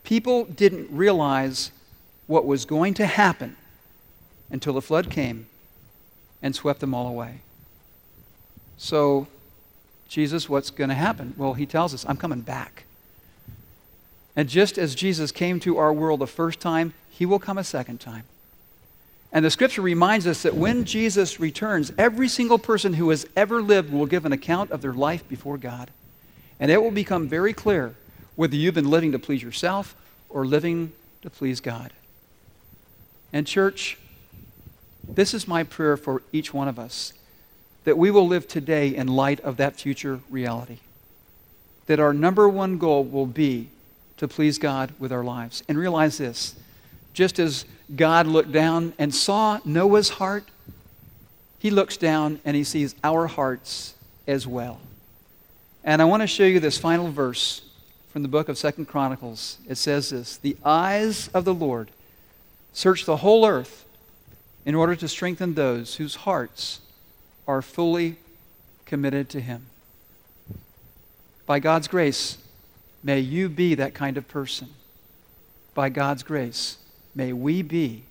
People 0.04 0.46
didn't 0.46 0.88
realize 0.92 1.72
what 2.28 2.46
was 2.46 2.66
going 2.66 2.94
to 2.96 3.06
happen 3.06 3.56
until 4.50 4.74
the 4.74 4.82
flood 4.82 5.10
came 5.10 5.48
and 6.42 6.56
swept 6.56 6.80
them 6.80 6.94
all 6.94 7.08
away. 7.08 7.40
So 8.78 9.28
Jesus, 10.08 10.48
what's 10.48 10.70
going 10.70 10.90
to 10.90 10.96
happen? 10.96 11.34
Well, 11.38 11.54
he 11.54 11.66
tells 11.66 11.94
us, 11.94 12.06
I'm 12.08 12.18
coming 12.18 12.42
back. 12.42 12.86
And 14.36 14.48
just 14.48 14.78
as 14.78 14.96
Jesus 14.96 15.32
came 15.32 15.60
to 15.62 15.78
our 15.78 15.92
world 15.92 16.20
the 16.20 16.28
first 16.28 16.60
time, 16.60 16.94
he 17.10 17.26
will 17.26 17.40
come 17.40 17.58
a 17.58 17.64
second 17.64 18.00
time. 18.00 18.24
And 19.34 19.44
the 19.44 19.52
scripture 19.52 19.82
reminds 19.82 20.26
us 20.26 20.44
that 20.44 20.56
when 20.56 20.86
Jesus 20.86 21.40
returns, 21.40 21.92
every 21.98 22.30
single 22.30 22.60
person 22.60 22.94
who 22.94 23.10
has 23.10 23.28
ever 23.36 23.62
lived 23.62 23.92
will 23.92 24.06
give 24.06 24.26
an 24.26 24.32
account 24.32 24.72
of 24.72 24.82
their 24.82 24.94
life 24.94 25.28
before 25.28 25.58
God. 25.58 25.92
And 26.60 26.72
it 26.72 26.82
will 26.82 26.92
become 26.92 27.28
very 27.28 27.52
clear 27.54 27.94
whether 28.36 28.56
you've 28.56 28.76
been 28.76 28.90
living 28.90 29.12
to 29.12 29.20
please 29.20 29.44
yourself 29.44 29.96
or 30.30 30.46
living 30.46 30.94
to 31.24 31.30
please 31.30 31.60
God. 31.60 31.92
And, 33.34 33.46
church, 33.46 33.98
this 35.08 35.34
is 35.34 35.48
my 35.48 35.64
prayer 35.64 35.98
for 35.98 36.22
each 36.32 36.54
one 36.54 36.68
of 36.68 36.78
us 36.78 37.14
that 37.88 37.98
we 37.98 38.12
will 38.12 38.28
live 38.28 38.48
today 38.48 38.94
in 38.94 39.08
light 39.08 39.40
of 39.40 39.56
that 39.58 39.78
future 39.78 40.20
reality. 40.30 40.80
That 41.86 42.02
our 42.02 42.14
number 42.14 42.50
one 42.50 42.78
goal 42.78 43.06
will 43.06 43.26
be 43.26 43.70
to 44.18 44.28
please 44.28 44.58
God 44.58 44.92
with 45.00 45.14
our 45.14 45.24
lives. 45.24 45.64
And 45.70 45.78
realize 45.78 46.18
this 46.18 46.56
just 47.14 47.40
as 47.40 47.66
God 47.96 48.28
looked 48.28 48.52
down 48.52 48.94
and 49.00 49.16
saw 49.16 49.60
Noah's 49.64 50.10
heart, 50.10 50.44
he 51.60 51.72
looks 51.72 51.96
down 51.96 52.42
and 52.44 52.56
he 52.56 52.64
sees 52.64 52.94
our 53.04 53.28
hearts 53.28 53.96
as 54.28 54.46
well. 54.46 54.80
And 55.84 56.02
I 56.02 56.06
want 56.06 56.22
to 56.22 56.28
show 56.28 56.44
you 56.44 56.60
this 56.60 56.78
final 56.78 57.10
verse 57.10 57.62
from 58.10 58.22
the 58.22 58.28
book 58.28 58.50
of 58.50 58.58
Second 58.58 58.88
Chronicles. 58.88 59.60
It 59.68 59.76
says 59.76 60.10
this 60.10 60.38
The 60.38 60.58
eyes 60.66 61.30
of 61.30 61.46
the 61.46 61.54
Lord 61.54 61.90
search 62.74 63.06
the 63.06 63.18
whole 63.18 63.46
earth 63.48 63.86
in 64.68 64.76
order 64.76 64.98
to 64.98 65.08
strengthen 65.08 65.54
those 65.54 65.96
whose 65.96 66.16
hearts 66.16 66.82
are 67.48 67.62
fully 67.62 68.18
committed 68.86 69.30
to 69.30 69.40
Him. 69.40 69.68
By 71.46 71.60
God's 71.60 71.88
grace, 71.88 72.38
may 73.02 73.22
you 73.22 73.48
be 73.48 73.76
that 73.76 73.94
kind 73.94 74.18
of 74.18 74.28
person. 74.28 74.68
By 75.74 75.88
God's 75.88 76.22
grace, 76.22 76.80
may 77.16 77.32
we 77.32 77.62
be 77.62 78.04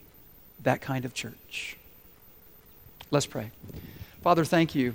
that 0.62 0.80
kind 0.80 1.04
of 1.04 1.12
church. 1.12 1.76
Let's 3.10 3.26
pray. 3.26 3.50
Father, 4.22 4.46
thank 4.46 4.74
you 4.74 4.94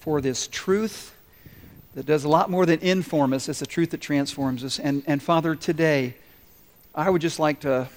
for 0.00 0.20
this 0.20 0.48
truth 0.48 1.14
that 1.94 2.04
does 2.04 2.24
a 2.24 2.28
lot 2.28 2.50
more 2.50 2.66
than 2.66 2.80
inform 2.80 3.32
us. 3.32 3.48
It's 3.48 3.62
a 3.62 3.66
truth 3.66 3.92
that 3.92 4.02
transforms 4.02 4.62
us. 4.62 4.78
And, 4.78 5.02
and 5.06 5.22
Father, 5.22 5.54
today, 5.54 6.14
I 6.94 7.08
would 7.08 7.22
just 7.22 7.38
like 7.38 7.60
to, 7.60 7.88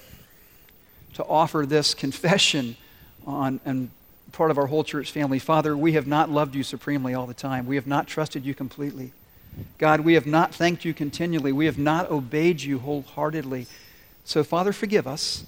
to 1.14 1.24
offer 1.24 1.64
this 1.66 1.94
confession 1.94 2.76
on, 3.26 3.60
and 3.64 3.90
part 4.32 4.50
of 4.50 4.58
our 4.58 4.66
whole 4.66 4.84
church 4.84 5.10
family. 5.10 5.38
Father, 5.38 5.76
we 5.76 5.92
have 5.92 6.06
not 6.06 6.30
loved 6.30 6.54
you 6.54 6.62
supremely 6.62 7.14
all 7.14 7.26
the 7.26 7.34
time. 7.34 7.66
We 7.66 7.76
have 7.76 7.86
not 7.86 8.06
trusted 8.06 8.44
you 8.44 8.54
completely. 8.54 9.12
God, 9.78 10.00
we 10.00 10.14
have 10.14 10.26
not 10.26 10.54
thanked 10.54 10.84
you 10.84 10.94
continually. 10.94 11.52
We 11.52 11.66
have 11.66 11.78
not 11.78 12.10
obeyed 12.10 12.62
you 12.62 12.78
wholeheartedly. 12.78 13.66
So, 14.24 14.42
Father, 14.42 14.72
forgive 14.72 15.06
us. 15.06 15.44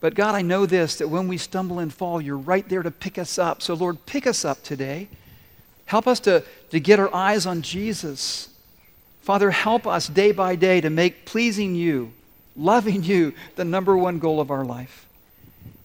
But 0.00 0.14
God, 0.14 0.34
I 0.34 0.42
know 0.42 0.66
this 0.66 0.96
that 0.96 1.08
when 1.08 1.28
we 1.28 1.36
stumble 1.36 1.78
and 1.78 1.92
fall, 1.92 2.20
you're 2.20 2.36
right 2.36 2.68
there 2.68 2.82
to 2.82 2.90
pick 2.90 3.18
us 3.18 3.38
up. 3.38 3.62
So, 3.62 3.74
Lord, 3.74 4.04
pick 4.06 4.26
us 4.26 4.44
up 4.44 4.62
today. 4.62 5.08
Help 5.86 6.06
us 6.06 6.20
to, 6.20 6.44
to 6.70 6.80
get 6.80 6.98
our 6.98 7.12
eyes 7.14 7.46
on 7.46 7.62
Jesus. 7.62 8.48
Father, 9.22 9.50
help 9.50 9.86
us 9.86 10.08
day 10.08 10.32
by 10.32 10.56
day 10.56 10.80
to 10.80 10.90
make 10.90 11.26
pleasing 11.26 11.74
you, 11.74 12.12
loving 12.60 13.02
you, 13.02 13.32
the 13.56 13.64
number 13.64 13.96
one 13.96 14.18
goal 14.18 14.40
of 14.40 14.50
our 14.50 14.64
life. 14.64 15.06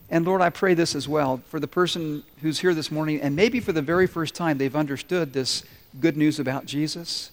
And 0.09 0.25
Lord, 0.25 0.41
I 0.41 0.49
pray 0.49 0.75
this 0.75 0.93
as 0.93 1.07
well 1.07 1.41
for 1.49 1.59
the 1.59 1.67
person 1.67 2.23
who's 2.41 2.59
here 2.59 2.73
this 2.73 2.91
morning, 2.91 3.21
and 3.21 3.35
maybe 3.35 3.59
for 3.59 3.71
the 3.71 3.81
very 3.81 4.05
first 4.05 4.35
time 4.35 4.57
they've 4.57 4.75
understood 4.75 5.33
this 5.33 5.63
good 5.99 6.15
news 6.15 6.39
about 6.39 6.65
Jesus, 6.65 7.31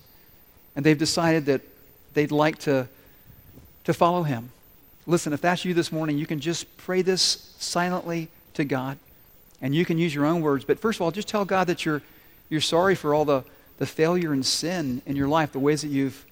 and 0.75 0.87
they've 0.87 0.99
decided 0.99 1.47
that 1.47 1.61
they'd 2.15 2.33
like 2.33 2.59
to, 2.61 2.89
to 3.85 3.93
follow 3.93 4.23
him. 4.23 4.51
Listen, 5.07 5.33
if 5.33 5.41
that's 5.41 5.65
you 5.65 5.75
this 5.75 5.93
morning, 5.93 6.17
you 6.17 6.27
can 6.27 6.41
just 6.41 6.77
pray 6.79 7.03
this 7.03 7.55
silently 7.59 8.29
to 8.55 8.65
God, 8.65 8.97
and 9.61 9.75
you 9.75 9.85
can 9.85 9.99
use 9.99 10.15
your 10.15 10.25
own 10.25 10.41
words. 10.41 10.65
But 10.65 10.79
first 10.79 10.99
of 10.99 11.03
all, 11.03 11.11
just 11.11 11.29
tell 11.29 11.45
God 11.45 11.67
that 11.67 11.85
you're, 11.85 12.03
you're 12.49 12.61
sorry 12.61 12.95
for 12.95 13.13
all 13.13 13.25
the, 13.25 13.45
the 13.79 13.87
failure 13.87 14.33
and 14.33 14.47
sin 14.47 15.03
in 15.05 15.17
your 15.17 15.29
life, 15.29 15.53
the 15.53 15.59
ways 15.59 15.83
that 15.83 15.89
you've 15.89 16.25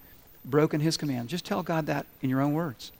broken 0.44 0.80
his 0.80 0.96
command. 0.96 1.28
Just 1.28 1.44
tell 1.44 1.62
God 1.62 1.86
that 1.86 2.06
in 2.22 2.30
your 2.30 2.40
own 2.40 2.54
words. 2.54 2.92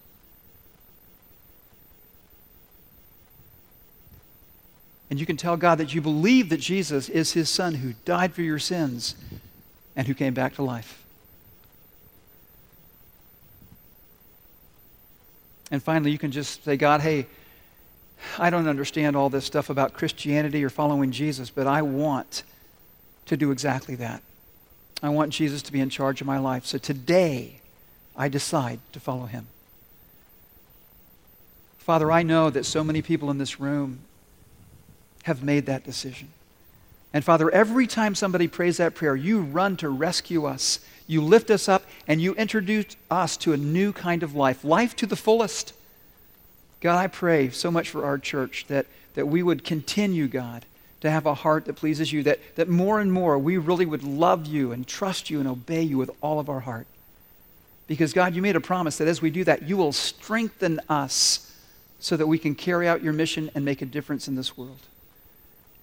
And 5.11 5.19
you 5.19 5.27
can 5.27 5.37
tell 5.37 5.57
God 5.57 5.79
that 5.79 5.93
you 5.93 6.01
believe 6.01 6.49
that 6.51 6.61
Jesus 6.61 7.09
is 7.09 7.33
his 7.33 7.49
son 7.49 7.75
who 7.75 7.95
died 8.05 8.33
for 8.33 8.43
your 8.43 8.61
sins 8.61 9.17
and 9.97 10.07
who 10.07 10.15
came 10.15 10.35
back 10.35 10.55
to 10.55 10.63
life. 10.63 11.05
And 15.73 15.83
finally, 15.83 16.13
you 16.13 16.19
can 16.19 16.31
just 16.31 16.65
say, 16.65 16.77
God, 16.77 17.01
hey, 17.01 17.27
I 18.39 18.51
don't 18.51 18.69
understand 18.69 19.17
all 19.17 19.31
this 19.31 19.45
stuff 19.45 19.69
about 19.69 19.95
Christianity 19.95 20.65
or 20.65 20.71
following 20.71 21.11
Jesus, 21.11 21.51
but 21.51 21.67
I 21.67 21.83
want 21.83 22.45
to 23.27 23.37
do 23.37 23.51
exactly 23.51 23.97
that. 23.97 24.23
I 25.03 25.09
want 25.09 25.33
Jesus 25.33 25.63
to 25.63 25.73
be 25.73 25.81
in 25.81 25.91
charge 25.91 26.21
of 26.21 26.27
my 26.27 26.39
life. 26.39 26.67
So 26.67 26.79
today, 26.79 27.61
I 28.17 28.29
decide 28.29 28.81
to 28.93 29.01
follow 29.01 29.27
him. 29.27 29.47
Father, 31.79 32.13
I 32.13 32.23
know 32.23 32.51
that 32.51 32.67
so 32.67 32.85
many 32.85 33.01
people 33.01 33.31
in 33.31 33.39
this 33.39 33.59
room 33.59 34.01
have 35.25 35.43
made 35.43 35.67
that 35.67 35.85
decision. 35.85 36.29
And 37.13 37.25
Father, 37.25 37.51
every 37.51 37.87
time 37.87 38.15
somebody 38.15 38.47
prays 38.47 38.77
that 38.77 38.95
prayer, 38.95 39.17
you 39.17 39.41
run 39.41 39.77
to 39.79 39.89
rescue 39.89 40.45
us. 40.45 40.79
You 41.07 41.23
lift 41.23 41.51
us 41.51 41.69
up 41.69 41.85
and 42.07 42.21
you 42.21 42.35
introduce 42.35 42.97
us 43.11 43.37
to 43.39 43.53
a 43.53 43.57
new 43.57 43.93
kind 43.93 44.23
of 44.23 44.35
life, 44.35 44.65
life 44.65 44.95
to 44.97 45.07
the 45.07 45.17
fullest. 45.17 45.73
God, 46.81 46.99
I 46.99 47.09
pray 47.09 47.51
so 47.51 47.71
much 47.71 47.91
for 47.91 48.05
our 48.05 48.17
church 48.17 48.67
that, 48.69 48.87
that 49.15 49.27
we 49.27 49.43
would 49.43 49.65
continue, 49.65 50.29
God, 50.29 50.65
to 51.01 51.11
have 51.11 51.27
a 51.27 51.35
heart 51.35 51.65
that 51.65 51.75
pleases 51.75 52.13
you, 52.13 52.23
that, 52.23 52.39
that 52.55 52.69
more 52.69 53.01
and 53.01 53.13
more 53.13 53.39
we 53.39 53.57
really 53.57 53.87
would 53.87 54.05
love 54.05 54.47
you 54.47 54.71
and 54.71 54.87
trust 54.87 55.31
you 55.31 55.41
and 55.41 55.49
obey 55.49 55.83
you 55.83 55.99
with 55.99 56.11
all 56.21 56.39
of 56.39 56.49
our 56.49 56.61
heart. 56.61 56.87
Because, 57.89 58.13
God, 58.13 58.37
you 58.37 58.43
made 58.43 58.55
a 58.55 58.61
promise 58.61 58.99
that 58.99 59.09
as 59.09 59.21
we 59.21 59.31
do 59.31 59.43
that, 59.45 59.63
you 59.63 59.77
will 59.77 59.93
strengthen 59.93 60.81
us 60.89 61.53
so 61.99 62.17
that 62.17 62.29
we 62.29 62.39
can 62.39 62.55
carry 62.55 62.87
out 62.87 63.03
your 63.03 63.13
mission 63.13 63.51
and 63.55 63.65
make 63.65 63.83
a 63.83 63.87
difference 63.87 64.29
in 64.29 64.37
this 64.37 64.57
world. 64.57 64.79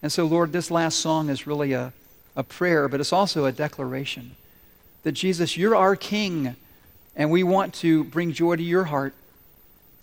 And 0.01 0.11
so, 0.11 0.25
Lord, 0.25 0.51
this 0.51 0.69
last 0.69 0.99
song 0.99 1.29
is 1.29 1.47
really 1.47 1.73
a, 1.73 1.93
a 2.35 2.43
prayer, 2.43 2.87
but 2.87 2.99
it's 2.99 3.13
also 3.13 3.45
a 3.45 3.51
declaration 3.51 4.35
that 5.03 5.13
Jesus, 5.13 5.57
you're 5.57 5.75
our 5.75 5.95
King, 5.95 6.55
and 7.15 7.31
we 7.31 7.43
want 7.43 7.73
to 7.75 8.03
bring 8.03 8.33
joy 8.33 8.55
to 8.55 8.63
your 8.63 8.85
heart. 8.85 9.13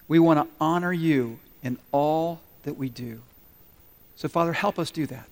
We 0.08 0.18
want 0.18 0.40
to 0.40 0.54
honor 0.60 0.92
you 0.92 1.38
in 1.62 1.78
all 1.92 2.40
that 2.64 2.76
we 2.76 2.88
do. 2.88 3.20
So, 4.16 4.28
Father, 4.28 4.52
help 4.52 4.78
us 4.78 4.90
do 4.90 5.06
that. 5.06 5.28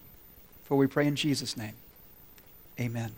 For 0.65 0.77
we 0.77 0.87
pray 0.87 1.07
in 1.07 1.17
Jesus' 1.17 1.57
name. 1.57 1.75
Amen. 2.79 3.13